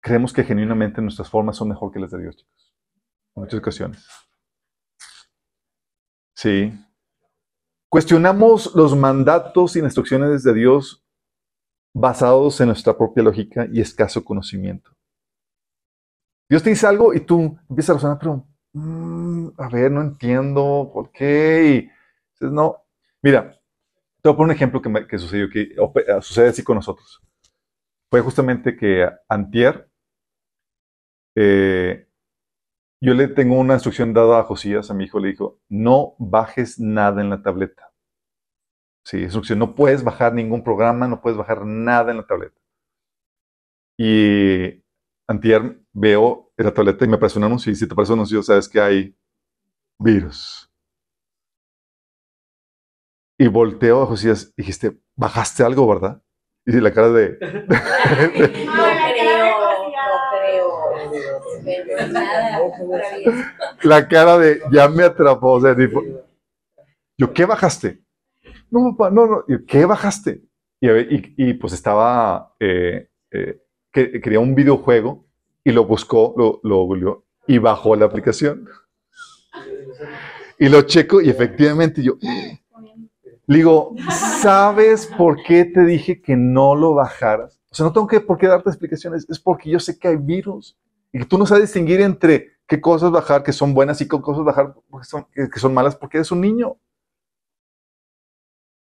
creemos 0.00 0.32
que 0.32 0.44
genuinamente 0.44 1.00
nuestras 1.00 1.30
formas 1.30 1.56
son 1.56 1.70
mejor 1.70 1.90
que 1.90 1.98
las 1.98 2.10
de 2.10 2.20
Dios, 2.20 2.36
chicos. 2.36 2.74
En 3.34 3.42
muchas 3.42 3.58
ocasiones. 3.58 4.06
Sí. 6.34 6.72
Cuestionamos 7.88 8.74
los 8.74 8.94
mandatos 8.94 9.76
y 9.76 9.78
instrucciones 9.78 10.42
de 10.42 10.52
Dios 10.52 11.03
basados 11.94 12.60
en 12.60 12.66
nuestra 12.66 12.96
propia 12.98 13.22
lógica 13.22 13.66
y 13.72 13.80
escaso 13.80 14.24
conocimiento. 14.24 14.90
Dios 16.48 16.62
te 16.62 16.70
dice 16.70 16.86
algo 16.86 17.14
y 17.14 17.20
tú 17.20 17.56
empiezas 17.70 17.90
a 17.90 17.94
razonar, 17.94 18.18
pero, 18.18 18.46
mm, 18.72 19.48
a 19.56 19.68
ver, 19.68 19.90
no 19.90 20.02
entiendo 20.02 20.90
por 20.92 21.10
qué. 21.10 21.90
Dices, 22.32 22.52
no, 22.52 22.84
mira, 23.22 23.52
te 24.20 24.28
voy 24.28 24.34
a 24.34 24.36
poner 24.36 24.50
un 24.50 24.56
ejemplo 24.56 24.82
que, 24.82 25.06
que 25.06 25.18
sucedió, 25.18 25.48
que 25.48 25.62
eh, 25.62 26.22
sucede 26.22 26.48
así 26.48 26.62
con 26.62 26.76
nosotros. 26.76 27.22
Fue 28.10 28.20
justamente 28.20 28.76
que 28.76 29.08
antier, 29.28 29.88
eh, 31.36 32.08
yo 33.00 33.14
le 33.14 33.28
tengo 33.28 33.58
una 33.58 33.74
instrucción 33.74 34.12
dada 34.14 34.40
a 34.40 34.44
Josías, 34.44 34.90
a 34.90 34.94
mi 34.94 35.04
hijo, 35.04 35.20
le 35.20 35.28
dijo, 35.28 35.60
no 35.68 36.14
bajes 36.18 36.78
nada 36.80 37.20
en 37.20 37.30
la 37.30 37.42
tableta. 37.42 37.93
Sí, 39.04 39.18
instrucción, 39.18 39.58
no 39.58 39.74
puedes 39.74 40.02
bajar 40.02 40.32
ningún 40.32 40.64
programa, 40.64 41.06
no 41.06 41.20
puedes 41.20 41.36
bajar 41.36 41.66
nada 41.66 42.10
en 42.10 42.16
la 42.18 42.26
tableta. 42.26 42.58
Y 43.98 44.82
antier 45.28 45.78
veo 45.92 46.52
en 46.56 46.64
la 46.64 46.72
tableta 46.72 47.04
y 47.04 47.08
me 47.08 47.16
aparece 47.16 47.38
un 47.38 47.44
anuncio, 47.44 47.70
y 47.70 47.74
si 47.74 47.86
te 47.86 47.92
aparece 47.92 48.12
un 48.12 48.20
anuncio, 48.20 48.42
sabes 48.42 48.68
que 48.68 48.80
hay 48.80 49.16
virus. 49.98 50.70
Y 53.38 53.48
volteo 53.48 54.02
a 54.02 54.06
Josías 54.06 54.52
y 54.56 54.62
dijiste, 54.62 54.98
bajaste 55.16 55.64
algo, 55.64 55.86
¿verdad? 55.86 56.22
Y 56.66 56.80
la 56.80 56.92
cara 56.92 57.10
de... 57.10 57.38
La 63.82 64.08
cara 64.08 64.38
de, 64.38 64.62
ya 64.72 64.88
me 64.88 65.02
atrapó. 65.02 65.52
O 65.52 65.60
sea, 65.60 65.76
tipo, 65.76 66.02
yo, 67.18 67.32
¿qué 67.32 67.44
bajaste? 67.44 68.03
No, 68.74 68.96
papá, 68.96 69.10
no, 69.10 69.26
no. 69.26 69.44
¿Qué 69.68 69.84
bajaste? 69.84 70.42
Y, 70.80 70.90
y, 70.90 71.34
y 71.36 71.54
pues 71.54 71.72
estaba, 71.72 72.56
eh, 72.58 73.08
eh, 73.30 73.62
que, 73.92 74.20
quería 74.20 74.40
un 74.40 74.56
videojuego 74.56 75.26
y 75.62 75.70
lo 75.70 75.84
buscó, 75.84 76.34
lo, 76.36 76.60
lo 76.64 77.24
y 77.46 77.58
bajó 77.58 77.94
la 77.94 78.06
aplicación. 78.06 78.68
Y 80.58 80.68
lo 80.68 80.82
checo 80.82 81.20
y 81.20 81.30
efectivamente 81.30 82.02
yo, 82.02 82.14
le 83.46 83.56
digo, 83.56 83.94
¿sabes 84.40 85.06
por 85.06 85.40
qué 85.44 85.64
te 85.66 85.84
dije 85.84 86.20
que 86.20 86.34
no 86.34 86.74
lo 86.74 86.94
bajaras? 86.94 87.60
O 87.70 87.76
sea, 87.76 87.86
no 87.86 87.92
tengo 87.92 88.08
que 88.08 88.20
por 88.20 88.38
qué 88.38 88.48
darte 88.48 88.70
explicaciones, 88.70 89.24
es 89.28 89.38
porque 89.38 89.70
yo 89.70 89.78
sé 89.78 89.96
que 89.96 90.08
hay 90.08 90.16
virus 90.16 90.76
y 91.12 91.20
que 91.20 91.26
tú 91.26 91.38
no 91.38 91.46
sabes 91.46 91.64
distinguir 91.64 92.00
entre 92.00 92.54
qué 92.66 92.80
cosas 92.80 93.12
bajar 93.12 93.44
que 93.44 93.52
son 93.52 93.72
buenas 93.72 94.00
y 94.00 94.08
qué 94.08 94.20
cosas 94.20 94.44
bajar 94.44 94.74
que 94.74 95.04
son, 95.04 95.26
que 95.32 95.60
son 95.60 95.72
malas 95.72 95.94
porque 95.94 96.16
eres 96.16 96.32
un 96.32 96.40
niño. 96.40 96.76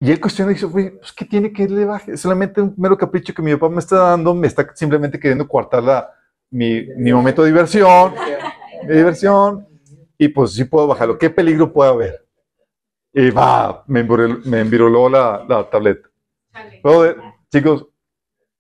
Y 0.02 0.12
él 0.12 0.22
cuestiona 0.22 0.52
y 0.52 0.54
dice, 0.54 0.68
pues, 0.68 1.12
¿qué 1.14 1.26
tiene 1.26 1.52
que 1.52 1.68
le 1.68 1.84
baje? 1.84 2.16
Solamente 2.16 2.62
un 2.62 2.74
mero 2.78 2.98
capricho 2.98 3.34
que 3.34 3.42
mi 3.42 3.54
papá 3.54 3.70
me 3.70 3.80
está 3.80 3.98
dando, 3.98 4.34
me 4.34 4.48
está 4.48 4.66
simplemente 4.74 5.20
queriendo 5.20 5.46
coartar 5.46 5.84
la, 5.84 6.10
mi, 6.50 6.86
mi 6.98 7.12
momento 7.12 7.44
de 7.44 7.50
diversión, 7.50 8.14
de 8.88 8.96
diversión, 8.96 9.68
y 10.18 10.30
pues 10.30 10.54
sí 10.54 10.64
puedo 10.64 10.88
bajarlo. 10.88 11.18
¿Qué 11.18 11.30
peligro 11.30 11.74
puede 11.74 11.92
haber? 11.92 12.26
Y 13.12 13.30
va, 13.32 13.84
me, 13.88 14.00
enviroló 14.00 15.10
la, 15.10 15.44
la 15.48 15.70
tableta. 15.70 16.10
Pero, 16.82 17.16
chicos, 17.52 17.86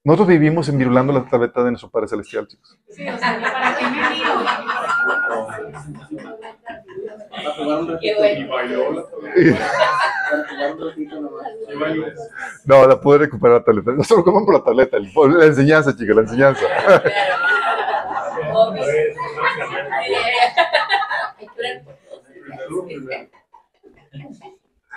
nosotros 0.03 0.27
vivimos 0.27 0.67
envirulando 0.67 1.13
la 1.13 1.25
tableta 1.25 1.63
de 1.63 1.71
nuestro 1.71 1.89
Padre 1.89 2.09
Celestial, 2.09 2.47
chicos. 2.47 2.77
Sí, 2.89 3.07
o 3.07 3.17
sea, 3.17 3.39
¿para 3.41 3.77
qué 3.77 3.85
me 3.85 3.99
No, 12.65 12.87
la 12.87 12.99
pude 12.99 13.17
recuperar 13.19 13.59
la 13.59 13.63
tableta. 13.63 13.91
No 13.91 14.03
solo 14.03 14.23
coman 14.23 14.45
por 14.45 14.55
la 14.55 14.63
tableta, 14.63 14.97
la 14.99 15.45
enseñanza, 15.45 15.95
chicos, 15.95 16.15
la 16.15 16.21
enseñanza. 16.21 16.65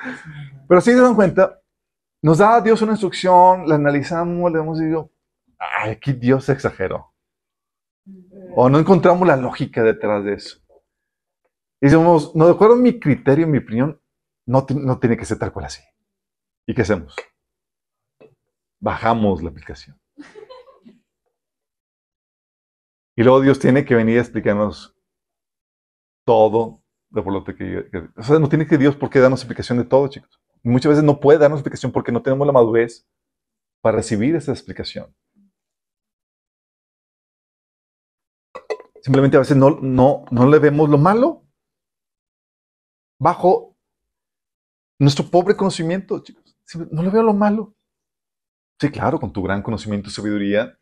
Pero 0.69 0.81
si 0.81 0.93
se 0.93 1.01
dan 1.01 1.15
cuenta, 1.15 1.61
nos 2.23 2.39
da 2.39 2.61
Dios 2.61 2.81
una 2.83 2.93
instrucción, 2.93 3.69
la 3.69 3.75
analizamos, 3.77 4.53
le 4.53 4.59
hemos 4.59 4.79
dicho, 4.79 5.11
ay, 5.59 5.91
aquí 5.93 6.13
Dios 6.13 6.49
exageró. 6.49 7.13
O 8.55 8.69
no 8.69 8.79
encontramos 8.79 9.27
la 9.27 9.37
lógica 9.37 9.83
detrás 9.83 10.25
de 10.25 10.35
eso. 10.35 10.62
Y 11.83 11.87
decimos, 11.87 12.33
no, 12.37 12.47
de 12.47 12.53
acuerdo 12.53 12.77
a 12.77 12.79
mi 12.79 13.01
criterio, 13.01 13.49
mi 13.49 13.59
opinión, 13.59 14.01
no, 14.47 14.65
no 14.71 15.01
tiene 15.01 15.17
que 15.17 15.25
ser 15.25 15.41
tal 15.41 15.53
cual 15.53 15.67
así. 15.67 15.83
¿Y 16.65 16.75
qué 16.75 16.83
hacemos? 16.83 17.17
Bajamos 18.79 19.43
la 19.43 19.51
aplicación. 19.51 20.01
Y 23.17 23.25
luego 23.25 23.41
Dios 23.41 23.59
tiene 23.59 23.85
que 23.85 23.97
venir 23.97 24.19
a 24.19 24.21
explicarnos 24.21 24.97
todo 26.25 26.85
de 27.11 27.21
por 27.21 27.33
lo 27.33 27.43
que, 27.43 27.53
que, 27.57 28.09
O 28.17 28.23
sea, 28.23 28.39
no 28.39 28.49
tiene 28.49 28.69
que 28.69 28.79
Dios 28.79 28.95
por 28.95 29.11
qué 29.11 29.19
darnos 29.19 29.41
explicación 29.41 29.79
de 29.79 29.85
todo, 29.85 30.07
chicos. 30.07 30.41
Muchas 30.63 30.91
veces 30.91 31.05
no 31.05 31.19
puede 31.19 31.41
darnos 31.41 31.59
explicación 31.59 31.91
porque 31.91 32.13
no 32.13 32.23
tenemos 32.23 32.47
la 32.47 32.53
madurez 32.53 33.09
para 33.81 33.97
recibir 33.97 34.37
esa 34.37 34.53
explicación. 34.53 35.13
Simplemente 39.01 39.37
a 39.37 39.41
veces 39.41 39.57
no, 39.57 39.81
no, 39.81 40.27
no 40.31 40.47
le 40.47 40.61
vemos 40.61 40.89
lo 40.89 40.97
malo 40.97 41.43
bajo 43.23 43.77
nuestro 44.99 45.25
pobre 45.25 45.57
conocimiento, 45.57 46.19
chicos. 46.25 46.57
No 46.91 47.05
le 47.05 47.11
veo 47.11 47.23
lo 47.23 47.33
malo. 47.33 47.73
Sí, 48.81 48.91
claro, 48.91 49.21
con 49.21 49.33
tu 49.33 49.43
gran 49.43 49.63
conocimiento 49.63 50.09
y 50.09 50.13
sabiduría. 50.13 50.77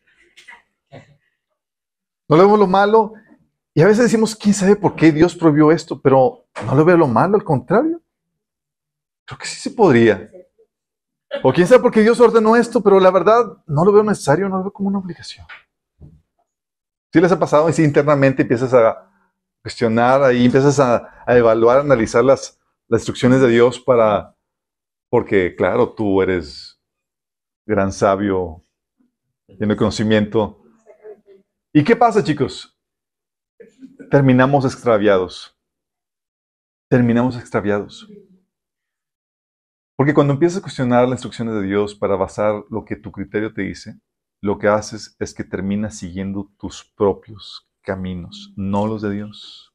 No 2.27 2.37
le 2.37 2.43
vemos 2.43 2.57
lo 2.57 2.65
malo. 2.65 3.13
Y 3.75 3.81
a 3.81 3.85
veces 3.85 4.05
decimos, 4.05 4.35
¿quién 4.35 4.55
sabe 4.55 4.75
por 4.75 4.95
qué 4.95 5.11
Dios 5.11 5.35
prohibió 5.35 5.71
esto? 5.71 6.01
Pero 6.01 6.47
no 6.65 6.75
le 6.75 6.83
veo 6.83 6.97
lo 6.97 7.07
malo, 7.07 7.35
al 7.35 7.43
contrario. 7.43 8.01
Creo 9.25 9.37
que 9.37 9.45
sí 9.45 9.57
se 9.57 9.69
podría. 9.69 10.31
O 11.43 11.53
quién 11.53 11.67
sabe 11.67 11.81
por 11.81 11.91
qué 11.91 12.01
Dios 12.01 12.19
ordenó 12.19 12.55
esto, 12.55 12.81
pero 12.81 12.99
la 12.99 13.11
verdad 13.11 13.63
no 13.67 13.85
lo 13.85 13.91
veo 13.91 14.03
necesario, 14.03 14.49
no 14.49 14.57
lo 14.57 14.63
veo 14.63 14.73
como 14.73 14.89
una 14.89 14.97
obligación. 14.97 15.45
Si 17.13 17.21
les 17.21 17.31
ha 17.31 17.37
pasado 17.37 17.69
y 17.69 17.73
si 17.73 17.83
internamente 17.83 18.41
empiezas 18.41 18.73
a 18.73 19.10
cuestionar, 19.61 20.23
ahí 20.23 20.45
empiezas 20.45 20.79
a, 20.79 21.23
evaluar, 21.27 21.77
a 21.77 21.81
analizar 21.81 22.23
las, 22.23 22.59
las 22.87 23.01
instrucciones 23.01 23.41
de 23.41 23.49
Dios 23.49 23.79
para, 23.79 24.35
porque 25.09 25.55
claro, 25.55 25.93
tú 25.93 26.21
eres 26.21 26.79
gran 27.65 27.91
sabio, 27.91 28.65
lleno 29.47 29.73
de 29.73 29.77
conocimiento. 29.77 30.63
¿Y 31.73 31.83
qué 31.83 31.95
pasa, 31.95 32.23
chicos? 32.23 32.77
Terminamos 34.09 34.65
extraviados. 34.65 35.57
Terminamos 36.89 37.37
extraviados. 37.37 38.09
Porque 39.95 40.13
cuando 40.13 40.33
empiezas 40.33 40.57
a 40.57 40.61
cuestionar 40.61 41.03
las 41.03 41.17
instrucciones 41.17 41.53
de 41.53 41.61
Dios 41.61 41.95
para 41.95 42.15
basar 42.15 42.63
lo 42.69 42.83
que 42.83 42.95
tu 42.95 43.11
criterio 43.11 43.53
te 43.53 43.61
dice, 43.61 43.99
lo 44.41 44.57
que 44.57 44.67
haces 44.67 45.15
es 45.19 45.33
que 45.33 45.43
terminas 45.43 45.97
siguiendo 45.97 46.51
tus 46.57 46.83
propios 46.95 47.70
caminos, 47.81 48.53
no 48.55 48.87
los 48.87 49.01
de 49.01 49.11
Dios. 49.11 49.73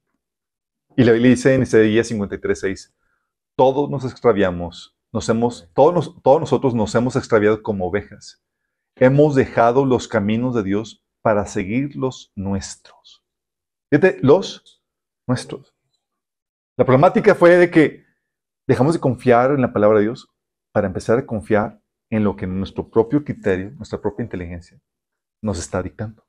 Y 0.96 1.04
la 1.04 1.12
Biblia 1.12 1.30
dice 1.30 1.54
en 1.54 1.62
Isaías 1.62 2.11
53:6, 2.11 2.94
todos 3.57 3.90
nos 3.90 4.04
extraviamos, 4.04 4.96
nos 5.12 5.28
hemos, 5.28 5.70
todos, 5.74 6.14
todos 6.22 6.40
nosotros 6.40 6.74
nos 6.74 6.94
hemos 6.94 7.16
extraviado 7.16 7.62
como 7.62 7.86
ovejas. 7.86 8.42
Hemos 8.96 9.34
dejado 9.34 9.84
los 9.84 10.09
caminos 10.09 10.54
de 10.54 10.62
Dios 10.62 11.04
para 11.20 11.46
seguir 11.46 11.96
los 11.96 12.32
nuestros. 12.34 13.24
Fíjate, 13.90 14.18
los 14.22 14.82
nuestros. 15.26 15.74
La 16.78 16.84
problemática 16.84 17.34
fue 17.34 17.57
de 17.57 17.70
que 17.70 18.07
Dejamos 18.68 18.94
de 18.94 19.00
confiar 19.00 19.52
en 19.52 19.61
la 19.61 19.72
palabra 19.72 19.98
de 19.98 20.07
Dios 20.07 20.28
para 20.72 20.88
empezar 20.88 21.18
a 21.18 21.26
confiar 21.26 21.80
en 22.11 22.24
lo 22.24 22.34
que 22.34 22.48
nuestro 22.48 22.90
propio 22.90 23.24
criterio, 23.24 23.70
nuestra 23.72 24.00
propia 24.00 24.24
inteligencia 24.24 24.80
nos 25.40 25.59
está 25.59 25.80
dictando. 25.82 26.26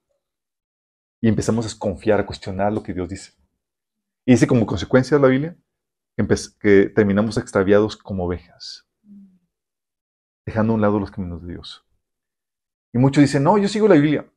Y 1.22 1.28
empezamos 1.28 1.66
a 1.66 1.80
confiar, 1.80 2.20
a 2.20 2.26
cuestionar 2.26 2.72
lo 2.72 2.84
que 2.84 2.94
Dios 2.94 3.10
dice. 3.10 3.34
Y 4.26 4.34
dice 4.34 4.48
como 4.48 4.66
consecuencia 4.66 5.18
de 5.18 5.22
la 5.22 5.30
Biblia 5.30 5.58
que 6.60 6.90
terminamos 6.96 7.38
extraviados 7.38 7.96
como 7.96 8.26
ovejas, 8.26 8.88
dejando 10.46 10.74
a 10.74 10.76
un 10.76 10.82
lado 10.82 11.00
los 11.00 11.12
caminos 11.12 11.42
de 11.44 11.54
Dios. 11.54 11.86
Y 12.94 12.98
muchos 12.98 13.22
dicen, 13.22 13.44
no, 13.44 13.58
yo 13.58 13.68
sigo 13.68 13.88
la 13.88 13.96
Biblia. 13.96 14.28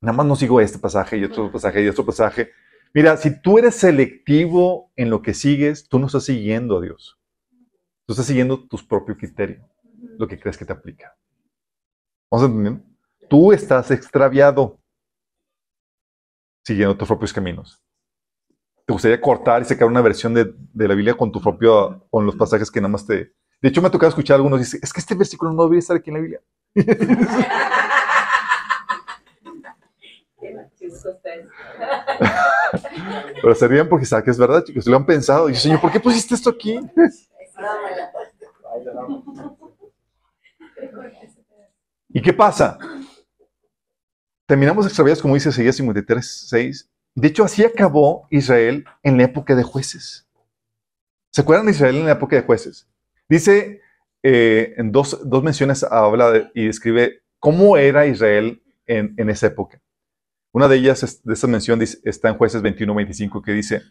Nada 0.00 0.16
más 0.16 0.26
no 0.26 0.36
sigo 0.36 0.60
este 0.60 0.78
pasaje 0.78 1.18
y 1.18 1.24
otro 1.24 1.52
pasaje 1.52 1.82
y 1.82 1.88
otro 1.88 2.06
pasaje. 2.06 2.50
Mira, 2.94 3.16
si 3.16 3.42
tú 3.42 3.58
eres 3.58 3.74
selectivo 3.74 4.90
en 4.96 5.10
lo 5.10 5.20
que 5.20 5.34
sigues, 5.34 5.88
tú 5.88 5.98
no 5.98 6.06
estás 6.06 6.24
siguiendo 6.24 6.78
a 6.78 6.80
Dios. 6.80 7.18
Tú 8.06 8.14
estás 8.14 8.26
siguiendo 8.26 8.66
tus 8.66 8.82
propios 8.82 9.18
criterios, 9.18 9.66
lo 10.18 10.26
que 10.26 10.40
crees 10.40 10.56
que 10.56 10.64
te 10.64 10.72
aplica. 10.72 11.14
¿Vamos 12.30 12.46
entendiendo? 12.46 12.88
tú 13.28 13.52
estás 13.52 13.90
extraviado 13.90 14.78
siguiendo 16.68 16.96
tus 16.98 17.08
propios 17.08 17.32
caminos. 17.32 17.82
¿Te 18.84 18.92
gustaría 18.92 19.18
cortar 19.18 19.62
y 19.62 19.64
sacar 19.64 19.88
una 19.88 20.02
versión 20.02 20.34
de, 20.34 20.52
de 20.54 20.88
la 20.88 20.94
Biblia 20.94 21.14
con 21.14 21.32
tu 21.32 21.40
propio, 21.40 22.06
con 22.10 22.26
los 22.26 22.36
pasajes 22.36 22.70
que 22.70 22.78
nada 22.78 22.92
más 22.92 23.06
te... 23.06 23.32
De 23.62 23.70
hecho, 23.70 23.80
me 23.80 23.88
ha 23.88 23.90
tocado 23.90 24.10
escuchar 24.10 24.36
algunos 24.36 24.60
y 24.60 24.64
dice, 24.64 24.78
es 24.82 24.92
que 24.92 25.00
este 25.00 25.14
versículo 25.14 25.50
no 25.52 25.62
debería 25.62 25.78
estar 25.78 25.96
aquí 25.96 26.10
en 26.10 26.14
la 26.14 26.20
Biblia. 26.20 26.40
Pero 33.42 33.54
se 33.54 33.66
ríen 33.66 33.88
porque 33.88 34.04
saben 34.04 34.26
que 34.26 34.30
es 34.30 34.38
verdad, 34.38 34.62
chicos. 34.62 34.86
Lo 34.86 34.96
han 34.98 35.06
pensado. 35.06 35.48
Y 35.48 35.54
yo, 35.54 35.60
Señor, 35.60 35.80
¿por 35.80 35.90
qué 35.90 36.00
pusiste 36.00 36.34
esto 36.34 36.50
aquí? 36.50 36.78
¿Y 42.10 42.20
qué 42.20 42.34
pasa? 42.34 42.78
Terminamos 44.48 44.86
extraviados, 44.86 45.20
como 45.20 45.34
dice 45.34 45.50
Isaías 45.50 45.76
53, 45.76 46.46
6. 46.48 46.90
De 47.14 47.28
hecho, 47.28 47.44
así 47.44 47.62
acabó 47.64 48.26
Israel 48.30 48.86
en 49.02 49.18
la 49.18 49.24
época 49.24 49.54
de 49.54 49.62
jueces. 49.62 50.26
¿Se 51.30 51.42
acuerdan 51.42 51.66
de 51.66 51.72
Israel 51.72 51.96
en 51.96 52.06
la 52.06 52.12
época 52.12 52.34
de 52.36 52.42
jueces? 52.42 52.88
Dice, 53.28 53.82
eh, 54.22 54.72
en 54.78 54.90
dos, 54.90 55.20
dos 55.28 55.42
menciones 55.42 55.82
habla 55.84 56.50
y 56.54 56.64
describe 56.64 57.20
cómo 57.38 57.76
era 57.76 58.06
Israel 58.06 58.62
en, 58.86 59.12
en 59.18 59.28
esa 59.28 59.48
época. 59.48 59.82
Una 60.52 60.66
de 60.66 60.76
ellas, 60.76 61.02
es- 61.02 61.22
de 61.22 61.34
esa 61.34 61.46
mención, 61.46 61.82
está 61.82 62.30
en 62.30 62.38
jueces 62.38 62.62
21, 62.62 62.94
25, 62.94 63.42
que 63.42 63.52
dice, 63.52 63.82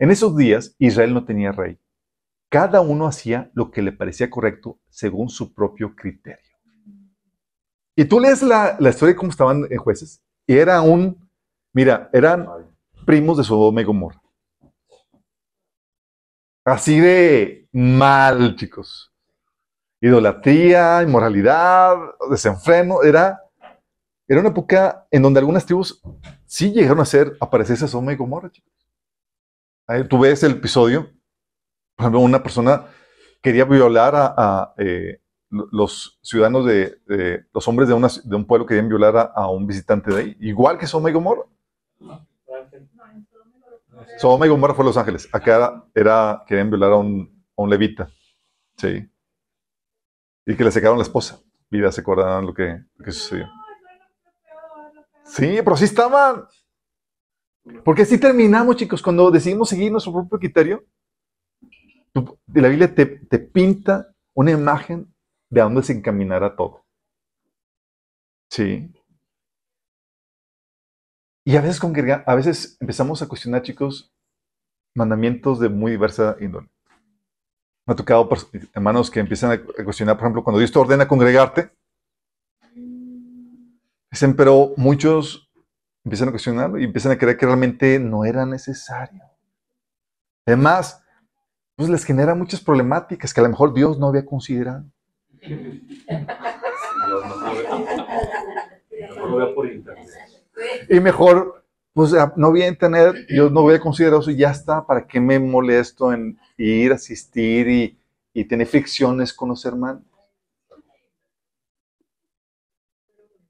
en 0.00 0.10
esos 0.10 0.36
días 0.36 0.74
Israel 0.80 1.14
no 1.14 1.24
tenía 1.24 1.52
rey. 1.52 1.78
Cada 2.48 2.80
uno 2.80 3.06
hacía 3.06 3.52
lo 3.54 3.70
que 3.70 3.80
le 3.82 3.92
parecía 3.92 4.28
correcto 4.28 4.80
según 4.88 5.28
su 5.28 5.54
propio 5.54 5.94
criterio. 5.94 6.49
Y 7.96 8.04
tú 8.04 8.20
lees 8.20 8.42
la, 8.42 8.76
la 8.78 8.90
historia 8.90 9.14
de 9.14 9.18
cómo 9.18 9.30
estaban 9.30 9.66
en 9.70 9.78
jueces, 9.78 10.22
y 10.46 10.56
era 10.56 10.80
un, 10.80 11.28
mira, 11.72 12.08
eran 12.12 12.48
primos 13.04 13.38
de 13.38 13.44
Sodoma 13.44 13.80
y 13.80 13.84
Gomorra. 13.84 14.20
Así 16.64 17.00
de 17.00 17.68
mal, 17.72 18.56
chicos. 18.56 19.12
Idolatría, 20.00 21.02
inmoralidad, 21.02 21.96
desenfreno, 22.30 23.02
era, 23.02 23.42
era 24.28 24.40
una 24.40 24.50
época 24.50 25.06
en 25.10 25.22
donde 25.22 25.40
algunas 25.40 25.66
tribus 25.66 26.00
sí 26.46 26.72
llegaron 26.72 27.00
a 27.00 27.04
ser, 27.04 27.36
aparecerse 27.40 27.88
Sodoma 27.88 28.12
y 28.12 28.16
Gomorra, 28.16 28.50
chicos. 28.50 28.72
Ahí 29.86 30.06
tú 30.06 30.20
ves 30.20 30.42
el 30.42 30.52
episodio, 30.52 31.10
por 31.96 32.04
ejemplo, 32.04 32.20
una 32.20 32.42
persona 32.42 32.86
quería 33.42 33.64
violar 33.64 34.14
a, 34.14 34.34
a, 34.36 34.74
eh, 34.78 35.20
los 35.50 36.18
ciudadanos 36.22 36.64
de, 36.64 37.44
los 37.52 37.66
hombres 37.66 37.88
de, 37.88 37.94
una- 37.94 38.08
de 38.22 38.36
un 38.36 38.46
pueblo 38.46 38.66
querían 38.66 38.88
violar 38.88 39.32
a, 39.34 39.50
un 39.50 39.66
visitante 39.66 40.12
de 40.12 40.20
ahí, 40.20 40.36
igual 40.40 40.78
que 40.78 40.86
Sodoma 40.86 41.10
y 41.10 41.12
Gomorra. 41.12 41.42
Sodoma 44.16 44.46
y 44.46 44.48
Gomorra 44.48 44.74
fue 44.74 44.84
Los 44.84 44.96
Ángeles. 44.96 45.28
Acá 45.32 45.84
era, 45.94 46.44
querían 46.46 46.70
violar 46.70 46.92
a 46.92 46.96
un, 46.96 47.44
levita. 47.68 48.08
Sí. 48.76 49.06
Y 50.46 50.56
que 50.56 50.64
le 50.64 50.70
sacaron 50.70 50.96
la 50.98 51.02
esposa. 51.02 51.40
Vida, 51.68 51.92
se 51.92 52.00
acordarán 52.00 52.46
lo 52.46 52.54
que, 52.54 52.82
sucedió. 53.06 53.48
Sí, 55.24 55.58
pero 55.62 55.76
sí 55.76 55.84
estaban. 55.84 56.44
Porque 57.84 58.02
así 58.02 58.18
terminamos, 58.18 58.76
chicos, 58.76 59.02
cuando 59.02 59.30
decidimos 59.30 59.68
seguir 59.68 59.92
nuestro 59.92 60.12
propio 60.12 60.38
criterio. 60.38 60.84
La 62.54 62.68
Biblia 62.68 62.92
te 62.92 63.06
pinta 63.38 64.08
una 64.34 64.50
imagen 64.50 65.12
de 65.50 65.60
dónde 65.60 65.82
se 65.82 65.92
encaminará 65.92 66.56
todo. 66.56 66.84
Sí. 68.50 68.92
Y 71.44 71.56
a 71.56 71.60
veces, 71.60 71.80
a 72.26 72.34
veces 72.34 72.76
empezamos 72.80 73.22
a 73.22 73.28
cuestionar, 73.28 73.62
chicos, 73.62 74.12
mandamientos 74.94 75.58
de 75.58 75.68
muy 75.68 75.92
diversa 75.92 76.36
índole. 76.40 76.68
Me 77.86 77.94
ha 77.94 77.96
tocado 77.96 78.28
hermanos 78.72 79.10
que 79.10 79.20
empiezan 79.20 79.50
a 79.50 79.54
a 79.54 79.84
cuestionar, 79.84 80.16
por 80.16 80.24
ejemplo, 80.24 80.44
cuando 80.44 80.58
Dios 80.58 80.70
te 80.70 80.78
ordena 80.78 81.08
congregarte, 81.08 81.72
dicen, 84.10 84.36
pero 84.36 84.74
muchos 84.76 85.50
empiezan 86.04 86.28
a 86.28 86.32
cuestionarlo 86.32 86.78
y 86.78 86.84
empiezan 86.84 87.12
a 87.12 87.18
creer 87.18 87.36
que 87.36 87.46
realmente 87.46 87.98
no 87.98 88.24
era 88.24 88.46
necesario. 88.46 89.22
Además, 90.46 91.02
pues 91.76 91.88
les 91.88 92.04
genera 92.04 92.34
muchas 92.34 92.60
problemáticas 92.60 93.32
que 93.32 93.40
a 93.40 93.44
lo 93.44 93.50
mejor 93.50 93.72
Dios 93.72 93.98
no 93.98 94.08
había 94.08 94.26
considerado. 94.26 94.84
Mejor 98.90 99.30
lo 99.30 99.36
veo 99.36 99.54
por 99.54 99.70
internet. 99.70 100.08
Y 100.88 101.00
mejor, 101.00 101.64
pues 101.92 102.12
ah, 102.14 102.32
no 102.36 102.50
voy 102.50 102.62
a 102.62 102.68
entender, 102.68 103.26
yo 103.28 103.50
no 103.50 103.62
voy 103.62 103.74
a 103.74 103.80
considerar 103.80 104.20
eso 104.20 104.30
y 104.30 104.36
ya 104.36 104.50
está. 104.50 104.86
¿Para 104.86 105.06
qué 105.06 105.20
me 105.20 105.38
molesto 105.38 106.12
en 106.12 106.38
ir, 106.56 106.92
asistir 106.92 107.68
y, 107.68 107.98
y 108.34 108.44
tener 108.44 108.66
fricciones 108.66 109.32
con 109.32 109.48
los 109.48 109.64
hermanos? 109.64 110.02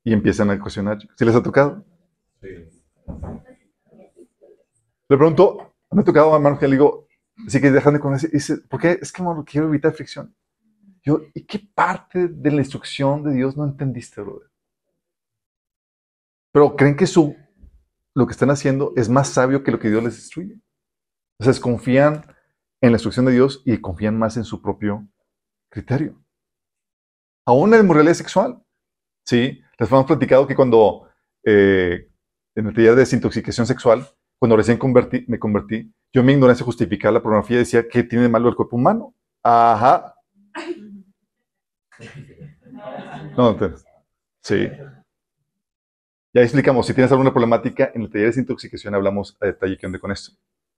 Y 0.05 0.13
empiezan 0.13 0.51
a 0.51 0.59
cuestionar. 0.59 0.99
¿Sí 1.17 1.25
les 1.25 1.35
ha 1.35 1.43
tocado? 1.43 1.85
Sí. 2.41 2.49
Le 5.09 5.17
pregunto, 5.17 5.75
me 5.91 6.03
ha 6.03 6.05
tocado 6.05 6.33
a 6.33 6.37
hermano 6.37 6.59
que 6.59 6.69
le 6.69 6.77
digo, 6.77 7.09
así 7.47 7.61
que 7.61 7.71
dejan 7.71 7.95
de 7.95 8.01
conocer. 8.01 8.31
Dice, 8.31 8.59
¿por 8.59 8.81
qué? 8.81 8.99
Es 9.03 9.13
que 9.13 9.23
quiero 9.45 9.67
evitar 9.67 9.93
fricción. 9.93 10.35
¿Y 11.35 11.45
qué 11.45 11.59
parte 11.75 12.29
de 12.29 12.51
la 12.51 12.59
instrucción 12.59 13.23
de 13.23 13.33
Dios 13.33 13.57
no 13.57 13.65
entendiste, 13.65 14.21
brother? 14.21 14.51
Pero 16.53 16.77
creen 16.77 16.97
que 16.97 17.07
su, 17.07 17.37
lo 18.15 18.27
que 18.27 18.33
están 18.33 18.51
haciendo 18.51 18.93
es 18.97 19.09
más 19.09 19.29
sabio 19.29 19.63
que 19.63 19.71
lo 19.71 19.79
que 19.79 19.91
Dios 19.91 20.03
les 20.03 20.17
instruye. 20.17 20.59
Entonces 21.39 21.61
confían 21.61 22.25
en 22.81 22.91
la 22.91 22.97
instrucción 22.97 23.27
de 23.27 23.33
Dios 23.33 23.63
y 23.65 23.79
confían 23.79 24.19
más 24.19 24.37
en 24.37 24.45
su 24.45 24.61
propio 24.61 25.07
criterio. 25.71 26.21
Aún 27.47 27.71
en 27.71 27.79
la 27.79 27.85
inmoralidad 27.85 28.15
sexual. 28.15 28.63
Sí, 29.25 29.61
les 29.79 29.91
hemos 29.91 30.07
platicado 30.07 30.47
que 30.47 30.57
cuando 30.57 31.09
eh, 31.45 32.09
en 32.55 32.67
el 32.67 32.75
taller 32.75 32.95
de 32.95 33.01
desintoxicación 33.01 33.67
sexual, 33.67 34.07
cuando 34.39 34.57
recién 34.57 34.79
me 35.29 35.39
convertí, 35.39 35.93
yo 36.13 36.23
mi 36.23 36.33
ignorancia 36.33 36.65
justificaba 36.65 37.13
la 37.13 37.23
pornografía 37.23 37.59
decía 37.59 37.87
que 37.89 38.03
tiene 38.03 38.25
de 38.25 38.29
malo 38.29 38.49
el 38.49 38.57
cuerpo 38.57 38.77
humano. 38.77 39.15
Ajá. 39.43 40.15
No, 43.37 43.51
entonces, 43.51 43.85
sí. 44.43 44.69
Ya 46.33 46.43
explicamos, 46.43 46.87
si 46.87 46.95
tienes 46.95 47.11
alguna 47.11 47.33
problemática, 47.33 47.91
en 47.95 48.03
el 48.03 48.09
taller 48.09 48.27
de 48.27 48.31
desintoxicación 48.31 48.95
hablamos 48.95 49.37
a 49.41 49.47
detalle 49.47 49.77
qué 49.77 49.87
onda 49.87 49.99
con 49.99 50.13
esto. 50.13 50.33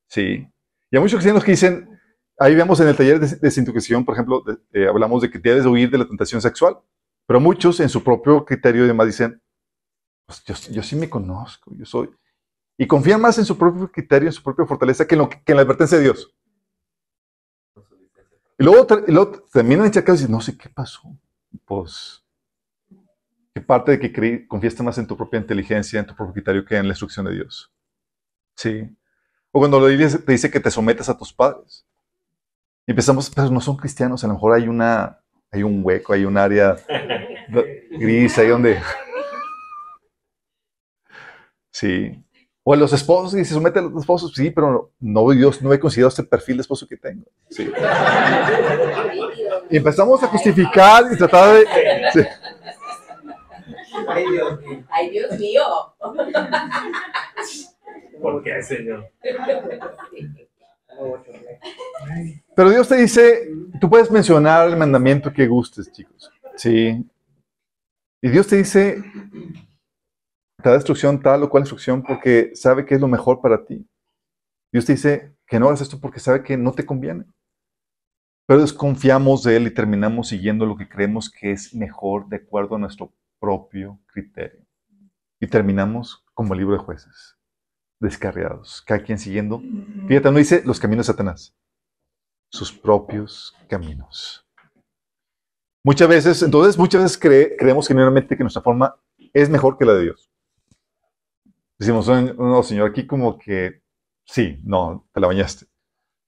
Sí. 0.08 0.48
Y 0.90 0.96
hay 0.96 1.00
muchos 1.00 1.18
cristianos 1.18 1.44
que 1.44 1.52
dicen, 1.52 2.00
ahí 2.38 2.54
vemos 2.54 2.80
en 2.80 2.88
el 2.88 2.96
taller 2.96 3.20
de 3.20 3.36
desintoxicación, 3.36 4.04
por 4.04 4.14
ejemplo, 4.14 4.44
eh, 4.72 4.86
hablamos 4.88 5.22
de 5.22 5.30
que 5.30 5.38
debes 5.38 5.66
huir 5.66 5.90
de 5.90 5.98
la 5.98 6.06
tentación 6.06 6.40
sexual, 6.40 6.78
pero 7.26 7.40
muchos 7.40 7.80
en 7.80 7.88
su 7.88 8.02
propio 8.02 8.44
criterio 8.44 8.84
y 8.84 8.88
demás 8.88 9.06
dicen, 9.06 9.40
pues 10.26 10.68
yo, 10.68 10.82
sí 10.82 10.96
me 10.96 11.10
conozco, 11.10 11.72
yo 11.76 11.84
soy. 11.84 12.10
Y 12.78 12.86
confían 12.86 13.20
más 13.20 13.38
en 13.38 13.44
su 13.44 13.56
propio 13.58 13.90
criterio, 13.90 14.28
en 14.28 14.32
su 14.32 14.42
propia 14.42 14.66
fortaleza, 14.66 15.06
que 15.06 15.14
en, 15.14 15.20
lo 15.20 15.28
que 15.28 15.40
en 15.46 15.56
la 15.56 15.62
advertencia 15.62 15.98
de 15.98 16.04
Dios. 16.04 16.34
Y 18.62 18.64
luego, 18.64 18.86
y 19.08 19.10
luego 19.10 19.44
terminan 19.52 19.86
echacados 19.86 20.20
y 20.20 20.22
dicen, 20.22 20.36
no 20.36 20.40
sé 20.40 20.56
qué 20.56 20.68
pasó. 20.68 21.02
Pues, 21.64 22.24
¿qué 23.52 23.60
parte 23.60 23.96
de 23.96 23.98
que 23.98 24.46
confiaste 24.46 24.84
más 24.84 24.96
en 24.98 25.06
tu 25.08 25.16
propia 25.16 25.40
inteligencia, 25.40 25.98
en 25.98 26.06
tu 26.06 26.14
propio 26.14 26.32
criterio, 26.32 26.64
que 26.64 26.76
en 26.76 26.84
la 26.84 26.92
instrucción 26.92 27.26
de 27.26 27.34
Dios? 27.34 27.72
Sí. 28.54 28.88
O 29.50 29.58
cuando 29.58 29.80
la 29.80 29.88
Biblia 29.88 30.08
te 30.08 30.30
dice 30.30 30.48
que 30.48 30.60
te 30.60 30.70
sometas 30.70 31.08
a 31.08 31.18
tus 31.18 31.32
padres. 31.32 31.84
Y 32.86 32.92
empezamos, 32.92 33.28
pero 33.30 33.50
no 33.50 33.60
son 33.60 33.76
cristianos, 33.76 34.22
a 34.22 34.28
lo 34.28 34.34
mejor 34.34 34.54
hay 34.54 34.68
una, 34.68 35.18
hay 35.50 35.64
un 35.64 35.80
hueco, 35.84 36.12
hay 36.12 36.24
un 36.24 36.38
área 36.38 36.76
gris 37.90 38.38
ahí 38.38 38.46
donde... 38.46 38.80
Sí. 41.74 42.22
O 42.64 42.72
a 42.72 42.76
los 42.76 42.92
esposos, 42.92 43.34
y 43.34 43.44
se 43.44 43.54
somete 43.54 43.80
a 43.80 43.82
los 43.82 44.00
esposos, 44.00 44.32
sí, 44.34 44.50
pero 44.50 44.92
no, 45.00 45.30
Dios 45.30 45.60
no 45.62 45.72
he 45.72 45.80
considerado 45.80 46.10
este 46.10 46.22
perfil 46.22 46.58
de 46.58 46.60
esposo 46.60 46.86
que 46.86 46.96
tengo. 46.96 47.24
Sí. 47.50 47.70
Y 49.68 49.76
empezamos 49.76 50.22
a 50.22 50.28
justificar 50.28 51.04
y 51.12 51.16
tratar 51.16 51.54
de... 51.54 51.66
sí. 52.12 52.20
Ay, 54.08 54.24
Dios 54.30 54.60
mío. 54.60 54.84
Ay, 54.90 55.10
Dios 55.10 55.38
mío. 55.38 55.62
¿Por 58.20 58.42
qué, 58.42 58.62
Señor? 58.62 59.10
Pero 62.54 62.70
Dios 62.70 62.88
te 62.88 62.96
dice, 62.96 63.50
tú 63.80 63.88
puedes 63.88 64.10
mencionar 64.10 64.68
el 64.68 64.76
mandamiento 64.76 65.32
que 65.32 65.46
gustes, 65.46 65.90
chicos. 65.90 66.30
Sí. 66.56 67.04
Y 68.20 68.28
Dios 68.28 68.46
te 68.46 68.56
dice, 68.56 69.02
te 70.62 70.68
da 70.70 70.76
instrucción 70.76 71.20
tal 71.20 71.42
o 71.42 71.50
cual 71.50 71.62
instrucción 71.62 72.02
porque 72.02 72.52
sabe 72.54 72.84
que 72.86 72.94
es 72.94 73.00
lo 73.00 73.08
mejor 73.08 73.40
para 73.40 73.64
ti. 73.64 73.86
Dios 74.72 74.86
te 74.86 74.92
dice 74.92 75.36
que 75.46 75.58
no 75.58 75.66
hagas 75.66 75.82
esto 75.82 76.00
porque 76.00 76.20
sabe 76.20 76.42
que 76.42 76.56
no 76.56 76.72
te 76.72 76.86
conviene. 76.86 77.24
Pero 78.46 78.60
desconfiamos 78.60 79.42
de 79.42 79.56
Él 79.56 79.66
y 79.66 79.70
terminamos 79.74 80.28
siguiendo 80.28 80.66
lo 80.66 80.76
que 80.76 80.88
creemos 80.88 81.30
que 81.30 81.52
es 81.52 81.74
mejor 81.74 82.28
de 82.28 82.36
acuerdo 82.36 82.76
a 82.76 82.78
nuestro 82.78 83.12
propio 83.40 84.00
criterio. 84.06 84.64
Y 85.40 85.46
terminamos 85.46 86.24
como 86.34 86.54
el 86.54 86.60
libro 86.60 86.74
de 86.76 86.82
jueces, 86.82 87.36
descarriados, 88.00 88.82
cada 88.82 89.02
quien 89.02 89.18
siguiendo. 89.18 89.60
Fíjate, 90.08 90.30
no 90.30 90.38
dice 90.38 90.62
los 90.64 90.80
caminos 90.80 91.06
de 91.06 91.12
Satanás, 91.12 91.54
sus 92.50 92.72
propios 92.72 93.54
caminos. 93.68 94.46
Muchas 95.84 96.08
veces, 96.08 96.42
entonces, 96.42 96.78
muchas 96.78 97.02
veces 97.02 97.20
cre- 97.20 97.56
creemos 97.58 97.88
genuinamente 97.88 98.36
que 98.36 98.44
nuestra 98.44 98.62
forma 98.62 98.94
es 99.32 99.50
mejor 99.50 99.76
que 99.76 99.84
la 99.84 99.94
de 99.94 100.02
Dios. 100.02 100.31
Decimos, 101.82 102.06
no, 102.06 102.62
Señor, 102.62 102.90
aquí 102.90 103.08
como 103.08 103.36
que 103.36 103.82
sí, 104.24 104.60
no, 104.62 105.08
te 105.12 105.18
la 105.18 105.26
bañaste. 105.26 105.66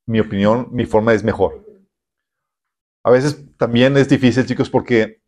Mi 0.04 0.18
opinión, 0.18 0.66
mi 0.72 0.84
forma 0.84 1.14
es 1.14 1.22
mejor. 1.22 1.64
A 3.04 3.12
veces 3.12 3.40
también 3.56 3.96
es 3.96 4.08
difícil, 4.08 4.46
chicos, 4.46 4.68
porque 4.68 5.22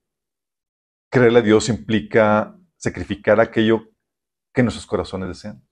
creerle 1.13 1.39
a 1.39 1.43
Dios 1.43 1.69
implica 1.69 2.59
sacrificar 2.77 3.39
aquello 3.39 3.89
que 4.53 4.65
nuestros 4.65 4.85
corazones 4.85 5.29
desean. 5.29 5.65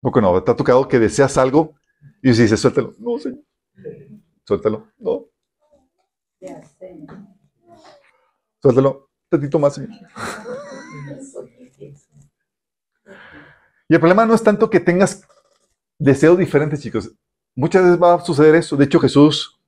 Porque 0.00 0.20
no, 0.20 0.40
te 0.44 0.52
ha 0.52 0.54
tocado 0.54 0.86
que 0.86 1.00
deseas 1.00 1.36
algo 1.36 1.74
y 2.22 2.28
dices, 2.28 2.60
suéltalo. 2.60 2.94
No, 3.00 3.18
Señor. 3.18 3.42
Suéltalo. 4.44 4.92
No, 4.98 5.26
suéltalo. 8.62 9.10
Tantito 9.28 9.58
más, 9.58 9.74
Señor. 9.74 9.90
Y 13.90 13.94
el 13.94 13.98
problema 14.00 14.24
no 14.24 14.34
es 14.34 14.42
tanto 14.44 14.70
que 14.70 14.78
tengas 14.78 15.26
deseos 15.98 16.38
diferentes, 16.38 16.80
chicos. 16.80 17.10
Muchas 17.56 17.82
veces 17.82 18.00
va 18.00 18.14
a 18.14 18.20
suceder 18.20 18.54
eso. 18.54 18.76
De 18.76 18.84
hecho, 18.84 19.00
Jesús 19.00 19.60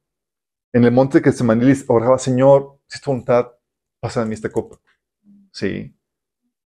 en 0.72 0.84
el 0.84 0.92
monte 0.92 1.20
que 1.20 1.32
se 1.32 1.44
oraba, 1.88 2.18
Señor, 2.18 2.78
si 2.86 2.96
es 2.96 3.02
tu 3.02 3.10
voluntad, 3.10 3.50
pasa 4.00 4.20
de 4.20 4.26
mí 4.26 4.34
esta 4.34 4.48
copa. 4.48 4.78
Sí. 5.50 5.92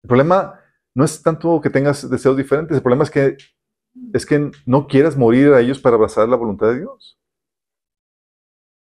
El 0.01 0.07
problema 0.07 0.61
no 0.95 1.03
es 1.03 1.21
tanto 1.21 1.59
que 1.59 1.69
tengas 1.69 2.09
deseos 2.09 2.37
diferentes, 2.37 2.77
el 2.77 2.81
problema 2.81 3.03
es 3.03 3.11
que, 3.11 3.37
es 4.13 4.25
que 4.25 4.49
no 4.65 4.87
quieras 4.87 5.17
morir 5.17 5.51
a 5.51 5.59
ellos 5.59 5.77
para 5.77 5.97
abrazar 5.97 6.29
la 6.29 6.37
voluntad 6.37 6.67
de 6.67 6.79
Dios. 6.79 7.19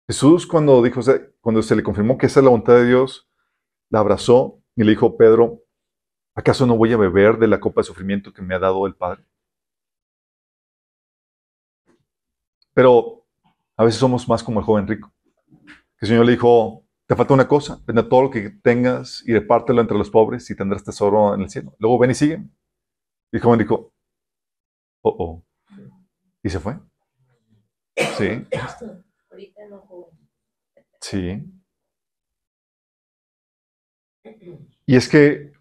Jesús 0.07 0.47
cuando 0.47 0.83
dijo, 0.83 1.01
cuando 1.41 1.63
se 1.63 1.75
le 1.75 1.83
confirmó 1.83 2.19
que 2.19 2.27
esa 2.27 2.41
es 2.41 2.45
la 2.45 2.51
voluntad 2.51 2.75
de 2.75 2.87
Dios, 2.87 3.31
la 3.89 4.01
abrazó 4.01 4.61
y 4.77 4.85
le 4.85 4.91
dijo, 4.91 5.17
Pedro, 5.17 5.62
¿acaso 6.35 6.67
no 6.67 6.77
voy 6.77 6.93
a 6.93 6.97
beber 6.97 7.39
de 7.39 7.49
la 7.49 7.61
copa 7.61 7.81
de 7.81 7.87
sufrimiento 7.87 8.33
que 8.33 8.43
me 8.43 8.55
ha 8.55 8.59
dado 8.59 8.87
el 8.87 8.95
Padre? 8.95 9.25
Pero 12.75 13.27
a 13.77 13.85
veces 13.85 14.01
somos 14.01 14.29
más 14.29 14.43
como 14.43 14.61
el 14.61 14.67
joven 14.67 14.87
rico. 14.87 15.13
Que 15.99 16.07
el 16.07 16.09
Señor 16.09 16.27
le 16.27 16.33
dijo, 16.33 16.85
te 17.07 17.17
falta 17.17 17.35
una 17.35 17.49
cosa, 17.49 17.81
vende 17.87 18.03
todo 18.05 18.23
lo 18.23 18.31
que 18.31 18.51
tengas 18.51 19.23
y 19.27 19.33
repártelo 19.33 19.81
entre 19.81 19.99
los 19.99 20.11
pobres 20.11 20.49
y 20.51 20.57
tendrás 20.57 20.85
tesoro 20.85 21.35
en 21.35 21.43
el 21.43 21.51
cielo. 21.51 21.75
Luego 21.79 21.99
ven 21.99 22.13
y 22.13 22.15
sigue. 22.15 22.43
Y 23.33 23.37
el 23.37 23.43
joven 23.43 23.59
dijo, 23.59 23.93
oh, 25.03 25.17
oh. 25.19 25.45
Y 26.43 26.49
se 26.49 26.59
fue. 26.59 26.79
Sí, 28.17 28.47
sí. 31.01 31.45
Y 34.87 34.97
es 34.97 35.09
que 35.09 35.53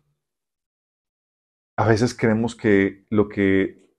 a 1.77 1.87
veces 1.87 2.13
creemos 2.13 2.55
que 2.55 3.05
lo 3.09 3.29
que, 3.29 3.89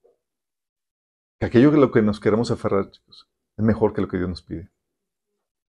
que 1.40 1.46
aquello 1.46 1.70
que 1.70 1.78
lo 1.78 1.90
que 1.90 2.02
nos 2.02 2.20
queremos 2.20 2.50
aferrar, 2.50 2.90
chicos, 2.90 3.28
es 3.56 3.64
mejor 3.64 3.92
que 3.92 4.00
lo 4.00 4.08
que 4.08 4.18
Dios 4.18 4.28
nos 4.28 4.42
pide. 4.42 4.70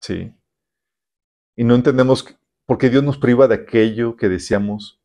Sí. 0.02 0.36
Y 1.56 1.64
no 1.64 1.76
entendemos 1.76 2.26
por 2.66 2.78
qué 2.78 2.90
Dios 2.90 3.04
nos 3.04 3.18
priva 3.18 3.48
de 3.48 3.56
aquello 3.56 4.16
que 4.16 4.30
deseamos 4.30 5.02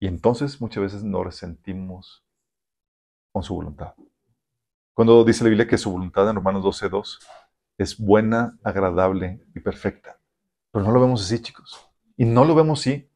y 0.00 0.06
entonces 0.06 0.60
muchas 0.60 0.82
veces 0.82 1.04
nos 1.04 1.24
resentimos 1.24 2.24
con 3.32 3.42
su 3.42 3.54
voluntad. 3.54 3.94
Cuando 4.94 5.24
dice 5.24 5.44
la 5.44 5.50
Biblia 5.50 5.68
que 5.68 5.78
su 5.78 5.90
voluntad 5.90 6.28
en 6.28 6.36
Romanos 6.36 6.64
12.2 6.64 7.18
es 7.78 7.98
buena, 7.98 8.58
agradable 8.64 9.46
y 9.54 9.60
perfecta. 9.60 10.20
Pero 10.72 10.84
no 10.84 10.92
lo 10.92 11.00
vemos 11.00 11.22
así, 11.22 11.40
chicos. 11.40 11.78
Y 12.16 12.24
no 12.24 12.44
lo 12.44 12.54
vemos 12.54 12.80
así 12.80 13.08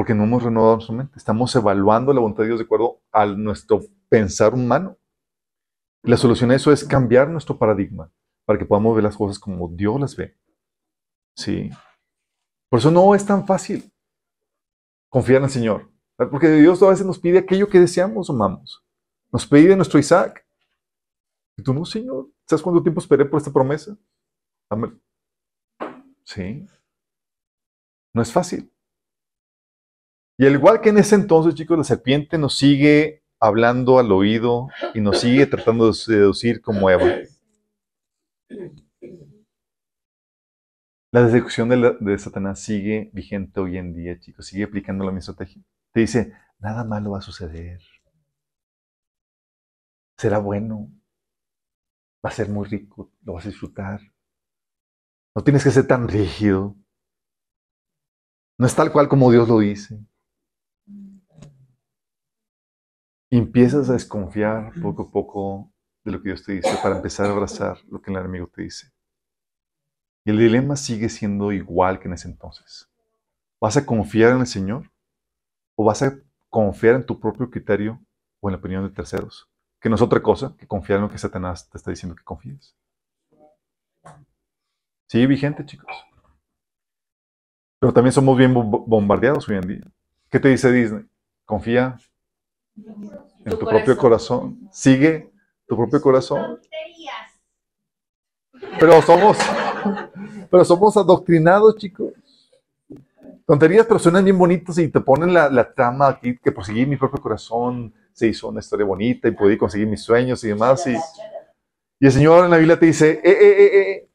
porque 0.00 0.14
no 0.14 0.24
hemos 0.24 0.42
renovado 0.42 0.76
nuestra 0.76 0.94
mente. 0.96 1.18
Estamos 1.18 1.54
evaluando 1.54 2.14
la 2.14 2.20
voluntad 2.20 2.44
de 2.44 2.46
Dios 2.46 2.58
de 2.58 2.64
acuerdo 2.64 3.02
a 3.12 3.26
nuestro 3.26 3.82
pensar 4.08 4.54
humano. 4.54 4.96
La 6.04 6.16
solución 6.16 6.50
a 6.50 6.54
eso 6.54 6.72
es 6.72 6.84
cambiar 6.84 7.28
nuestro 7.28 7.58
paradigma 7.58 8.10
para 8.46 8.58
que 8.58 8.64
podamos 8.64 8.94
ver 8.94 9.04
las 9.04 9.14
cosas 9.14 9.38
como 9.38 9.68
Dios 9.68 10.00
las 10.00 10.16
ve. 10.16 10.38
Sí. 11.36 11.68
Por 12.70 12.78
eso 12.78 12.90
no 12.90 13.14
es 13.14 13.26
tan 13.26 13.46
fácil 13.46 13.92
confiar 15.10 15.40
en 15.40 15.44
el 15.44 15.50
Señor. 15.50 15.90
Porque 16.16 16.48
Dios 16.50 16.82
a 16.82 16.88
veces 16.88 17.04
nos 17.04 17.18
pide 17.18 17.36
aquello 17.36 17.68
que 17.68 17.78
deseamos 17.80 18.30
o 18.30 18.32
amamos. 18.32 18.82
Nos 19.30 19.46
pide 19.46 19.76
nuestro 19.76 19.98
Isaac. 19.98 20.46
Y 21.58 21.62
tú 21.62 21.74
no, 21.74 21.84
Señor. 21.84 22.30
¿Sabes 22.48 22.62
cuánto 22.62 22.82
tiempo 22.82 23.00
esperé 23.02 23.26
por 23.26 23.36
esta 23.36 23.52
promesa? 23.52 23.98
Dame- 24.70 24.98
Sí. 26.24 26.66
No 28.14 28.22
es 28.22 28.32
fácil. 28.32 28.72
Y 30.40 30.46
al 30.46 30.54
igual 30.54 30.80
que 30.80 30.88
en 30.88 30.96
ese 30.96 31.16
entonces, 31.16 31.54
chicos, 31.54 31.76
la 31.76 31.84
serpiente 31.84 32.38
nos 32.38 32.56
sigue 32.56 33.26
hablando 33.38 33.98
al 33.98 34.10
oído 34.10 34.68
y 34.94 35.02
nos 35.02 35.20
sigue 35.20 35.44
tratando 35.44 35.88
de 35.88 35.92
seducir 35.92 36.62
como 36.62 36.88
Eva. 36.88 37.14
La 41.12 41.28
seducción 41.28 41.68
de, 41.68 41.94
de 42.00 42.18
Satanás 42.18 42.58
sigue 42.58 43.10
vigente 43.12 43.60
hoy 43.60 43.76
en 43.76 43.92
día, 43.92 44.18
chicos. 44.18 44.46
Sigue 44.46 44.64
aplicando 44.64 45.04
la 45.04 45.10
misma 45.10 45.32
estrategia. 45.32 45.62
Te 45.92 46.00
dice, 46.00 46.32
nada 46.58 46.84
malo 46.84 47.10
va 47.10 47.18
a 47.18 47.20
suceder. 47.20 47.82
Será 50.16 50.38
bueno. 50.38 50.90
Va 52.24 52.30
a 52.30 52.32
ser 52.32 52.48
muy 52.48 52.66
rico. 52.66 53.12
Lo 53.24 53.34
vas 53.34 53.44
a 53.44 53.50
disfrutar. 53.50 54.00
No 55.36 55.44
tienes 55.44 55.62
que 55.62 55.70
ser 55.70 55.86
tan 55.86 56.08
rígido. 56.08 56.76
No 58.56 58.66
es 58.66 58.74
tal 58.74 58.90
cual 58.90 59.06
como 59.06 59.30
Dios 59.30 59.46
lo 59.46 59.58
dice. 59.58 60.06
Y 63.30 63.38
empiezas 63.38 63.88
a 63.88 63.94
desconfiar 63.94 64.72
poco 64.82 65.02
a 65.04 65.10
poco 65.10 65.72
de 66.04 66.12
lo 66.12 66.18
que 66.20 66.30
Dios 66.30 66.44
te 66.44 66.52
dice 66.52 66.76
para 66.82 66.96
empezar 66.96 67.26
a 67.26 67.32
abrazar 67.32 67.78
lo 67.88 68.00
que 68.02 68.10
el 68.10 68.16
enemigo 68.18 68.48
te 68.48 68.62
dice. 68.62 68.88
Y 70.24 70.30
el 70.30 70.38
dilema 70.38 70.76
sigue 70.76 71.08
siendo 71.08 71.52
igual 71.52 71.98
que 71.98 72.08
en 72.08 72.14
ese 72.14 72.28
entonces. 72.28 72.90
¿Vas 73.60 73.76
a 73.76 73.86
confiar 73.86 74.32
en 74.32 74.40
el 74.40 74.46
Señor? 74.46 74.90
¿O 75.76 75.84
vas 75.84 76.02
a 76.02 76.18
confiar 76.48 76.96
en 76.96 77.06
tu 77.06 77.20
propio 77.20 77.50
criterio 77.50 78.00
o 78.40 78.48
en 78.48 78.52
la 78.54 78.58
opinión 78.58 78.84
de 78.84 78.94
terceros? 78.94 79.48
Que 79.80 79.88
no 79.88 79.94
es 79.96 80.02
otra 80.02 80.22
cosa 80.22 80.54
que 80.58 80.66
confiar 80.66 80.98
en 80.98 81.04
lo 81.04 81.10
que 81.10 81.18
Satanás 81.18 81.68
te 81.70 81.78
está 81.78 81.90
diciendo 81.90 82.16
que 82.16 82.24
confíes. 82.24 82.76
Sigue 85.08 85.26
vigente, 85.26 85.66
chicos. 85.66 85.94
Pero 87.78 87.92
también 87.92 88.12
somos 88.12 88.36
bien 88.36 88.52
bo- 88.54 88.62
bombardeados 88.86 89.48
hoy 89.48 89.56
en 89.56 89.66
día. 89.68 89.92
¿Qué 90.30 90.38
te 90.38 90.48
dice 90.48 90.70
Disney? 90.70 91.04
Confía 91.44 91.96
en 93.44 93.52
tu, 93.52 93.58
Tu 93.58 93.66
propio 93.66 93.96
corazón. 93.96 94.58
Sigue 94.72 95.30
tu 95.66 95.76
propio 95.76 96.00
corazón. 96.00 96.42
Tonterías. 96.60 97.30
Pero 98.78 99.00
somos, 99.02 99.38
pero 100.50 100.64
somos 100.64 100.96
adoctrinados, 100.96 101.76
chicos. 101.76 102.12
Tonterías, 103.46 103.86
pero 103.86 103.98
suenan 103.98 104.24
bien 104.24 104.38
bonitos 104.38 104.78
y 104.78 104.88
te 104.88 105.00
ponen 105.00 105.32
la, 105.34 105.48
la 105.50 105.72
trama 105.72 106.08
aquí 106.08 106.38
que 106.38 106.52
por 106.52 106.64
seguir 106.64 106.86
mi 106.86 106.96
propio 106.96 107.20
corazón 107.20 107.92
se 108.12 108.28
hizo 108.28 108.48
una 108.48 108.60
historia 108.60 108.86
bonita 108.86 109.28
y 109.28 109.32
pude 109.32 109.58
conseguir 109.58 109.86
mis 109.88 110.02
sueños 110.02 110.42
y 110.44 110.48
demás. 110.48 110.86
Y, 110.86 110.94
y 111.98 112.06
el 112.06 112.12
Señor 112.12 112.44
en 112.44 112.50
la 112.50 112.56
Biblia 112.58 112.78
te 112.78 112.86
dice, 112.86 113.10
eh, 113.10 113.20
eh, 113.24 113.56
eh, 113.64 113.80
eh, 113.80 114.08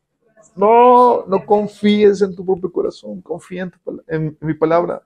no, 0.56 1.26
no 1.26 1.46
confíes 1.46 2.22
en 2.22 2.36
tu 2.36 2.46
propio 2.46 2.72
corazón, 2.72 3.22
confía 3.22 3.64
en, 3.64 3.72
tu 3.72 3.80
en- 4.08 4.38
en 4.40 4.48
mi 4.48 4.54
palabra. 4.54 5.02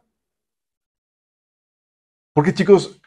Porque 2.33 2.53
chicos, 2.53 3.01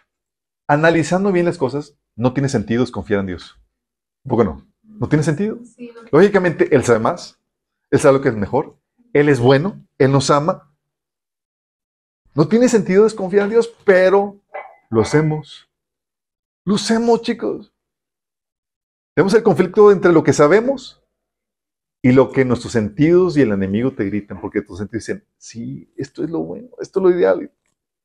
analizando 0.67 1.33
bien 1.33 1.47
las 1.47 1.59
cosas, 1.59 1.97
no 2.17 2.33
tiene 2.33 2.49
sentido 2.49 2.85
confiar 2.91 3.21
en 3.21 3.27
Dios. 3.27 3.59
¿Por 4.27 4.39
qué 4.39 4.45
no? 4.45 4.67
No 4.83 5.09
tiene 5.09 5.25
sentido. 5.25 5.59
Lógicamente, 6.11 6.75
Él 6.75 6.85
sabe 6.85 6.99
más, 6.99 7.41
Él 7.91 7.99
sabe 7.99 8.19
lo 8.19 8.23
que 8.23 8.29
es 8.29 8.37
mejor, 8.37 8.79
Él 9.13 9.29
es 9.29 9.41
bueno, 9.41 9.87
Él 9.99 10.13
nos 10.13 10.31
ama. 10.31 10.75
No 12.35 12.49
tiene 12.49 12.69
sentido 12.69 13.05
desconfiar 13.05 13.45
en 13.45 13.51
Dios, 13.51 13.75
pero 13.85 14.41
lo 14.91 15.03
hacemos. 15.03 15.69
Lo 16.65 16.77
hacemos, 16.77 17.23
chicos. 17.23 17.73
Tenemos 19.15 19.35
el 19.35 19.43
conflicto 19.43 19.91
entre 19.91 20.13
lo 20.13 20.23
que 20.23 20.33
sabemos 20.33 21.03
y 22.01 22.13
lo 22.13 22.33
que 22.33 22.45
nuestros 22.45 22.73
sentidos 22.73 23.37
y 23.37 23.43
el 23.43 23.53
enemigo 23.53 23.93
te 23.93 24.05
gritan, 24.05 24.41
porque 24.41 24.63
tus 24.63 24.79
sentidos 24.79 25.07
dicen, 25.07 25.27
sí, 25.37 25.93
esto 25.97 26.25
es 26.25 26.31
lo 26.31 26.41
bueno, 26.41 26.69
esto 26.81 27.01
es 27.01 27.03
lo 27.03 27.11
ideal. 27.11 27.53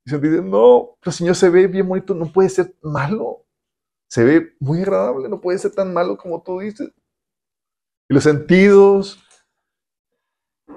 Y 0.08 0.10
se 0.10 0.20
dicen, 0.20 0.50
no, 0.50 0.98
pero 1.02 1.12
Señor 1.12 1.36
se 1.36 1.50
ve 1.50 1.68
bien 1.68 1.86
bonito, 1.86 2.14
no 2.14 2.32
puede 2.32 2.48
ser 2.48 2.74
malo. 2.82 3.46
Se 4.10 4.24
ve 4.24 4.56
muy 4.58 4.80
agradable, 4.80 5.28
no 5.28 5.42
puede 5.42 5.58
ser 5.58 5.74
tan 5.74 5.94
malo 5.94 6.18
como 6.18 6.42
tú 6.42 6.60
dices. 6.60 6.94
Y 8.08 8.14
los 8.14 8.24
sentidos 8.24 9.22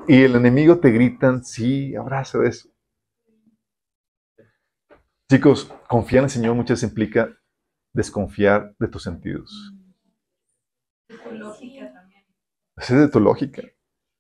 y 0.08 0.24
el 0.24 0.34
enemigo 0.34 0.80
te 0.80 0.90
gritan, 0.90 1.44
sí, 1.44 1.94
abraza 1.94 2.44
eso. 2.44 2.70
Chicos, 5.30 5.72
confiar 5.88 6.22
en 6.22 6.24
el 6.24 6.30
Señor 6.30 6.56
muchas 6.56 6.78
veces 6.78 6.88
implica 6.90 7.38
desconfiar 7.94 8.74
de 8.80 8.88
tus 8.88 9.04
sentidos. 9.04 9.72
Lógica 11.30 11.92
también. 11.92 12.24
Es 12.76 12.88
de 12.88 13.08
tu 13.08 13.20
lógica. 13.20 13.62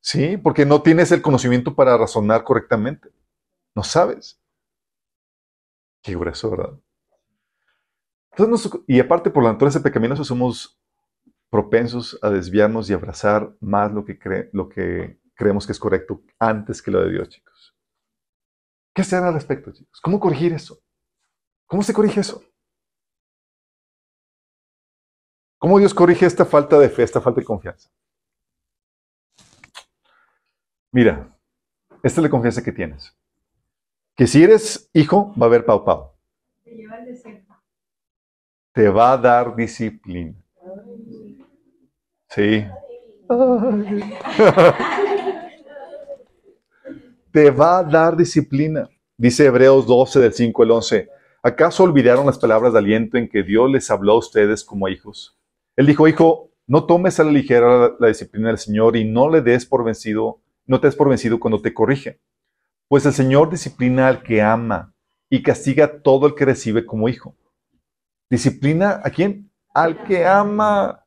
Sí, 0.00 0.36
porque 0.36 0.64
no 0.64 0.82
tienes 0.82 1.10
el 1.10 1.20
conocimiento 1.20 1.74
para 1.74 1.98
razonar 1.98 2.44
correctamente. 2.44 3.10
No 3.74 3.82
sabes. 3.82 4.39
Qué 6.02 6.14
grueso, 6.14 6.50
¿verdad? 6.50 6.78
Entonces, 8.32 8.72
y 8.86 9.00
aparte, 9.00 9.30
por 9.30 9.42
la 9.42 9.52
naturaleza 9.52 9.82
pecaminosa, 9.82 10.24
somos 10.24 10.80
propensos 11.50 12.18
a 12.22 12.30
desviarnos 12.30 12.88
y 12.88 12.92
abrazar 12.92 13.54
más 13.60 13.92
lo 13.92 14.04
que, 14.04 14.18
lo 14.52 14.68
que 14.68 15.20
creemos 15.34 15.66
que 15.66 15.72
es 15.72 15.78
correcto 15.78 16.22
antes 16.38 16.80
que 16.80 16.90
lo 16.90 17.00
de 17.02 17.10
Dios, 17.10 17.28
chicos. 17.28 17.76
¿Qué 18.94 19.02
hacer 19.02 19.22
al 19.22 19.34
respecto, 19.34 19.72
chicos? 19.72 20.00
¿Cómo 20.00 20.20
corregir 20.20 20.52
eso? 20.52 20.80
¿Cómo 21.66 21.82
se 21.82 21.92
corrige 21.92 22.20
eso? 22.20 22.42
¿Cómo 25.58 25.78
Dios 25.78 25.92
corrige 25.92 26.24
esta 26.24 26.44
falta 26.44 26.78
de 26.78 26.88
fe, 26.88 27.02
esta 27.02 27.20
falta 27.20 27.40
de 27.40 27.46
confianza? 27.46 27.90
Mira, 30.92 31.38
esta 32.02 32.20
es 32.20 32.24
la 32.24 32.30
confianza 32.30 32.64
que 32.64 32.72
tienes. 32.72 33.14
Que 34.20 34.26
si 34.26 34.42
eres 34.42 34.90
hijo, 34.92 35.32
va 35.40 35.46
a 35.46 35.48
haber 35.48 35.64
pau 35.64 35.82
pau. 35.82 36.12
Te 36.62 36.72
lleva 36.72 37.00
desierto. 37.00 37.54
Te 38.74 38.90
va 38.90 39.14
a 39.14 39.16
dar 39.16 39.56
disciplina. 39.56 40.34
Sí. 42.28 42.66
Te 47.32 47.50
va 47.50 47.78
a 47.78 47.82
dar 47.82 48.14
disciplina. 48.14 48.90
Dice 49.16 49.46
Hebreos 49.46 49.86
12, 49.86 50.20
del 50.20 50.34
5 50.34 50.62
al 50.64 50.70
11. 50.72 51.08
¿Acaso 51.42 51.84
olvidaron 51.84 52.26
las 52.26 52.38
palabras 52.38 52.74
de 52.74 52.80
aliento 52.80 53.16
en 53.16 53.26
que 53.26 53.42
Dios 53.42 53.70
les 53.70 53.90
habló 53.90 54.12
a 54.12 54.18
ustedes 54.18 54.64
como 54.64 54.84
a 54.84 54.90
hijos? 54.90 55.40
Él 55.76 55.86
dijo, 55.86 56.06
hijo, 56.06 56.50
no 56.66 56.84
tomes 56.84 57.18
a 57.20 57.24
la 57.24 57.32
ligera 57.32 57.78
la, 57.78 57.96
la 57.98 58.08
disciplina 58.08 58.48
del 58.48 58.58
Señor 58.58 58.96
y 58.96 59.06
no 59.06 59.30
le 59.30 59.40
des 59.40 59.64
por 59.64 59.82
vencido, 59.82 60.42
no 60.66 60.78
te 60.78 60.88
des 60.88 60.96
por 60.96 61.08
vencido 61.08 61.40
cuando 61.40 61.62
te 61.62 61.72
corrige. 61.72 62.20
Pues 62.90 63.06
el 63.06 63.12
Señor 63.12 63.50
disciplina 63.50 64.08
al 64.08 64.24
que 64.24 64.42
ama 64.42 64.92
y 65.28 65.44
castiga 65.44 65.84
a 65.84 66.02
todo 66.02 66.26
el 66.26 66.34
que 66.34 66.44
recibe 66.44 66.84
como 66.84 67.08
hijo. 67.08 67.36
¿Disciplina 68.28 69.00
a 69.04 69.10
quién? 69.10 69.48
Al 69.72 70.02
que 70.02 70.26
ama. 70.26 71.06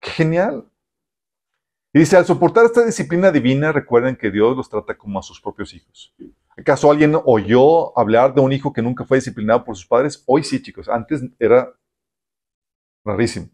¡Qué 0.00 0.10
genial! 0.10 0.68
Y 1.92 2.00
dice, 2.00 2.16
al 2.16 2.26
soportar 2.26 2.64
esta 2.64 2.84
disciplina 2.84 3.30
divina, 3.30 3.70
recuerden 3.70 4.16
que 4.16 4.32
Dios 4.32 4.56
los 4.56 4.68
trata 4.68 4.98
como 4.98 5.20
a 5.20 5.22
sus 5.22 5.40
propios 5.40 5.72
hijos. 5.72 6.12
¿Acaso 6.56 6.90
alguien 6.90 7.14
oyó 7.24 7.96
hablar 7.96 8.34
de 8.34 8.40
un 8.40 8.52
hijo 8.52 8.72
que 8.72 8.82
nunca 8.82 9.04
fue 9.04 9.18
disciplinado 9.18 9.64
por 9.64 9.76
sus 9.76 9.86
padres? 9.86 10.20
Hoy 10.26 10.42
sí, 10.42 10.60
chicos. 10.60 10.88
Antes 10.88 11.22
era 11.38 11.72
rarísimo. 13.04 13.50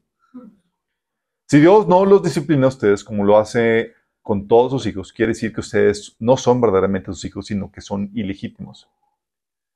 Si 1.47 1.61
Dios 1.61 1.87
no 1.87 2.07
los 2.07 2.23
disciplina 2.23 2.65
a 2.65 2.69
ustedes 2.69 3.05
como 3.05 3.23
lo 3.23 3.37
hace 3.37 3.93
con 4.25 4.49
todos 4.49 4.73
sus 4.73 4.87
hijos, 4.87 5.13
quiere 5.13 5.33
decir 5.33 5.53
que 5.53 5.61
ustedes 5.61 6.17
no 6.19 6.39
son 6.39 6.59
verdaderamente 6.59 7.13
sus 7.13 7.27
hijos, 7.27 7.47
sino 7.47 7.71
que 7.71 7.83
son 7.83 8.11
ilegítimos. 8.15 8.89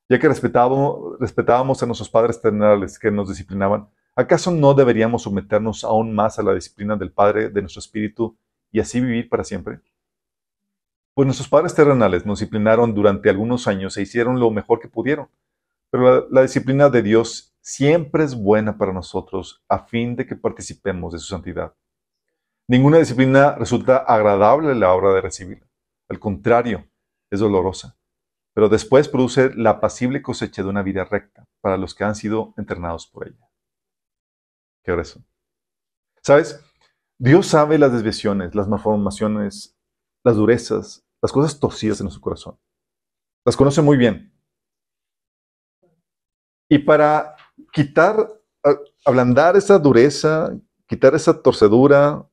Ya 0.09 0.18
que 0.18 0.26
respetábamos, 0.26 1.82
a 1.82 1.86
nuestros 1.86 2.09
padres 2.09 2.40
terrenales 2.40 2.99
que 2.99 3.11
nos 3.11 3.28
disciplinaban, 3.28 3.90
¿acaso 4.16 4.51
no 4.51 4.72
deberíamos 4.72 5.24
someternos 5.24 5.84
aún 5.84 6.14
más 6.14 6.38
a 6.38 6.42
la 6.42 6.55
disciplina 6.55 6.96
del 6.96 7.12
Padre 7.12 7.51
de 7.51 7.61
nuestro 7.61 7.80
espíritu 7.80 8.38
y 8.72 8.80
así 8.80 9.03
vivir 9.03 9.28
para 9.28 9.44
siempre? 9.44 9.80
Pues 11.12 11.26
nuestros 11.26 11.49
padres 11.49 11.74
terrenales 11.74 12.24
nos 12.24 12.38
disciplinaron 12.38 12.94
durante 12.94 13.28
algunos 13.28 13.68
años 13.68 13.99
e 13.99 14.03
hicieron 14.03 14.40
lo 14.40 14.51
mejor 14.51 14.80
que 14.80 14.88
pudieron. 14.88 15.28
Pero 15.90 16.26
la 16.30 16.40
disciplina 16.40 16.88
de 16.88 17.03
Dios 17.03 17.55
siempre 17.61 18.24
es 18.24 18.34
buena 18.34 18.78
para 18.78 18.94
nosotros 18.94 19.62
a 19.68 19.80
fin 19.80 20.16
de 20.16 20.26
que 20.26 20.36
participemos 20.36 21.12
de 21.12 21.18
su 21.18 21.26
santidad. 21.26 21.74
Ninguna 22.70 22.98
disciplina 22.98 23.54
resulta 23.54 23.96
agradable 23.96 24.74
la 24.74 24.92
hora 24.92 25.14
de 25.14 25.22
recibirla. 25.22 25.66
Al 26.10 26.20
contrario, 26.20 26.86
es 27.30 27.40
dolorosa. 27.40 27.96
Pero 28.54 28.68
después 28.68 29.08
produce 29.08 29.54
la 29.54 29.70
apacible 29.70 30.20
cosecha 30.20 30.62
de 30.62 30.68
una 30.68 30.82
vida 30.82 31.04
recta 31.04 31.46
para 31.62 31.78
los 31.78 31.94
que 31.94 32.04
han 32.04 32.14
sido 32.14 32.52
entrenados 32.58 33.06
por 33.06 33.26
ella. 33.26 33.48
Qué 34.84 34.92
grueso. 34.92 35.24
¿Sabes? 36.22 36.62
Dios 37.18 37.46
sabe 37.46 37.78
las 37.78 37.92
desviaciones, 37.92 38.54
las 38.54 38.68
malformaciones, 38.68 39.78
las 40.22 40.36
durezas, 40.36 41.06
las 41.22 41.32
cosas 41.32 41.58
torcidas 41.58 42.00
en 42.00 42.04
nuestro 42.04 42.22
corazón. 42.22 42.58
Las 43.46 43.56
conoce 43.56 43.80
muy 43.80 43.96
bien. 43.96 44.30
Y 46.68 46.78
para 46.80 47.34
quitar, 47.72 48.28
ablandar 49.06 49.56
esa 49.56 49.78
dureza, 49.78 50.54
quitar 50.86 51.14
esa 51.14 51.40
torcedura, 51.42 52.28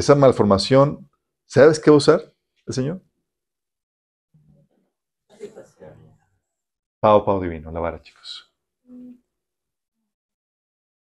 esa 0.00 0.14
malformación, 0.14 1.08
¿sabes 1.46 1.78
qué 1.78 1.90
va 1.90 1.94
a 1.94 1.98
usar 1.98 2.34
el 2.66 2.74
Señor? 2.74 3.02
Pau, 7.00 7.24
pau 7.24 7.40
divino, 7.40 7.70
la 7.70 7.80
vara, 7.80 8.02
chicos. 8.02 8.52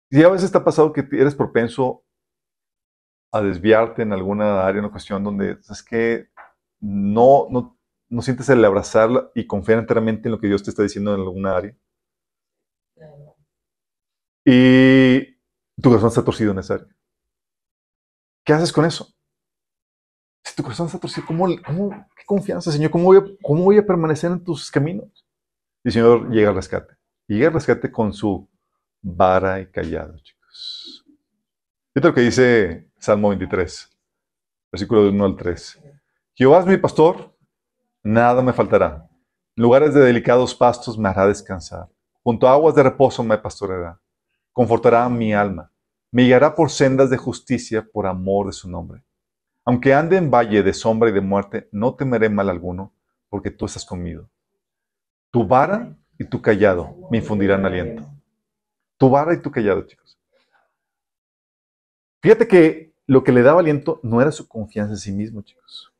Y 0.09 0.23
a 0.23 0.29
veces 0.29 0.51
te 0.51 0.57
ha 0.57 0.63
pasado 0.63 0.93
que 0.93 1.07
eres 1.11 1.35
propenso 1.35 2.03
a 3.31 3.41
desviarte 3.41 4.03
en 4.03 4.13
alguna 4.13 4.65
área, 4.65 4.79
en 4.79 4.85
una 4.85 4.91
cuestión 4.91 5.23
donde 5.23 5.57
es 5.69 5.83
que 5.83 6.29
no, 6.79 7.47
no, 7.49 7.79
no 8.09 8.21
sientes 8.21 8.47
el 8.49 8.63
abrazar 8.63 9.31
y 9.33 9.47
confiar 9.47 9.79
enteramente 9.79 10.27
en 10.27 10.33
lo 10.33 10.39
que 10.39 10.47
Dios 10.47 10.61
te 10.63 10.69
está 10.69 10.83
diciendo 10.83 11.15
en 11.15 11.21
alguna 11.21 11.55
área. 11.57 11.75
Y 14.45 15.33
tu 15.81 15.89
corazón 15.89 16.09
está 16.09 16.23
torcido 16.23 16.51
en 16.51 16.59
esa 16.59 16.75
área. 16.75 16.87
¿Qué 18.43 18.53
haces 18.53 18.73
con 18.73 18.85
eso? 18.85 19.07
Si 20.43 20.55
tu 20.55 20.63
corazón 20.63 20.87
está 20.87 20.99
torcido, 20.99 21.25
¿cómo, 21.25 21.47
qué 21.49 22.25
confianza, 22.25 22.71
Señor? 22.71 22.91
¿Cómo 22.91 23.05
voy, 23.05 23.17
a, 23.17 23.23
¿Cómo 23.41 23.63
voy 23.63 23.77
a 23.77 23.85
permanecer 23.85 24.31
en 24.31 24.43
tus 24.43 24.69
caminos? 24.69 25.25
Y 25.83 25.89
el 25.89 25.93
Señor 25.93 26.29
llega 26.29 26.49
al 26.49 26.55
rescate. 26.55 26.95
Y 27.27 27.35
llega 27.35 27.47
al 27.47 27.53
rescate 27.53 27.91
con 27.91 28.13
su 28.13 28.49
vara 29.01 29.61
y 29.61 29.67
callado, 29.67 30.17
chicos. 30.19 31.05
Fíjate 31.93 32.07
lo 32.07 32.13
que 32.13 32.21
dice 32.21 32.89
Salmo 32.97 33.29
23, 33.29 33.89
versículo 34.71 35.05
del 35.05 35.13
1 35.13 35.25
al 35.25 35.35
3. 35.37 35.81
Jehová 36.35 36.59
es 36.59 36.65
mi 36.65 36.77
pastor, 36.77 37.37
nada 38.01 38.41
me 38.41 38.51
faltará. 38.51 39.07
En 39.55 39.63
lugares 39.63 39.93
de 39.93 40.01
delicados 40.01 40.55
pastos 40.55 40.97
me 40.97 41.07
hará 41.07 41.27
descansar. 41.27 41.87
Junto 42.23 42.47
a 42.47 42.53
aguas 42.53 42.75
de 42.75 42.83
reposo 42.83 43.23
me 43.23 43.37
pastoreará. 43.37 43.99
Confortará 44.51 45.07
mi 45.09 45.33
alma. 45.33 45.72
Me 46.13 46.25
guiará 46.25 46.53
por 46.53 46.69
sendas 46.69 47.09
de 47.09 47.17
justicia 47.17 47.83
por 47.91 48.05
amor 48.05 48.45
de 48.45 48.53
su 48.53 48.69
nombre. 48.69 49.03
Aunque 49.65 49.95
ande 49.95 50.15
en 50.17 50.29
valle 50.29 50.61
de 50.61 50.71
sombra 50.71 51.09
y 51.09 51.11
de 51.11 51.21
muerte, 51.21 51.69
no 51.71 51.95
temeré 51.95 52.29
mal 52.29 52.49
alguno, 52.49 52.93
porque 53.29 53.49
tú 53.49 53.65
estás 53.65 53.83
conmigo. 53.83 54.29
Tu 55.31 55.47
vara 55.47 55.97
y 56.19 56.25
tu 56.25 56.39
callado 56.39 56.95
me 57.09 57.17
infundirán 57.17 57.65
aliento. 57.65 58.07
Tu 58.99 59.09
vara 59.09 59.33
y 59.33 59.41
tu 59.41 59.49
callado, 59.49 59.87
chicos. 59.87 60.19
Fíjate 62.21 62.47
que 62.47 62.93
lo 63.07 63.23
que 63.23 63.31
le 63.31 63.41
daba 63.41 63.61
aliento 63.61 63.99
no 64.03 64.21
era 64.21 64.31
su 64.31 64.47
confianza 64.47 64.93
en 64.93 64.99
sí 64.99 65.11
mismo, 65.11 65.41
chicos. 65.41 65.91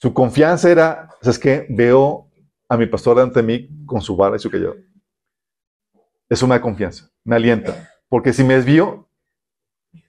Su 0.00 0.14
confianza 0.14 0.70
era, 0.70 1.10
¿sabes 1.20 1.40
qué? 1.40 1.66
Veo 1.68 2.30
a 2.68 2.76
mi 2.76 2.86
pastor 2.86 3.18
ante 3.18 3.42
mí 3.42 3.84
con 3.86 4.00
su 4.00 4.14
vara 4.14 4.36
y 4.36 4.38
su 4.38 4.48
callado. 4.48 4.76
Eso 6.28 6.46
me 6.46 6.54
da 6.54 6.60
confianza, 6.60 7.10
me 7.24 7.36
alienta. 7.36 7.90
Porque 8.08 8.32
si 8.32 8.44
me 8.44 8.54
desvío, 8.54 9.08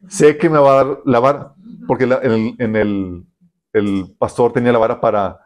sé 0.08 0.38
que 0.38 0.50
me 0.50 0.60
va 0.60 0.72
a 0.80 0.84
dar 0.84 0.98
la 1.06 1.20
vara. 1.20 1.56
Porque 1.88 2.06
la- 2.08 2.20
en, 2.24 2.32
el, 2.32 2.56
en 2.60 2.76
el- 2.76 3.26
el 3.74 4.16
pastor 4.18 4.54
tenía 4.54 4.72
la 4.72 4.80
vara 4.80 5.00
para, 5.02 5.40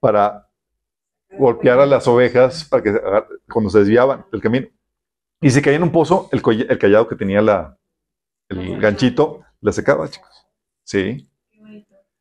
para 0.00 0.48
golpear 1.38 1.80
a 1.80 1.86
las 1.86 2.06
ovejas 2.06 2.64
para 2.64 2.82
que 2.82 2.88
agar- 2.90 3.26
cuando 3.52 3.70
se 3.70 3.80
desviaban 3.80 4.24
del 4.30 4.40
camino. 4.40 4.68
Y 5.40 5.50
si 5.50 5.60
caía 5.60 5.76
en 5.76 5.82
un 5.82 5.92
pozo, 5.92 6.28
el, 6.32 6.40
el 6.68 6.78
callado 6.78 7.08
que 7.08 7.16
tenía 7.16 7.42
la, 7.42 7.76
el 8.48 8.80
ganchito 8.80 9.42
la 9.60 9.72
secaba, 9.72 10.08
chicos. 10.08 10.46
Sí. 10.84 11.28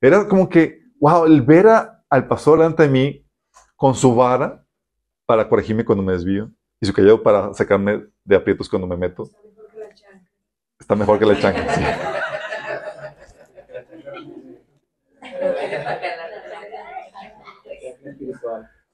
Era 0.02 0.28
como 0.28 0.50
que, 0.50 0.82
wow, 1.00 1.26
el 1.26 1.42
ver 1.44 1.68
a- 1.68 2.04
al 2.10 2.28
pastor 2.28 2.58
delante 2.60 2.84
de 2.84 2.90
mí 2.90 3.26
con 3.76 3.94
su 3.96 4.16
vara 4.16 4.66
para 5.26 5.48
corregirme 5.48 5.86
cuando 5.86 6.04
me 6.04 6.14
desvío 6.14 6.52
y 6.86 6.88
su 6.88 6.94
callado 6.94 7.22
para 7.22 7.54
sacarme 7.54 8.06
de 8.24 8.36
aprietos 8.36 8.70
cuando 8.70 8.88
me 8.88 8.98
meto, 8.98 9.30
Está 10.80 10.96
mejor 10.96 11.18
que 11.20 11.26
la 11.26 11.40
chancla. 11.40 11.64
está 11.64 11.66
mejor 11.66 11.74
que 11.74 11.74
la 11.74 11.74
chancla. 11.74 11.74
sí. 11.76 11.82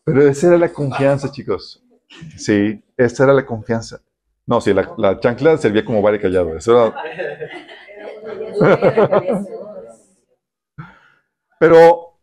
Pero 0.04 0.28
esa 0.28 0.48
era 0.48 0.58
la 0.58 0.72
confianza, 0.72 1.32
chicos. 1.32 1.84
Sí, 2.38 2.84
esa 2.98 3.24
era 3.24 3.34
la 3.34 3.46
confianza. 3.46 4.02
No, 4.46 4.60
sí, 4.60 4.74
la, 4.74 4.94
la 4.98 5.20
chancla 5.20 5.58
servía 5.58 5.86
como 5.86 6.02
y 6.10 6.20
callado. 6.20 6.58
Eso 6.58 6.88
era- 6.88 6.96
Pero 11.60 12.18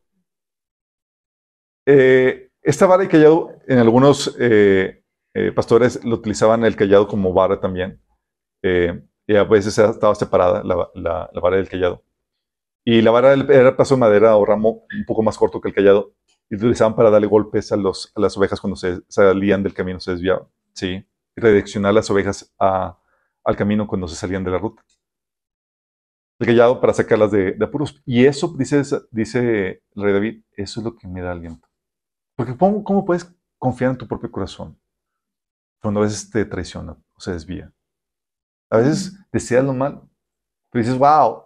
eh, 1.86 2.50
esta 2.62 2.86
vara 2.86 3.04
y 3.04 3.08
callado, 3.08 3.52
en 3.66 3.78
algunos 3.78 4.36
eh, 4.38 5.02
eh, 5.38 5.52
pastores 5.52 6.04
lo 6.04 6.16
utilizaban 6.16 6.64
el 6.64 6.74
callado 6.74 7.06
como 7.06 7.32
vara 7.32 7.60
también. 7.60 8.02
Eh, 8.62 9.00
y 9.24 9.36
a 9.36 9.44
veces 9.44 9.78
estaba 9.78 10.14
separada 10.16 10.64
la, 10.64 11.30
vara 11.40 11.56
del 11.56 11.68
callado. 11.68 12.02
Y 12.84 13.02
la 13.02 13.12
vara 13.12 13.34
era 13.34 13.76
paso 13.76 13.94
de 13.94 14.00
madera 14.00 14.36
o 14.36 14.44
ramo 14.44 14.86
un 14.92 15.04
poco 15.06 15.22
más 15.22 15.38
corto 15.38 15.60
que 15.60 15.68
el 15.68 15.74
callado. 15.74 16.14
Y 16.50 16.54
lo 16.56 16.62
utilizaban 16.62 16.96
para 16.96 17.10
darle 17.10 17.28
golpes 17.28 17.70
a, 17.70 17.76
las 17.76 18.36
ovejas 18.36 18.60
cuando 18.60 18.74
se 18.74 19.00
salían 19.08 19.62
del 19.62 19.74
camino, 19.74 20.00
se 20.00 20.12
desviaban. 20.12 20.48
¿sí? 20.72 21.06
Y 21.36 21.40
redireccionar 21.40 21.94
las 21.94 22.10
ovejas 22.10 22.52
al 22.58 23.56
camino 23.56 23.86
cuando 23.86 24.08
se 24.08 24.16
salían 24.16 24.42
de 24.42 24.50
la 24.50 24.58
ruta. 24.58 24.82
El 26.40 26.46
callado 26.48 26.80
para 26.80 26.94
sacarlas 26.94 27.30
de, 27.30 27.52
de 27.52 27.64
apuros. 27.64 28.02
Y 28.06 28.24
eso, 28.24 28.52
dice, 28.58 28.82
dice 29.12 29.82
el 29.94 30.02
rey 30.02 30.12
David, 30.12 30.42
eso 30.56 30.80
es 30.80 30.84
lo 30.84 30.96
que 30.96 31.06
me 31.06 31.20
da 31.20 31.30
aliento. 31.30 31.68
Porque 32.34 32.56
¿cómo, 32.56 32.82
cómo 32.82 33.04
puedes 33.04 33.32
confiar 33.56 33.92
en 33.92 33.98
tu 33.98 34.08
propio 34.08 34.32
corazón 34.32 34.78
cuando 35.80 36.00
a 36.00 36.04
veces 36.04 36.30
te 36.30 36.44
traiciona 36.44 36.92
o 36.92 37.20
se 37.20 37.32
desvía? 37.32 37.72
A 38.70 38.78
veces 38.78 39.18
deseas 39.32 39.64
lo 39.64 39.72
malo, 39.72 40.08
pero 40.70 40.84
dices, 40.84 40.98
wow, 40.98 41.44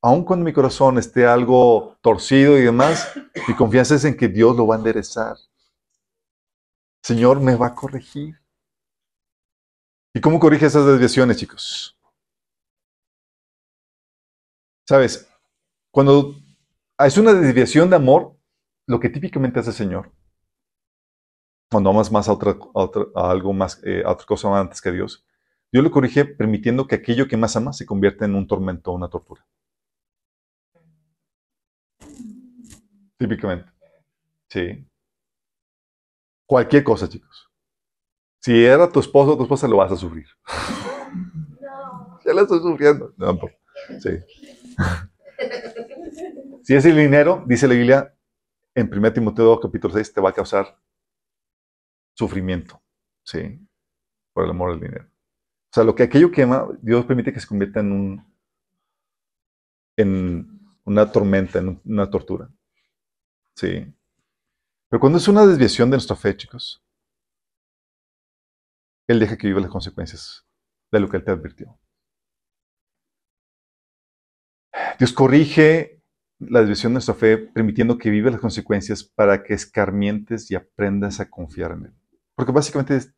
aun 0.00 0.24
cuando 0.24 0.44
mi 0.44 0.52
corazón 0.52 0.98
esté 0.98 1.26
algo 1.26 1.96
torcido 2.00 2.58
y 2.58 2.62
demás, 2.62 3.12
mi 3.48 3.54
confianza 3.54 3.94
es 3.94 4.04
en 4.04 4.16
que 4.16 4.28
Dios 4.28 4.56
lo 4.56 4.66
va 4.66 4.76
a 4.76 4.78
enderezar. 4.78 5.36
Señor 7.02 7.40
me 7.40 7.56
va 7.56 7.68
a 7.68 7.74
corregir. 7.74 8.40
¿Y 10.14 10.20
cómo 10.20 10.38
corrige 10.38 10.66
esas 10.66 10.86
desviaciones, 10.86 11.36
chicos? 11.36 11.98
Sabes, 14.86 15.28
cuando 15.90 16.34
es 16.98 17.16
una 17.16 17.32
desviación 17.32 17.88
de 17.88 17.96
amor, 17.96 18.36
lo 18.86 19.00
que 19.00 19.08
típicamente 19.08 19.60
hace 19.60 19.70
el 19.70 19.76
Señor, 19.76 20.12
cuando 21.72 21.90
amas 21.90 22.12
más 22.12 22.28
a, 22.28 22.32
otra, 22.34 22.56
a, 22.74 22.90
a 23.20 23.30
algo 23.30 23.52
más, 23.54 23.80
eh, 23.82 24.02
a 24.04 24.12
otra 24.12 24.26
cosa 24.26 24.60
antes 24.60 24.80
que 24.80 24.90
a 24.90 24.92
Dios, 24.92 25.26
Dios 25.72 25.82
lo 25.82 25.90
corrige 25.90 26.26
permitiendo 26.26 26.86
que 26.86 26.96
aquello 26.96 27.26
que 27.26 27.38
más 27.38 27.56
ama 27.56 27.72
se 27.72 27.86
convierta 27.86 28.26
en 28.26 28.34
un 28.34 28.46
tormento 28.46 28.92
o 28.92 28.94
una 28.94 29.08
tortura. 29.08 29.44
Típicamente. 33.18 33.70
Sí. 34.48 34.86
Cualquier 36.46 36.84
cosa, 36.84 37.08
chicos. 37.08 37.48
Si 38.40 38.64
era 38.64 38.90
tu 38.90 39.00
esposo 39.00 39.32
o 39.32 39.36
tu 39.36 39.44
esposa, 39.44 39.66
lo 39.66 39.78
vas 39.78 39.92
a 39.92 39.96
sufrir. 39.96 40.26
Ya 42.24 42.32
lo 42.32 42.42
estoy 42.42 42.60
sufriendo. 42.60 43.12
No, 43.16 43.36
pues, 43.36 43.52
sí. 44.00 44.10
Si 46.62 46.76
es 46.76 46.84
el 46.84 46.96
dinero, 46.96 47.42
dice 47.48 47.66
la 47.66 47.74
Biblia 47.74 48.14
en 48.76 48.88
1 48.92 49.12
Timoteo 49.12 49.58
capítulo 49.58 49.92
6, 49.92 50.14
te 50.14 50.20
va 50.20 50.30
a 50.30 50.32
causar 50.32 50.78
sufrimiento. 52.14 52.82
Sí. 53.24 53.58
Por 54.32 54.44
el 54.44 54.50
amor 54.50 54.70
al 54.70 54.80
dinero. 54.80 55.06
O 55.06 55.74
sea, 55.74 55.84
lo 55.84 55.94
que 55.94 56.02
aquello 56.02 56.30
que 56.30 56.42
ama, 56.42 56.68
Dios 56.82 57.04
permite 57.06 57.32
que 57.32 57.40
se 57.40 57.46
convierta 57.46 57.80
en 57.80 57.92
un 57.92 58.32
en 59.96 60.76
una 60.84 61.10
tormenta, 61.10 61.58
en 61.58 61.80
una 61.84 62.10
tortura. 62.10 62.50
Sí. 63.54 63.86
Pero 64.88 65.00
cuando 65.00 65.18
es 65.18 65.28
una 65.28 65.46
desviación 65.46 65.90
de 65.90 65.96
nuestra 65.96 66.16
fe, 66.16 66.36
chicos, 66.36 66.84
Él 69.06 69.20
deja 69.20 69.36
que 69.36 69.46
viva 69.46 69.60
las 69.60 69.70
consecuencias 69.70 70.46
de 70.90 71.00
lo 71.00 71.08
que 71.08 71.16
Él 71.18 71.24
te 71.24 71.30
advirtió. 71.30 71.78
Dios 74.98 75.12
corrige 75.12 76.02
la 76.38 76.60
desviación 76.60 76.92
de 76.92 76.94
nuestra 76.94 77.14
fe, 77.14 77.38
permitiendo 77.38 77.98
que 77.98 78.10
viva 78.10 78.30
las 78.30 78.40
consecuencias 78.40 79.04
para 79.04 79.42
que 79.42 79.54
escarmientes 79.54 80.50
y 80.50 80.54
aprendas 80.54 81.20
a 81.20 81.30
confiar 81.30 81.72
en 81.72 81.86
Él. 81.86 82.01
Porque 82.34 82.52
básicamente 82.52 83.12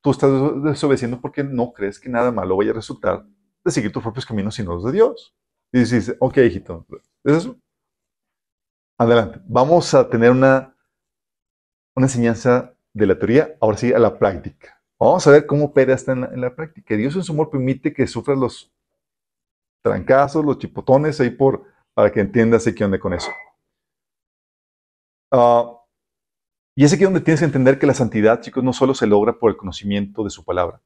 tú 0.00 0.10
estás 0.10 0.30
desobedeciendo 0.62 1.20
porque 1.20 1.44
no 1.44 1.72
crees 1.72 1.98
que 1.98 2.08
nada 2.08 2.30
malo 2.30 2.56
vaya 2.56 2.70
a 2.70 2.74
resultar 2.74 3.26
de 3.64 3.70
seguir 3.70 3.92
tus 3.92 4.02
propios 4.02 4.24
caminos 4.26 4.54
sino 4.54 4.74
los 4.74 4.84
de 4.84 4.92
Dios. 4.92 5.34
Y 5.72 5.80
dices, 5.80 6.16
ok, 6.18 6.38
hijito. 6.38 6.86
Adelante. 8.98 9.40
Vamos 9.46 9.94
a 9.94 10.08
tener 10.08 10.30
una, 10.30 10.76
una 11.94 12.06
enseñanza 12.06 12.74
de 12.92 13.06
la 13.06 13.18
teoría, 13.18 13.56
ahora 13.60 13.76
sí, 13.76 13.92
a 13.92 13.98
la 13.98 14.18
práctica. 14.18 14.82
Vamos 14.98 15.26
a 15.26 15.30
ver 15.30 15.46
cómo 15.46 15.66
opera 15.66 15.94
esta 15.94 16.12
en 16.12 16.40
la, 16.40 16.54
práctica. 16.54 16.96
Dios 16.96 17.16
en 17.16 17.22
su 17.22 17.32
amor 17.32 17.50
permite 17.50 17.94
que 17.94 18.06
sufras 18.06 18.36
los 18.36 18.70
trancazos, 19.82 20.44
los 20.44 20.58
chipotones 20.58 21.20
ahí 21.20 21.30
por, 21.30 21.64
para 21.94 22.12
que 22.12 22.20
entiendas 22.20 22.68
qué 22.76 22.84
onda 22.84 22.98
con 22.98 23.14
eso. 23.14 23.30
Ah, 25.32 25.79
y 26.80 26.84
es 26.84 26.94
aquí 26.94 27.04
donde 27.04 27.20
tienes 27.20 27.40
que 27.40 27.44
entender 27.44 27.78
que 27.78 27.86
la 27.86 27.92
santidad, 27.92 28.40
chicos, 28.40 28.64
no 28.64 28.72
solo 28.72 28.94
se 28.94 29.06
logra 29.06 29.38
por 29.38 29.50
el 29.50 29.58
conocimiento 29.58 30.24
de 30.24 30.30
su 30.30 30.46
palabra. 30.46 30.80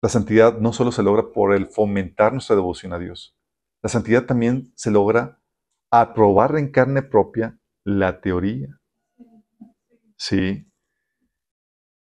La 0.00 0.08
santidad 0.08 0.60
no 0.60 0.72
solo 0.72 0.92
se 0.92 1.02
logra 1.02 1.30
por 1.30 1.52
el 1.52 1.66
fomentar 1.66 2.32
nuestra 2.32 2.56
devoción 2.56 2.94
a 2.94 2.98
Dios. 2.98 3.36
La 3.82 3.90
santidad 3.90 4.24
también 4.24 4.72
se 4.76 4.90
logra 4.90 5.42
a 5.90 6.14
probar 6.14 6.56
en 6.56 6.72
carne 6.72 7.02
propia 7.02 7.58
la 7.84 8.22
teoría. 8.22 8.80
Sí. 10.16 10.66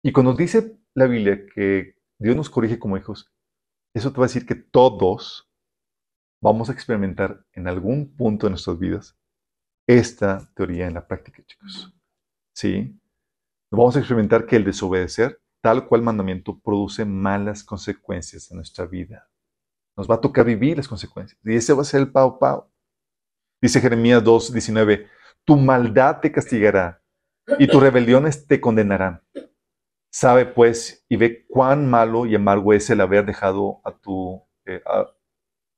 Y 0.02 0.12
cuando 0.12 0.34
dice 0.34 0.78
la 0.92 1.06
Biblia 1.06 1.40
que 1.54 1.96
Dios 2.18 2.36
nos 2.36 2.50
corrige 2.50 2.78
como 2.78 2.98
hijos, 2.98 3.32
eso 3.94 4.12
te 4.12 4.18
va 4.18 4.26
a 4.26 4.28
decir 4.28 4.44
que 4.44 4.56
todos 4.56 5.50
vamos 6.42 6.68
a 6.68 6.74
experimentar 6.74 7.46
en 7.54 7.66
algún 7.66 8.14
punto 8.14 8.46
de 8.46 8.50
nuestras 8.50 8.78
vidas 8.78 9.16
esta 9.86 10.52
teoría 10.54 10.86
en 10.86 10.92
la 10.92 11.06
práctica, 11.06 11.42
chicos. 11.46 11.93
¿Sí? 12.54 12.98
Vamos 13.70 13.96
a 13.96 13.98
experimentar 13.98 14.46
que 14.46 14.56
el 14.56 14.64
desobedecer, 14.64 15.40
tal 15.60 15.86
cual 15.86 16.02
mandamiento, 16.02 16.58
produce 16.60 17.04
malas 17.04 17.64
consecuencias 17.64 18.50
en 18.50 18.58
nuestra 18.58 18.86
vida. 18.86 19.28
Nos 19.96 20.08
va 20.08 20.16
a 20.16 20.20
tocar 20.20 20.44
vivir 20.44 20.76
las 20.76 20.88
consecuencias. 20.88 21.40
Y 21.44 21.56
ese 21.56 21.72
va 21.72 21.82
a 21.82 21.84
ser 21.84 22.00
el 22.00 22.12
pao 22.12 22.38
pao. 22.38 22.70
Dice 23.60 23.80
Jeremías 23.80 24.22
2, 24.22 24.52
19, 24.52 25.08
tu 25.44 25.56
maldad 25.56 26.20
te 26.20 26.30
castigará 26.30 27.02
y 27.58 27.66
tus 27.66 27.82
rebeliones 27.82 28.46
te 28.46 28.60
condenarán. 28.60 29.22
Sabe 30.12 30.46
pues 30.46 31.04
y 31.08 31.16
ve 31.16 31.44
cuán 31.48 31.90
malo 31.90 32.26
y 32.26 32.34
amargo 32.34 32.72
es 32.72 32.88
el 32.90 33.00
haber 33.00 33.26
dejado 33.26 33.80
a 33.84 33.90
tu, 33.92 34.42
eh, 34.64 34.82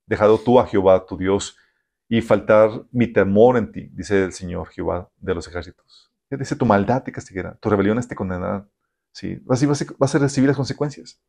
dejado 0.06 0.38
tú 0.38 0.60
a 0.60 0.66
Jehová, 0.66 1.06
tu 1.06 1.16
Dios, 1.16 1.56
y 2.08 2.20
faltar 2.20 2.70
mi 2.92 3.06
temor 3.06 3.56
en 3.56 3.72
ti, 3.72 3.88
dice 3.92 4.24
el 4.24 4.32
Señor 4.32 4.68
Jehová 4.68 5.10
de 5.16 5.34
los 5.34 5.48
ejércitos. 5.48 6.05
Dice, 6.30 6.56
tu 6.56 6.66
maldad 6.66 7.04
te 7.04 7.12
castigará, 7.12 7.54
tus 7.54 7.70
rebeliones 7.70 8.08
te 8.08 8.16
condenarán. 8.16 8.68
Sí, 9.12 9.40
así 9.48 9.66
vas 9.66 10.14
a, 10.14 10.18
recibir 10.18 10.48
las 10.48 10.56
consecuencias. 10.56 11.20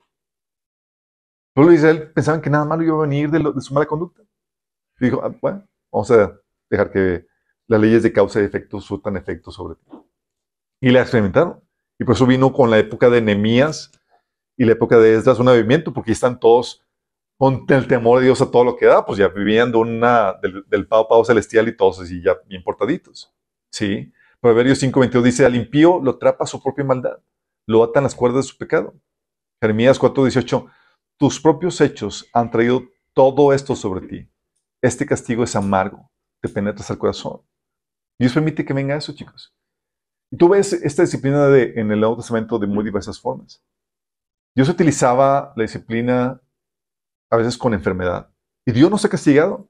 El 1.49 1.53
pueblo 1.53 1.71
de 1.71 1.77
Israel 1.77 2.11
pensaban 2.13 2.41
que 2.41 2.49
nada 2.49 2.65
malo 2.65 2.83
iba 2.83 2.97
a 2.97 3.01
venir 3.01 3.29
de 3.29 3.61
su 3.61 3.73
mala 3.73 3.85
conducta. 3.85 4.23
Y 4.99 5.05
dijo, 5.05 5.23
"Ah, 5.23 5.33
bueno, 5.41 5.67
vamos 5.91 6.11
a 6.11 6.39
dejar 6.69 6.91
que 6.91 7.27
las 7.67 7.79
leyes 7.79 8.03
de 8.03 8.13
causa 8.13 8.41
y 8.41 8.45
efecto 8.45 8.81
surtan 8.81 9.17
efecto 9.17 9.51
sobre 9.51 9.75
ti. 9.75 9.85
Y 10.81 10.91
la 10.91 11.01
experimentaron. 11.01 11.61
Y 11.99 12.03
por 12.03 12.15
eso 12.15 12.25
vino 12.25 12.53
con 12.53 12.69
la 12.69 12.77
época 12.77 13.09
de 13.09 13.21
Nehemías 13.21 13.91
y 14.55 14.65
la 14.65 14.73
época 14.73 14.97
de 14.97 15.15
Esdras 15.15 15.39
un 15.39 15.49
avivamiento, 15.49 15.93
porque 15.93 16.11
están 16.11 16.39
todos 16.39 16.83
con 17.37 17.65
el 17.67 17.87
temor 17.87 18.19
de 18.19 18.25
Dios 18.25 18.41
a 18.41 18.49
todo 18.49 18.63
lo 18.63 18.75
que 18.75 18.87
da, 18.87 19.05
pues 19.05 19.19
ya 19.19 19.27
vivían 19.27 19.71
de 19.71 19.77
una, 19.77 20.33
del, 20.41 20.63
del 20.67 20.87
pavo 20.87 21.07
pavo 21.07 21.25
celestial 21.25 21.67
y 21.67 21.77
todos 21.77 21.99
así 21.99 22.21
ya 22.21 22.35
bien 22.47 22.63
portaditos. 22.63 23.31
¿Sí? 23.69 24.11
Proverbios 24.41 24.81
5.22 24.81 25.21
dice, 25.23 25.45
al 25.45 25.55
impío 25.55 25.99
lo 26.01 26.11
atrapa 26.11 26.45
su 26.45 26.61
propia 26.61 26.85
maldad, 26.85 27.19
lo 27.67 27.83
atan 27.83 28.03
las 28.03 28.15
cuerdas 28.15 28.45
de 28.45 28.51
su 28.51 28.57
pecado. 28.57 28.93
Jeremías 29.59 29.99
4.18, 29.99 30.71
tus 31.17 31.39
propios 31.39 31.81
hechos 31.81 32.29
han 32.33 32.51
traído 32.51 32.83
todo 33.13 33.51
esto 33.51 33.75
sobre 33.75 34.07
ti. 34.07 34.29
Este 34.81 35.05
castigo 35.05 35.43
es 35.43 35.55
amargo, 35.55 36.11
te 36.39 36.49
penetras 36.49 36.91
al 36.91 36.99
corazón. 36.99 37.41
Dios 38.19 38.33
permite 38.33 38.63
que 38.63 38.73
venga 38.73 38.95
eso, 38.95 39.13
chicos. 39.13 39.55
Y 40.31 40.37
tú 40.37 40.49
ves 40.49 40.73
esta 40.73 41.01
disciplina 41.01 41.47
de, 41.47 41.73
en 41.75 41.91
el 41.91 41.99
Nuevo 41.99 42.17
Testamento 42.17 42.59
de 42.59 42.67
muy 42.67 42.83
diversas 42.83 43.19
formas. 43.19 43.63
Dios 44.55 44.69
utilizaba 44.69 45.53
la 45.55 45.63
disciplina 45.63 46.41
a 47.29 47.37
veces 47.37 47.57
con 47.57 47.73
enfermedad. 47.73 48.29
Y 48.65 48.71
Dios 48.71 48.91
nos 48.91 49.03
ha 49.05 49.09
castigado. 49.09 49.69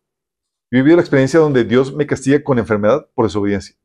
Yo 0.72 0.80
he 0.80 0.82
vivido 0.82 0.98
la 0.98 1.04
experiencia 1.04 1.40
donde 1.40 1.64
Dios 1.64 1.94
me 1.94 2.08
castiga 2.08 2.44
con 2.44 2.60
enfermedad 2.60 3.08
por 3.14 3.26
desobediencia. 3.26 3.78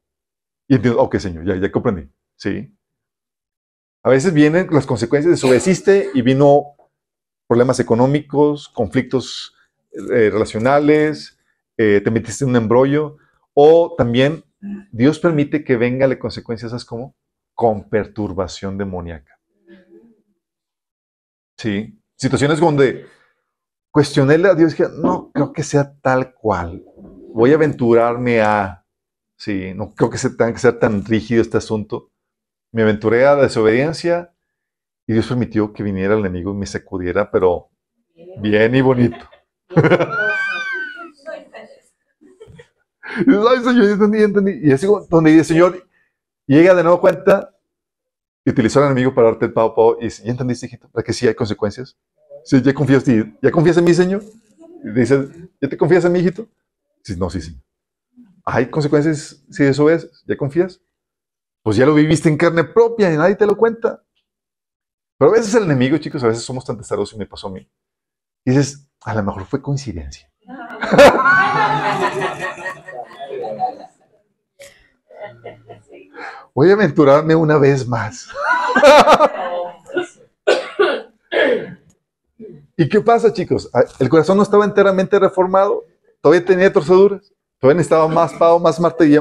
Y 0.72 0.76
entiendo, 0.76 1.02
ok, 1.02 1.18
Señor, 1.18 1.44
ya, 1.44 1.54
ya 1.56 1.70
comprendí. 1.70 2.10
Sí. 2.34 2.74
A 4.02 4.08
veces 4.08 4.32
vienen 4.32 4.68
las 4.70 4.86
consecuencias, 4.86 5.30
desobedeciste 5.30 6.08
y 6.14 6.22
vino 6.22 6.76
problemas 7.46 7.78
económicos, 7.78 8.70
conflictos 8.70 9.54
eh, 9.92 10.30
relacionales, 10.30 11.38
eh, 11.76 12.00
te 12.02 12.10
metiste 12.10 12.44
en 12.44 12.50
un 12.52 12.56
embrollo, 12.56 13.18
o 13.52 13.94
también 13.98 14.44
Dios 14.90 15.18
permite 15.18 15.62
que 15.62 15.76
venga 15.76 16.06
la 16.06 16.18
consecuencia, 16.18 16.70
¿sabes 16.70 16.86
cómo? 16.86 17.14
Con 17.52 17.90
perturbación 17.90 18.78
demoníaca. 18.78 19.38
Sí. 21.58 22.00
Situaciones 22.16 22.60
donde 22.60 23.04
cuestionéle 23.90 24.48
a 24.48 24.54
Dios 24.54 24.70
dije, 24.70 24.90
no 24.96 25.32
creo 25.32 25.52
que 25.52 25.64
sea 25.64 25.92
tal 26.00 26.32
cual. 26.32 26.82
Voy 27.34 27.52
a 27.52 27.56
aventurarme 27.56 28.40
a, 28.40 28.81
Sí, 29.42 29.74
no 29.74 29.92
creo 29.92 30.08
que 30.08 30.18
se 30.18 30.30
tenga 30.30 30.52
que 30.52 30.60
ser 30.60 30.78
tan 30.78 31.04
rígido 31.04 31.42
este 31.42 31.56
asunto. 31.56 32.12
Me 32.70 32.82
aventuré 32.82 33.26
a 33.26 33.34
la 33.34 33.42
desobediencia 33.42 34.32
y 35.04 35.14
Dios 35.14 35.26
permitió 35.26 35.72
que 35.72 35.82
viniera 35.82 36.14
el 36.14 36.20
enemigo 36.20 36.52
y 36.52 36.58
me 36.58 36.64
sacudiera, 36.64 37.28
pero 37.28 37.68
bien 38.40 38.72
y 38.76 38.80
bonito. 38.82 39.28
Ay, 43.16 43.64
Señor, 43.64 43.90
entendí, 43.90 44.22
entendí. 44.22 44.60
Y 44.62 44.70
así 44.70 44.86
donde 45.10 45.32
dice, 45.32 45.42
Señor, 45.42 45.88
llega 46.46 46.72
de 46.76 46.84
nuevo 46.84 47.00
cuenta 47.00 47.52
y 48.44 48.50
utilizó 48.50 48.78
al 48.78 48.92
enemigo 48.92 49.12
para 49.12 49.30
darte 49.30 49.46
el 49.46 49.52
pavo, 49.52 49.74
pavo. 49.74 49.96
Y 50.00 50.04
dice, 50.04 50.22
¿ya 50.22 50.30
entendiste, 50.30 50.66
hijito? 50.66 50.88
¿Para 50.88 51.02
que 51.02 51.12
sí 51.12 51.26
hay 51.26 51.34
consecuencias? 51.34 51.98
Sí, 52.44 52.62
¿ya 52.62 52.72
confías, 52.72 53.04
¿ya 53.04 53.50
confías 53.50 53.76
en 53.76 53.84
mí, 53.86 53.92
Señor? 53.92 54.22
Y 54.84 54.90
dice, 54.92 55.28
¿ya 55.60 55.68
te 55.68 55.76
confías 55.76 56.04
en 56.04 56.12
mí, 56.12 56.20
hijito? 56.20 56.46
Sí, 57.02 57.16
no, 57.16 57.28
sí, 57.28 57.40
sí. 57.40 57.60
¿Hay 58.44 58.70
consecuencias 58.70 59.44
si 59.50 59.64
eso 59.64 59.88
es? 59.88 60.24
¿Ya 60.26 60.36
confías? 60.36 60.80
Pues 61.62 61.76
ya 61.76 61.86
lo 61.86 61.94
viviste 61.94 62.28
en 62.28 62.36
carne 62.36 62.64
propia 62.64 63.12
y 63.12 63.16
nadie 63.16 63.36
te 63.36 63.46
lo 63.46 63.56
cuenta. 63.56 64.02
Pero 65.16 65.30
a 65.30 65.34
veces 65.34 65.54
el 65.54 65.62
enemigo, 65.64 65.96
chicos, 65.98 66.24
a 66.24 66.28
veces 66.28 66.42
somos 66.42 66.64
tan 66.64 66.76
testarosos 66.76 67.14
y 67.14 67.18
me 67.18 67.26
pasó 67.26 67.46
a 67.46 67.52
mí. 67.52 67.70
Y 68.44 68.50
dices, 68.50 68.88
a 69.02 69.14
lo 69.14 69.22
mejor 69.22 69.44
fue 69.44 69.62
coincidencia. 69.62 70.28
Voy 76.54 76.70
a 76.70 76.74
aventurarme 76.74 77.34
una 77.34 77.56
vez 77.56 77.86
más. 77.86 78.28
¿Y 82.76 82.88
qué 82.88 83.00
pasa, 83.00 83.32
chicos? 83.32 83.70
Ah, 83.72 83.84
el 84.00 84.08
corazón 84.08 84.36
no 84.36 84.42
estaba 84.42 84.64
enteramente 84.64 85.18
reformado, 85.18 85.84
todavía 86.20 86.44
tenía 86.44 86.72
torceduras, 86.72 87.32
todavía 87.62 87.76
necesitaba 87.76 88.08
más 88.08 88.32
pavo, 88.32 88.58
más, 88.58 88.80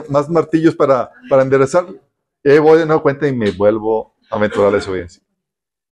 más 0.10 0.28
martillos 0.28 0.76
para, 0.76 1.12
para 1.30 1.44
enderezarlo. 1.44 2.00
Y 2.44 2.50
ahí 2.50 2.58
voy 2.58 2.80
de 2.80 2.88
nuevo 2.88 3.04
cuenta 3.04 3.28
y 3.28 3.36
me 3.36 3.52
vuelvo 3.52 4.16
a 4.32 4.36
aventurar 4.36 4.72
la 4.72 4.80
desobediencia. 4.80 5.22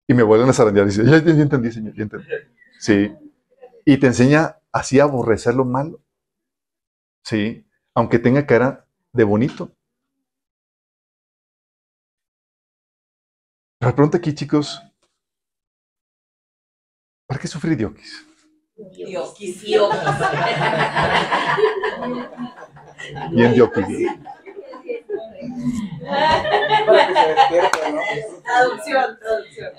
Y 0.08 0.14
me 0.14 0.24
vuelven 0.24 0.48
a 0.48 0.52
zarandear 0.52 0.88
y 0.88 0.90
dice, 0.90 1.04
ya, 1.04 1.18
entendí, 1.18 1.70
señor, 1.70 1.94
ya 1.94 2.02
entendí. 2.02 2.26
Sí. 2.80 3.14
Y 3.84 3.98
te 3.98 4.08
enseña 4.08 4.58
así 4.72 4.98
a 4.98 5.04
aborrecer 5.04 5.54
lo 5.54 5.64
malo. 5.64 6.02
Sí. 7.22 7.64
Aunque 7.94 8.18
tenga 8.18 8.44
cara 8.44 8.84
de 9.12 9.22
bonito. 9.22 9.70
Pero 13.78 13.94
pregunta 13.94 14.18
aquí, 14.18 14.34
chicos, 14.34 14.82
¿para 17.28 17.40
qué 17.40 17.46
sufrir 17.46 17.76
Diokis? 17.76 18.26
Diokis, 18.74 19.62
Diokis. 19.62 20.00
Bien. 23.32 23.54
Para 26.86 27.06
que 27.06 27.14
se 27.14 27.28
despierte, 27.28 27.92
¿no? 27.92 28.00
Traducción, 28.42 29.18
traducción. 29.18 29.72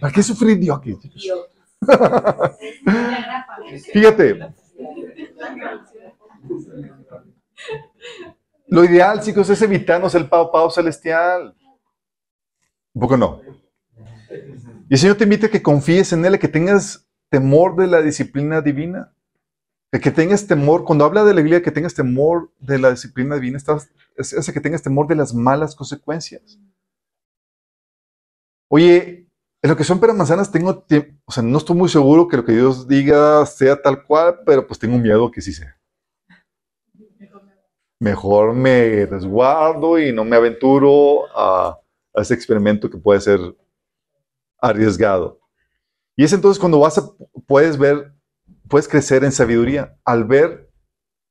¿Para 0.00 0.12
qué 0.12 0.22
sufrir? 0.22 0.58
Diokis. 0.58 0.98
Fíjate. 3.92 4.54
Lo 8.68 8.84
ideal, 8.84 9.20
chicos, 9.20 9.48
es 9.50 9.62
evitarnos 9.62 10.14
el 10.14 10.28
pao 10.28 10.50
pao 10.50 10.70
celestial. 10.70 11.54
Un 12.94 13.00
poco 13.00 13.16
no. 13.16 13.40
Y 14.88 14.94
el 14.94 14.98
Señor 14.98 15.16
te 15.16 15.24
invita 15.24 15.46
a 15.46 15.50
que 15.50 15.62
confíes 15.62 16.12
en 16.12 16.24
Él, 16.24 16.34
a 16.34 16.38
que 16.38 16.48
tengas 16.48 17.08
temor 17.28 17.76
de 17.76 17.86
la 17.86 18.02
disciplina 18.02 18.60
divina. 18.60 19.13
A 19.94 20.00
que 20.00 20.10
tengas 20.10 20.44
temor, 20.48 20.84
cuando 20.84 21.04
habla 21.04 21.22
de 21.22 21.32
la 21.32 21.40
Biblia, 21.40 21.62
que 21.62 21.70
tengas 21.70 21.94
temor 21.94 22.50
de 22.58 22.80
la 22.80 22.90
disciplina 22.90 23.36
divina, 23.36 23.56
estás, 23.56 23.88
es, 24.16 24.32
es 24.32 24.52
que 24.52 24.60
tengas 24.60 24.82
temor 24.82 25.06
de 25.06 25.14
las 25.14 25.32
malas 25.32 25.76
consecuencias. 25.76 26.58
Oye, 28.68 29.28
en 29.62 29.70
lo 29.70 29.76
que 29.76 29.84
son 29.84 30.00
peras 30.00 30.16
manzanas 30.16 30.50
tengo 30.50 30.84
o 31.24 31.32
sea, 31.32 31.44
no 31.44 31.58
estoy 31.58 31.76
muy 31.76 31.88
seguro 31.88 32.26
que 32.26 32.36
lo 32.36 32.44
que 32.44 32.54
Dios 32.54 32.88
diga 32.88 33.46
sea 33.46 33.80
tal 33.80 34.02
cual, 34.02 34.40
pero 34.44 34.66
pues 34.66 34.80
tengo 34.80 34.98
miedo 34.98 35.30
que 35.30 35.40
sí 35.40 35.52
sea. 35.52 35.78
Mejor 38.00 38.52
me 38.52 39.06
resguardo 39.06 39.96
y 40.00 40.12
no 40.12 40.24
me 40.24 40.34
aventuro 40.34 41.24
a, 41.36 41.78
a 42.12 42.20
ese 42.20 42.34
experimento 42.34 42.90
que 42.90 42.98
puede 42.98 43.20
ser 43.20 43.38
arriesgado. 44.58 45.38
Y 46.16 46.24
es 46.24 46.32
entonces 46.32 46.58
cuando 46.58 46.80
vas 46.80 46.98
a, 46.98 47.08
puedes 47.46 47.78
ver, 47.78 48.13
puedes 48.74 48.88
crecer 48.88 49.22
en 49.22 49.30
sabiduría 49.30 49.96
al 50.04 50.24
ver 50.24 50.68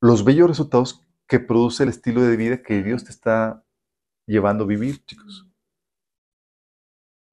los 0.00 0.24
bellos 0.24 0.48
resultados 0.48 1.06
que 1.28 1.38
produce 1.38 1.82
el 1.82 1.90
estilo 1.90 2.22
de 2.22 2.38
vida 2.38 2.62
que 2.62 2.82
Dios 2.82 3.04
te 3.04 3.10
está 3.10 3.62
llevando 4.26 4.64
a 4.64 4.66
vivir, 4.66 5.04
chicos. 5.04 5.46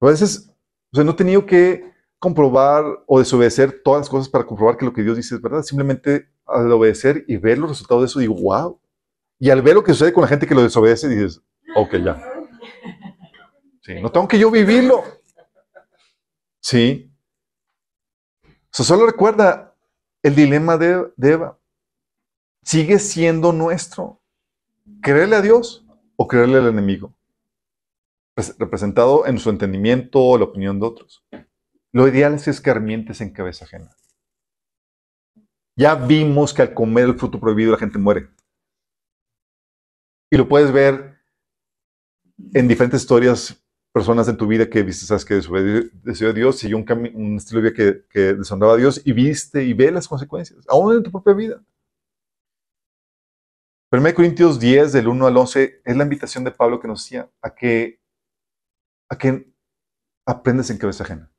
A 0.02 0.08
veces, 0.08 0.54
o 0.92 0.96
sea, 0.96 1.04
no 1.04 1.12
he 1.12 1.14
tenido 1.14 1.46
que 1.46 1.94
comprobar 2.18 2.84
o 3.06 3.20
desobedecer 3.20 3.80
todas 3.82 4.00
las 4.00 4.10
cosas 4.10 4.28
para 4.28 4.44
comprobar 4.44 4.76
que 4.76 4.84
lo 4.84 4.92
que 4.92 5.02
Dios 5.02 5.16
dice 5.16 5.36
es 5.36 5.40
verdad. 5.40 5.62
Simplemente 5.62 6.30
al 6.44 6.70
obedecer 6.70 7.24
y 7.26 7.38
ver 7.38 7.56
los 7.56 7.70
resultados 7.70 8.02
de 8.02 8.06
eso, 8.08 8.18
digo, 8.18 8.34
wow. 8.34 8.78
Y 9.38 9.48
al 9.48 9.62
ver 9.62 9.76
lo 9.76 9.82
que 9.82 9.92
sucede 9.92 10.12
con 10.12 10.20
la 10.20 10.28
gente 10.28 10.46
que 10.46 10.54
lo 10.54 10.62
desobedece, 10.62 11.08
dices, 11.08 11.40
ok, 11.74 11.94
ya. 12.04 12.22
Sí, 13.80 13.94
no 14.02 14.12
tengo 14.12 14.28
que 14.28 14.38
yo 14.38 14.50
vivirlo. 14.50 15.04
Sí. 16.60 17.10
O 18.44 18.74
sea, 18.74 18.84
solo 18.84 19.06
recuerda 19.06 19.71
el 20.22 20.34
dilema 20.34 20.78
de, 20.78 21.12
Eva. 21.20 21.58
Sigue 22.62 22.98
siendo 22.98 23.52
nuestro. 23.52 24.20
¿Creerle 25.02 25.36
a 25.36 25.42
Dios 25.42 25.84
o 26.16 26.28
creerle 26.28 26.58
al 26.58 26.68
enemigo? 26.68 27.12
Representado 28.58 29.26
en 29.26 29.38
su 29.38 29.50
entendimiento 29.50 30.20
o 30.20 30.38
la 30.38 30.44
opinión 30.44 30.80
de 30.80 30.86
otros. 30.86 31.24
Lo 31.92 32.08
ideal 32.08 32.34
es 32.34 32.48
escarmientes 32.48 33.20
en 33.20 33.32
cabeza 33.32 33.64
ajena. 33.64 33.90
Ya 35.76 35.94
vimos 35.94 36.54
que 36.54 36.62
al 36.62 36.74
comer 36.74 37.04
el 37.04 37.18
fruto 37.18 37.40
prohibido 37.40 37.72
la 37.72 37.78
gente 37.78 37.98
muere. 37.98 38.30
Y 40.30 40.36
lo 40.36 40.48
puedes 40.48 40.72
ver 40.72 41.18
en 42.54 42.68
diferentes 42.68 43.02
historias 43.02 43.61
personas 43.92 44.26
en 44.28 44.36
tu 44.36 44.46
vida 44.46 44.68
que 44.68 44.82
viste, 44.82 45.06
sabes 45.06 45.24
que 45.24 45.34
desobedeció 45.34 46.30
a 46.30 46.32
Dios, 46.32 46.58
siguió 46.58 46.78
un, 46.78 46.86
un 47.14 47.36
estilo 47.36 47.60
de 47.60 47.70
vida 47.70 47.76
que, 47.76 48.04
que 48.08 48.34
deshonraba 48.34 48.74
a 48.74 48.76
Dios 48.76 49.02
y 49.04 49.12
viste 49.12 49.62
y 49.64 49.74
ve 49.74 49.90
las 49.90 50.08
consecuencias, 50.08 50.64
aún 50.68 50.96
en 50.96 51.02
tu 51.02 51.10
propia 51.10 51.34
vida. 51.34 51.62
1 53.92 54.14
Corintios 54.14 54.58
10, 54.58 54.92
del 54.92 55.08
1 55.08 55.26
al 55.26 55.36
11, 55.36 55.82
es 55.84 55.96
la 55.96 56.04
invitación 56.04 56.44
de 56.44 56.50
Pablo 56.50 56.80
que 56.80 56.88
nos 56.88 57.04
decía 57.04 57.30
a 57.42 57.54
que, 57.54 58.00
a 59.10 59.18
que 59.18 59.52
aprendes 60.26 60.70
en 60.70 60.78
cabeza 60.78 61.04
ajena. 61.04 61.30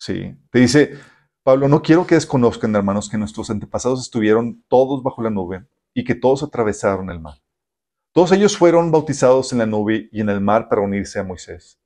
Sí, 0.00 0.36
te 0.50 0.58
dice, 0.58 0.98
Pablo, 1.44 1.68
no 1.68 1.82
quiero 1.82 2.04
que 2.04 2.16
desconozcan, 2.16 2.74
hermanos, 2.74 3.08
que 3.08 3.16
nuestros 3.16 3.48
antepasados 3.48 4.00
estuvieron 4.00 4.64
todos 4.66 5.04
bajo 5.04 5.22
la 5.22 5.30
nube 5.30 5.64
y 5.94 6.02
que 6.02 6.16
todos 6.16 6.42
atravesaron 6.42 7.10
el 7.10 7.20
mar. 7.20 7.40
Todos 8.12 8.32
ellos 8.32 8.56
fueron 8.56 8.90
bautizados 8.90 9.52
en 9.52 9.58
la 9.58 9.66
nube 9.66 10.08
y 10.10 10.20
en 10.20 10.28
el 10.30 10.40
mar 10.40 10.68
para 10.68 10.82
unirse 10.82 11.20
a 11.20 11.24
Moisés. 11.24 11.78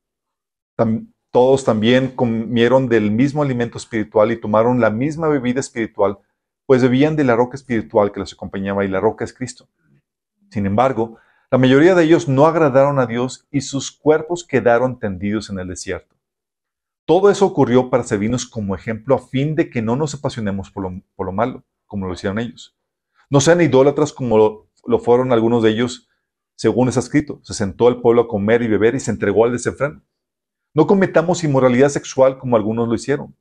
todos 1.30 1.64
también 1.64 2.08
comieron 2.08 2.88
del 2.88 3.10
mismo 3.10 3.42
alimento 3.42 3.76
espiritual 3.76 4.32
y 4.32 4.40
tomaron 4.40 4.80
la 4.80 4.88
misma 4.88 5.28
bebida 5.28 5.60
espiritual, 5.60 6.18
pues 6.64 6.80
bebían 6.80 7.14
de 7.14 7.24
la 7.24 7.36
roca 7.36 7.56
espiritual 7.56 8.10
que 8.10 8.20
los 8.20 8.32
acompañaba 8.32 8.84
y 8.84 8.88
la 8.88 9.00
roca 9.00 9.24
es 9.24 9.34
Cristo. 9.34 9.68
Sin 10.50 10.64
embargo, 10.64 11.18
la 11.50 11.58
mayoría 11.58 11.94
de 11.94 12.04
ellos 12.04 12.26
no 12.26 12.46
agradaron 12.46 12.98
a 13.00 13.06
Dios 13.06 13.46
y 13.50 13.60
sus 13.60 13.92
cuerpos 13.92 14.46
quedaron 14.46 14.98
tendidos 14.98 15.50
en 15.50 15.58
el 15.58 15.68
desierto. 15.68 16.16
Todo 17.04 17.30
eso 17.30 17.44
ocurrió 17.44 17.90
para 17.90 18.02
servirnos 18.02 18.46
como 18.46 18.74
ejemplo 18.74 19.14
a 19.14 19.18
fin 19.18 19.54
de 19.56 19.68
que 19.68 19.82
no 19.82 19.94
nos 19.94 20.14
apasionemos 20.14 20.70
por 20.70 20.90
lo, 21.18 21.32
malo, 21.32 21.64
como 21.84 22.06
lo 22.06 22.14
hicieron 22.14 22.38
ellos. 22.38 22.74
No 23.28 23.42
sean 23.42 23.60
idólatras 23.60 24.10
como 24.12 24.66
lo 24.86 24.98
fueron 25.00 25.32
algunos 25.32 25.62
de 25.62 25.70
ellos, 25.70 26.08
según 26.56 26.88
está 26.88 27.00
escrito, 27.00 27.40
se 27.42 27.54
sentó 27.54 27.88
el 27.88 28.00
pueblo 28.00 28.22
a 28.22 28.28
comer 28.28 28.62
y 28.62 28.68
beber 28.68 28.94
y 28.94 29.00
se 29.00 29.10
entregó 29.10 29.44
al 29.44 29.52
desenfreno. 29.52 30.02
No 30.72 30.86
cometamos 30.86 31.44
inmoralidad 31.44 31.88
sexual 31.88 32.38
como 32.38 32.56
algunos 32.56 32.88
lo 32.88 32.94
hicieron, 32.94 33.36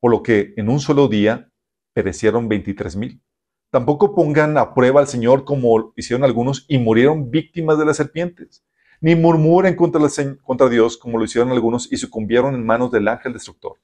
por 0.00 0.10
lo 0.10 0.22
que 0.22 0.54
en 0.56 0.68
un 0.68 0.80
solo 0.80 1.08
día 1.08 1.50
perecieron 1.94 2.48
23 2.48 2.96
mil. 2.96 3.22
Tampoco 3.70 4.14
pongan 4.14 4.58
a 4.58 4.74
prueba 4.74 5.00
al 5.00 5.06
Señor 5.06 5.44
como 5.44 5.92
hicieron 5.96 6.24
algunos 6.24 6.64
y 6.68 6.78
murieron 6.78 7.30
víctimas 7.30 7.78
de 7.78 7.84
las 7.84 7.96
serpientes. 7.96 8.64
Ni 9.00 9.14
murmuren 9.14 9.76
contra, 9.76 10.00
contra 10.42 10.68
Dios 10.68 10.98
como 10.98 11.18
lo 11.18 11.24
hicieron 11.24 11.52
algunos 11.52 11.90
y 11.90 11.96
sucumbieron 11.96 12.54
en 12.54 12.66
manos 12.66 12.90
del 12.90 13.08
ángel 13.08 13.32
destructor. 13.32 13.78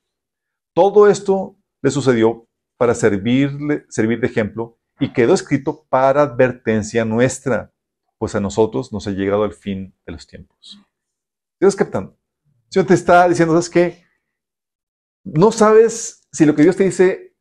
Todo 0.74 1.09
esto 1.09 1.57
le 1.83 1.91
sucedió 1.91 2.47
para 2.77 2.95
servirle, 2.95 3.87
servir 3.89 4.20
de 4.20 4.27
ejemplo 4.27 4.79
y 4.99 5.12
quedó 5.12 5.35
escrito 5.35 5.87
para 5.89 6.22
advertencia 6.22 7.05
nuestra 7.05 7.72
pues 8.19 8.35
a 8.35 8.41
nosotros 8.41 8.93
nos 8.93 9.07
ha 9.07 9.11
llegado 9.11 9.45
el 9.45 9.53
fin 9.53 9.95
de 10.07 10.12
los 10.12 10.27
tiempos. 10.27 10.81
¿Estás 11.61 11.77
captando? 11.77 12.17
El 12.67 12.73
Señor 12.73 12.87
te 12.87 12.95
está 12.95 13.29
diciendo, 13.29 13.55
¿sabes 13.55 13.71
qué? 13.71 14.05
No 15.25 15.53
sabes 15.53 16.27
si 16.33 16.45
lo 16.45 16.55
que 16.55 16.62
Dios 16.62 16.77
te 16.77 16.85
dice 16.85 17.37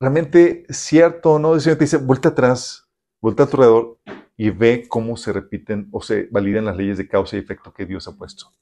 realmente 0.00 0.64
es 0.68 0.76
cierto 0.76 1.34
o 1.34 1.38
no. 1.38 1.54
El 1.54 1.60
Señor 1.60 1.78
te 1.78 1.84
dice, 1.84 1.96
vuelta 1.98 2.30
atrás 2.30 2.84
Voltea 3.24 3.46
a 3.46 3.48
tu 3.48 3.56
alrededor 3.56 3.98
y 4.36 4.50
ve 4.50 4.84
cómo 4.86 5.16
se 5.16 5.32
repiten 5.32 5.88
o 5.92 6.02
se 6.02 6.28
validan 6.30 6.66
las 6.66 6.76
leyes 6.76 6.98
de 6.98 7.08
causa 7.08 7.36
y 7.36 7.38
efecto 7.38 7.72
que 7.72 7.86
Dios 7.86 8.06
ha 8.06 8.14
puesto. 8.14 8.52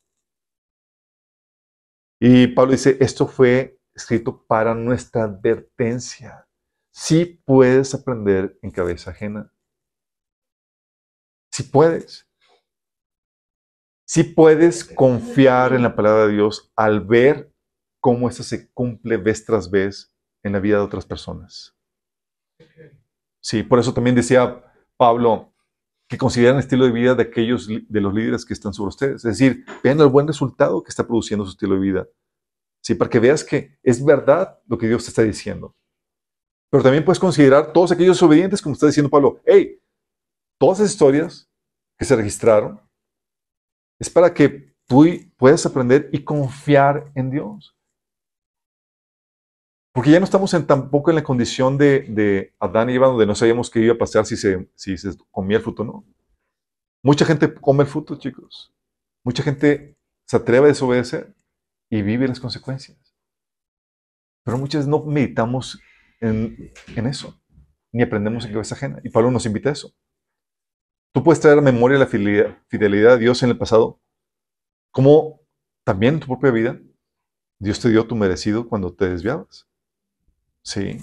Y 2.20 2.46
Pablo 2.46 2.70
dice, 2.70 2.96
esto 3.00 3.26
fue 3.26 3.80
escrito 3.92 4.46
para 4.46 4.72
nuestra 4.76 5.24
advertencia. 5.24 6.46
Sí 6.92 7.42
puedes 7.44 7.92
aprender 7.92 8.56
en 8.62 8.70
cabeza 8.70 9.10
ajena. 9.10 9.52
Sí 11.52 11.64
puedes. 11.64 12.26
Sí 14.06 14.24
puedes 14.24 14.84
confiar 14.84 15.74
en 15.74 15.82
la 15.82 15.94
palabra 15.94 16.26
de 16.26 16.32
Dios 16.32 16.72
al 16.76 17.00
ver 17.00 17.52
cómo 18.00 18.28
esta 18.28 18.42
se 18.42 18.70
cumple 18.72 19.16
vez 19.16 19.44
tras 19.44 19.70
vez 19.70 20.14
en 20.42 20.52
la 20.52 20.60
vida 20.60 20.78
de 20.78 20.82
otras 20.82 21.06
personas. 21.06 21.76
Sí, 23.40 23.62
por 23.62 23.78
eso 23.78 23.92
también 23.92 24.16
decía 24.16 24.64
Pablo 24.96 25.52
que 26.08 26.18
consideran 26.18 26.56
el 26.56 26.60
estilo 26.60 26.84
de 26.84 26.92
vida 26.92 27.14
de 27.14 27.22
aquellos 27.22 27.68
de 27.68 28.00
los 28.00 28.12
líderes 28.12 28.44
que 28.44 28.52
están 28.54 28.72
sobre 28.72 28.88
ustedes. 28.88 29.24
Es 29.24 29.38
decir, 29.38 29.64
vean 29.82 30.00
el 30.00 30.08
buen 30.08 30.26
resultado 30.26 30.82
que 30.82 30.90
está 30.90 31.06
produciendo 31.06 31.44
su 31.44 31.52
estilo 31.52 31.74
de 31.74 31.80
vida. 31.80 32.08
Sí, 32.82 32.94
para 32.94 33.10
que 33.10 33.20
veas 33.20 33.44
que 33.44 33.78
es 33.82 34.04
verdad 34.04 34.58
lo 34.66 34.76
que 34.76 34.88
Dios 34.88 35.04
te 35.04 35.10
está 35.10 35.22
diciendo. 35.22 35.76
Pero 36.70 36.82
también 36.82 37.04
puedes 37.04 37.18
considerar 37.18 37.72
todos 37.72 37.92
aquellos 37.92 38.22
obedientes, 38.22 38.60
como 38.60 38.74
está 38.74 38.86
diciendo 38.86 39.10
Pablo. 39.10 39.40
Hey, 39.44 39.81
todas 40.62 40.78
esas 40.78 40.92
historias 40.92 41.50
que 41.98 42.04
se 42.04 42.14
registraron 42.14 42.80
es 43.98 44.08
para 44.08 44.32
que 44.32 44.72
tú 44.86 45.04
puedas 45.36 45.66
aprender 45.66 46.08
y 46.12 46.22
confiar 46.22 47.10
en 47.16 47.32
Dios. 47.32 47.76
Porque 49.92 50.12
ya 50.12 50.20
no 50.20 50.24
estamos 50.24 50.54
en, 50.54 50.64
tampoco 50.64 51.10
en 51.10 51.16
la 51.16 51.24
condición 51.24 51.76
de, 51.78 52.54
Adán 52.60 52.90
y 52.90 52.94
Eva, 52.94 53.08
donde 53.08 53.26
no 53.26 53.34
sabíamos 53.34 53.70
qué 53.70 53.80
iba 53.80 53.94
a 53.94 53.98
pasar 53.98 54.24
si 54.24 54.36
se, 54.36 54.70
si 54.76 54.94
comía 55.32 55.56
el 55.56 55.64
fruto 55.64 55.82
o 55.82 55.84
no. 55.84 56.04
Mucha 57.02 57.24
gente 57.24 57.52
come 57.52 57.82
el 57.82 57.88
fruto, 57.88 58.14
chicos. 58.14 58.72
Mucha 59.24 59.42
gente 59.42 59.98
se 60.28 60.36
atreve 60.36 60.66
a 60.66 60.68
desobedecer 60.68 61.34
y 61.90 62.02
vive 62.02 62.28
las 62.28 62.38
consecuencias. 62.38 63.16
Pero 64.44 64.58
muchas 64.58 64.86
no 64.86 65.02
meditamos 65.02 65.80
en, 66.20 66.72
en 66.94 67.06
eso, 67.08 67.42
ni 67.90 68.04
aprendemos 68.04 68.44
en 68.44 68.52
cabeza 68.52 68.76
ajena. 68.76 69.00
Y 69.02 69.10
Pablo 69.10 69.32
nos 69.32 69.44
invita 69.44 69.68
a 69.68 69.72
eso. 69.72 69.92
Tú 71.12 71.22
puedes 71.22 71.40
traer 71.40 71.58
a 71.58 71.62
memoria 71.62 71.98
la 71.98 72.06
fidelidad, 72.06 73.12
a 73.12 73.16
Dios 73.18 73.42
en 73.42 73.50
el 73.50 73.58
pasado, 73.58 74.00
como 74.90 75.40
también 75.84 76.14
en 76.14 76.20
tu 76.20 76.26
propia 76.26 76.50
vida, 76.50 76.80
Dios 77.58 77.80
te 77.80 77.90
dio 77.90 78.06
tu 78.06 78.16
merecido 78.16 78.68
cuando 78.68 78.94
te 78.94 79.08
desviabas. 79.08 79.68
Sí. 80.62 80.98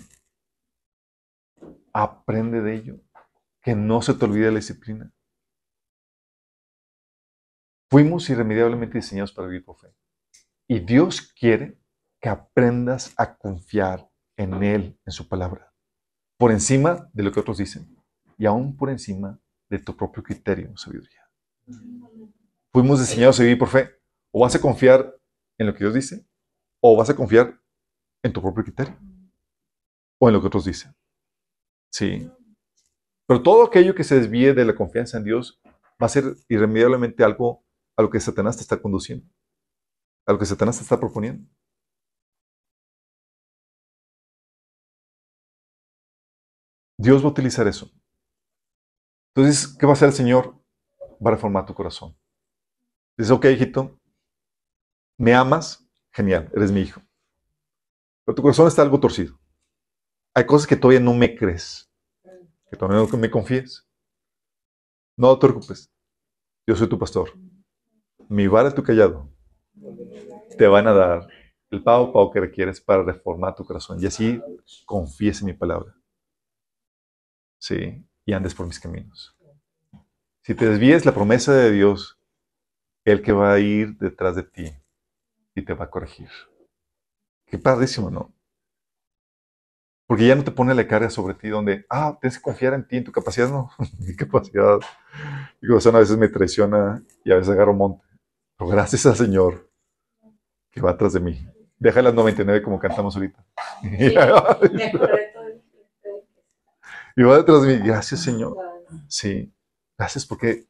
Aprende 1.93 2.61
de 2.61 2.75
ello. 2.75 3.01
Que 3.61 3.75
no 3.75 4.01
se 4.01 4.13
te 4.13 4.25
olvide 4.25 4.51
la 4.51 4.57
disciplina. 4.57 5.13
Fuimos 7.89 8.29
irremediablemente 8.29 8.97
diseñados 8.97 9.33
para 9.33 9.47
vivir 9.47 9.65
por 9.65 9.77
fe. 9.77 9.93
Y 10.67 10.79
Dios 10.79 11.33
quiere 11.33 11.77
que 12.21 12.29
aprendas 12.29 13.13
a 13.17 13.35
confiar 13.37 14.09
en 14.37 14.63
Él, 14.63 14.99
en 15.05 15.11
su 15.11 15.27
palabra, 15.27 15.73
por 16.37 16.51
encima 16.51 17.09
de 17.13 17.23
lo 17.23 17.31
que 17.31 17.39
otros 17.39 17.57
dicen 17.57 17.97
y 18.37 18.45
aún 18.45 18.77
por 18.77 18.89
encima 18.89 19.39
de 19.69 19.79
tu 19.79 19.95
propio 19.95 20.23
criterio, 20.23 20.75
sabiduría. 20.75 21.29
Fuimos 22.71 22.99
diseñados 22.99 23.39
a 23.39 23.43
vivir 23.43 23.57
por 23.57 23.69
fe. 23.69 23.89
O 24.31 24.41
vas 24.41 24.55
a 24.55 24.61
confiar 24.61 25.15
en 25.57 25.67
lo 25.67 25.73
que 25.73 25.79
Dios 25.79 25.93
dice, 25.93 26.27
o 26.81 26.95
vas 26.95 27.09
a 27.09 27.15
confiar 27.15 27.59
en 28.23 28.31
tu 28.31 28.41
propio 28.41 28.63
criterio 28.63 28.95
o 30.19 30.27
en 30.27 30.33
lo 30.33 30.41
que 30.41 30.47
otros 30.47 30.65
dicen. 30.65 30.95
Sí. 31.91 32.29
Pero 33.25 33.41
todo 33.41 33.63
aquello 33.63 33.95
que 33.95 34.03
se 34.03 34.15
desvíe 34.15 34.53
de 34.53 34.65
la 34.65 34.75
confianza 34.75 35.17
en 35.17 35.23
Dios 35.23 35.61
va 36.01 36.05
a 36.05 36.09
ser 36.09 36.35
irremediablemente 36.47 37.23
algo 37.23 37.65
a 37.95 38.01
lo 38.01 38.09
que 38.09 38.19
Satanás 38.19 38.57
te 38.57 38.61
está 38.61 38.81
conduciendo, 38.81 39.27
a 40.25 40.33
lo 40.33 40.39
que 40.39 40.45
Satanás 40.45 40.77
te 40.77 40.83
está 40.83 40.99
proponiendo. 40.99 41.49
Dios 46.97 47.23
va 47.23 47.27
a 47.27 47.31
utilizar 47.31 47.67
eso. 47.67 47.89
Entonces, 49.39 49.75
¿qué 49.77 49.85
va 49.85 49.91
a 49.91 49.93
hacer 49.93 50.09
el 50.09 50.13
Señor? 50.13 50.55
Va 51.25 51.31
a 51.31 51.35
reformar 51.35 51.65
tu 51.65 51.73
corazón. 51.73 52.15
Dice, 53.17 53.33
ok, 53.33 53.45
hijito, 53.45 53.99
me 55.17 55.33
amas, 55.33 55.89
genial, 56.11 56.49
eres 56.53 56.71
mi 56.71 56.81
hijo. 56.81 57.01
Pero 58.25 58.35
tu 58.35 58.41
corazón 58.41 58.67
está 58.67 58.81
algo 58.81 58.99
torcido 58.99 59.39
hay 60.33 60.45
cosas 60.45 60.67
que 60.67 60.75
todavía 60.75 60.99
no 60.99 61.13
me 61.13 61.35
crees, 61.35 61.91
que 62.69 62.77
todavía 62.77 63.05
no 63.11 63.17
me 63.17 63.29
confíes. 63.29 63.85
No 65.17 65.37
te 65.37 65.47
preocupes, 65.47 65.91
yo 66.65 66.75
soy 66.75 66.87
tu 66.87 66.97
pastor. 66.97 67.33
Mi 68.29 68.47
vara 68.47 68.69
y 68.69 68.73
tu 68.73 68.83
callado 68.83 69.29
te 70.57 70.67
van 70.67 70.87
a 70.87 70.93
dar 70.93 71.27
el 71.71 71.83
pago, 71.83 72.13
pago 72.13 72.31
que 72.31 72.39
requieres 72.39 72.79
para 72.79 73.03
reformar 73.03 73.55
tu 73.55 73.65
corazón. 73.65 74.01
Y 74.01 74.05
así 74.05 74.41
confíes 74.85 75.41
en 75.41 75.47
mi 75.47 75.53
palabra. 75.53 75.93
Sí, 77.57 78.05
y 78.29 78.33
andes 78.33 78.53
por 78.53 78.67
mis 78.67 78.79
caminos. 78.79 79.35
Si 80.43 80.53
te 80.53 80.69
desvíes 80.69 81.03
la 81.03 81.15
promesa 81.15 81.51
de 81.51 81.71
Dios, 81.71 82.19
el 83.03 83.23
que 83.23 83.31
va 83.31 83.53
a 83.53 83.59
ir 83.59 83.97
detrás 83.97 84.35
de 84.35 84.43
ti 84.43 84.71
y 85.55 85.65
te 85.65 85.73
va 85.73 85.85
a 85.85 85.89
corregir. 85.89 86.29
Qué 87.47 87.57
padrísimo, 87.57 88.11
¿no? 88.11 88.31
Porque 90.07 90.27
ya 90.27 90.35
no 90.35 90.43
te 90.43 90.51
pone 90.51 90.75
la 90.75 90.87
carga 90.87 91.09
sobre 91.09 91.33
ti 91.33 91.49
donde, 91.49 91.87
ah, 91.89 92.19
tienes 92.21 92.37
que 92.37 92.43
confiar 92.43 92.75
en 92.75 92.87
ti, 92.87 92.97
en 92.97 93.03
tu 93.03 93.11
capacidad, 93.11 93.49
no, 93.49 93.71
mi 93.99 94.15
capacidad. 94.15 94.77
Mi 95.59 95.69
corazón 95.69 95.95
a 95.95 95.99
veces 95.99 96.15
me 96.15 96.27
traiciona 96.27 97.03
y 97.23 97.31
a 97.31 97.35
veces 97.35 97.49
agarro 97.49 97.73
monte. 97.73 98.05
Pero 98.59 98.69
gracias 98.69 99.07
al 99.07 99.15
Señor 99.15 99.71
que 100.69 100.81
va 100.81 100.91
atrás 100.91 101.13
de 101.13 101.19
mí. 101.19 101.47
Deja 101.79 102.03
las 102.03 102.13
99 102.13 102.61
como 102.61 102.77
cantamos 102.77 103.15
ahorita. 103.15 103.43
y 107.19 107.23
va 107.23 107.37
detrás 107.37 107.61
de 107.61 107.77
mí. 107.77 107.87
Gracias, 107.87 108.21
Señor. 108.21 108.57
Sí. 109.07 109.53
Gracias 109.97 110.25
porque 110.25 110.67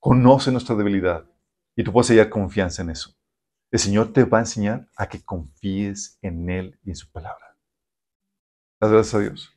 conoce 0.00 0.50
nuestra 0.50 0.74
debilidad 0.74 1.24
y 1.76 1.84
tú 1.84 1.92
puedes 1.92 2.08
hallar 2.08 2.30
confianza 2.30 2.82
en 2.82 2.90
eso. 2.90 3.14
El 3.70 3.78
Señor 3.78 4.12
te 4.12 4.24
va 4.24 4.38
a 4.38 4.42
enseñar 4.42 4.88
a 4.96 5.08
que 5.08 5.22
confíes 5.22 6.18
en 6.22 6.50
Él 6.50 6.78
y 6.82 6.90
en 6.90 6.96
su 6.96 7.10
palabra 7.10 7.52
gracias 8.90 9.14
a 9.14 9.18
Dios. 9.20 9.52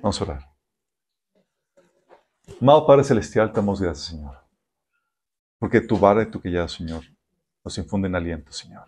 Vamos 0.00 0.20
a 0.20 0.24
orar. 0.24 0.50
Amado 2.60 2.86
Padre 2.86 3.04
Celestial, 3.04 3.50
te 3.50 3.56
damos 3.56 3.80
gracias, 3.80 4.06
Señor. 4.06 4.36
Porque 5.58 5.80
tu 5.80 5.98
vara 5.98 6.22
y 6.22 6.30
tu 6.30 6.40
quillada, 6.40 6.68
Señor, 6.68 7.02
nos 7.64 7.76
infunden 7.78 8.14
aliento, 8.14 8.52
Señor. 8.52 8.84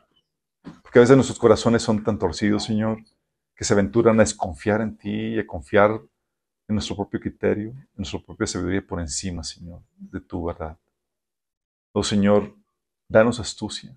Porque 0.83 0.99
a 0.99 1.03
veces 1.03 1.17
nuestros 1.17 1.39
corazones 1.39 1.83
son 1.83 2.03
tan 2.03 2.19
torcidos, 2.19 2.65
Señor, 2.65 2.99
que 3.55 3.65
se 3.65 3.75
aventuran 3.75 4.19
a 4.19 4.23
desconfiar 4.23 4.81
en 4.81 4.97
ti 4.97 5.35
y 5.35 5.39
a 5.39 5.47
confiar 5.47 6.01
en 6.69 6.75
nuestro 6.75 6.97
propio 6.97 7.21
criterio, 7.21 7.71
en 7.71 7.89
nuestra 7.97 8.21
propia 8.21 8.47
sabiduría 8.47 8.87
por 8.87 9.01
encima, 9.01 9.43
Señor, 9.43 9.83
de 9.97 10.21
tu 10.21 10.45
verdad. 10.45 10.79
Oh 11.93 12.03
Señor, 12.03 12.57
danos 13.09 13.39
astucia 13.39 13.97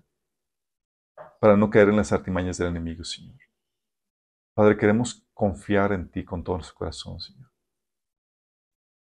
para 1.40 1.56
no 1.56 1.70
caer 1.70 1.88
en 1.88 1.96
las 1.96 2.12
artimañas 2.12 2.58
del 2.58 2.68
enemigo, 2.68 3.04
Señor. 3.04 3.38
Padre, 4.54 4.76
queremos 4.76 5.26
confiar 5.34 5.92
en 5.92 6.10
ti 6.10 6.24
con 6.24 6.42
todo 6.42 6.56
nuestro 6.56 6.76
corazón, 6.76 7.20
Señor. 7.20 7.50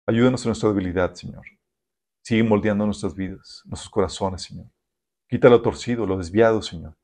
Ayúdanos 0.07 0.45
en 0.45 0.49
nuestra 0.51 0.69
debilidad, 0.69 1.15
Señor. 1.15 1.45
Sigue 2.23 2.43
moldeando 2.43 2.85
nuestras 2.85 3.15
vidas, 3.15 3.63
nuestros 3.65 3.91
corazones, 3.91 4.43
Señor. 4.43 4.67
Quita 5.29 5.49
lo 5.49 5.63
torcido, 5.63 6.07
lo 6.07 6.19
desviado, 6.19 6.61
Señor, 6.61 6.97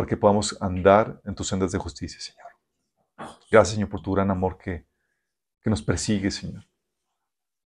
para 0.00 0.08
que 0.08 0.16
podamos 0.16 0.56
andar 0.62 1.20
en 1.26 1.34
tus 1.34 1.46
sendas 1.46 1.72
de 1.72 1.78
justicia, 1.78 2.18
Señor. 2.18 2.48
Gracias, 3.50 3.74
Señor, 3.74 3.90
por 3.90 4.00
tu 4.00 4.14
gran 4.14 4.30
amor 4.30 4.56
que, 4.56 4.86
que 5.60 5.68
nos 5.68 5.82
persigue, 5.82 6.30
Señor, 6.30 6.64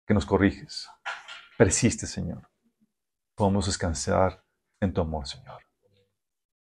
que 0.06 0.14
nos 0.14 0.27
corriges. 0.27 0.88
Persiste, 1.57 2.06
Señor. 2.06 2.47
Podamos 3.34 3.65
descansar 3.65 4.45
en 4.80 4.93
tu 4.93 5.01
amor, 5.01 5.26
Señor. 5.26 5.64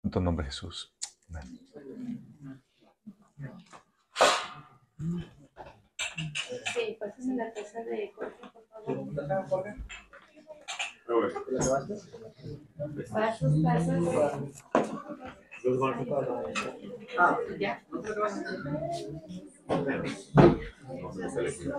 En 0.04 0.10
tu 0.12 0.20
nombre, 0.20 0.46
Jesús. 0.46 0.94
Amén. 1.30 1.58
Sí, 6.74 6.96
pasas 7.00 7.24
en 7.26 7.38
la 7.38 7.52
casa 7.52 7.82
de 7.82 8.12
Jorge, 8.14 8.36
por 8.52 8.68
favor. 8.68 8.96
Deus 15.62 15.78
vai 15.78 15.94
ajudar. 15.94 16.26
Ah. 17.18 17.38
obrigado. 17.40 17.80
gracias. 21.34 21.76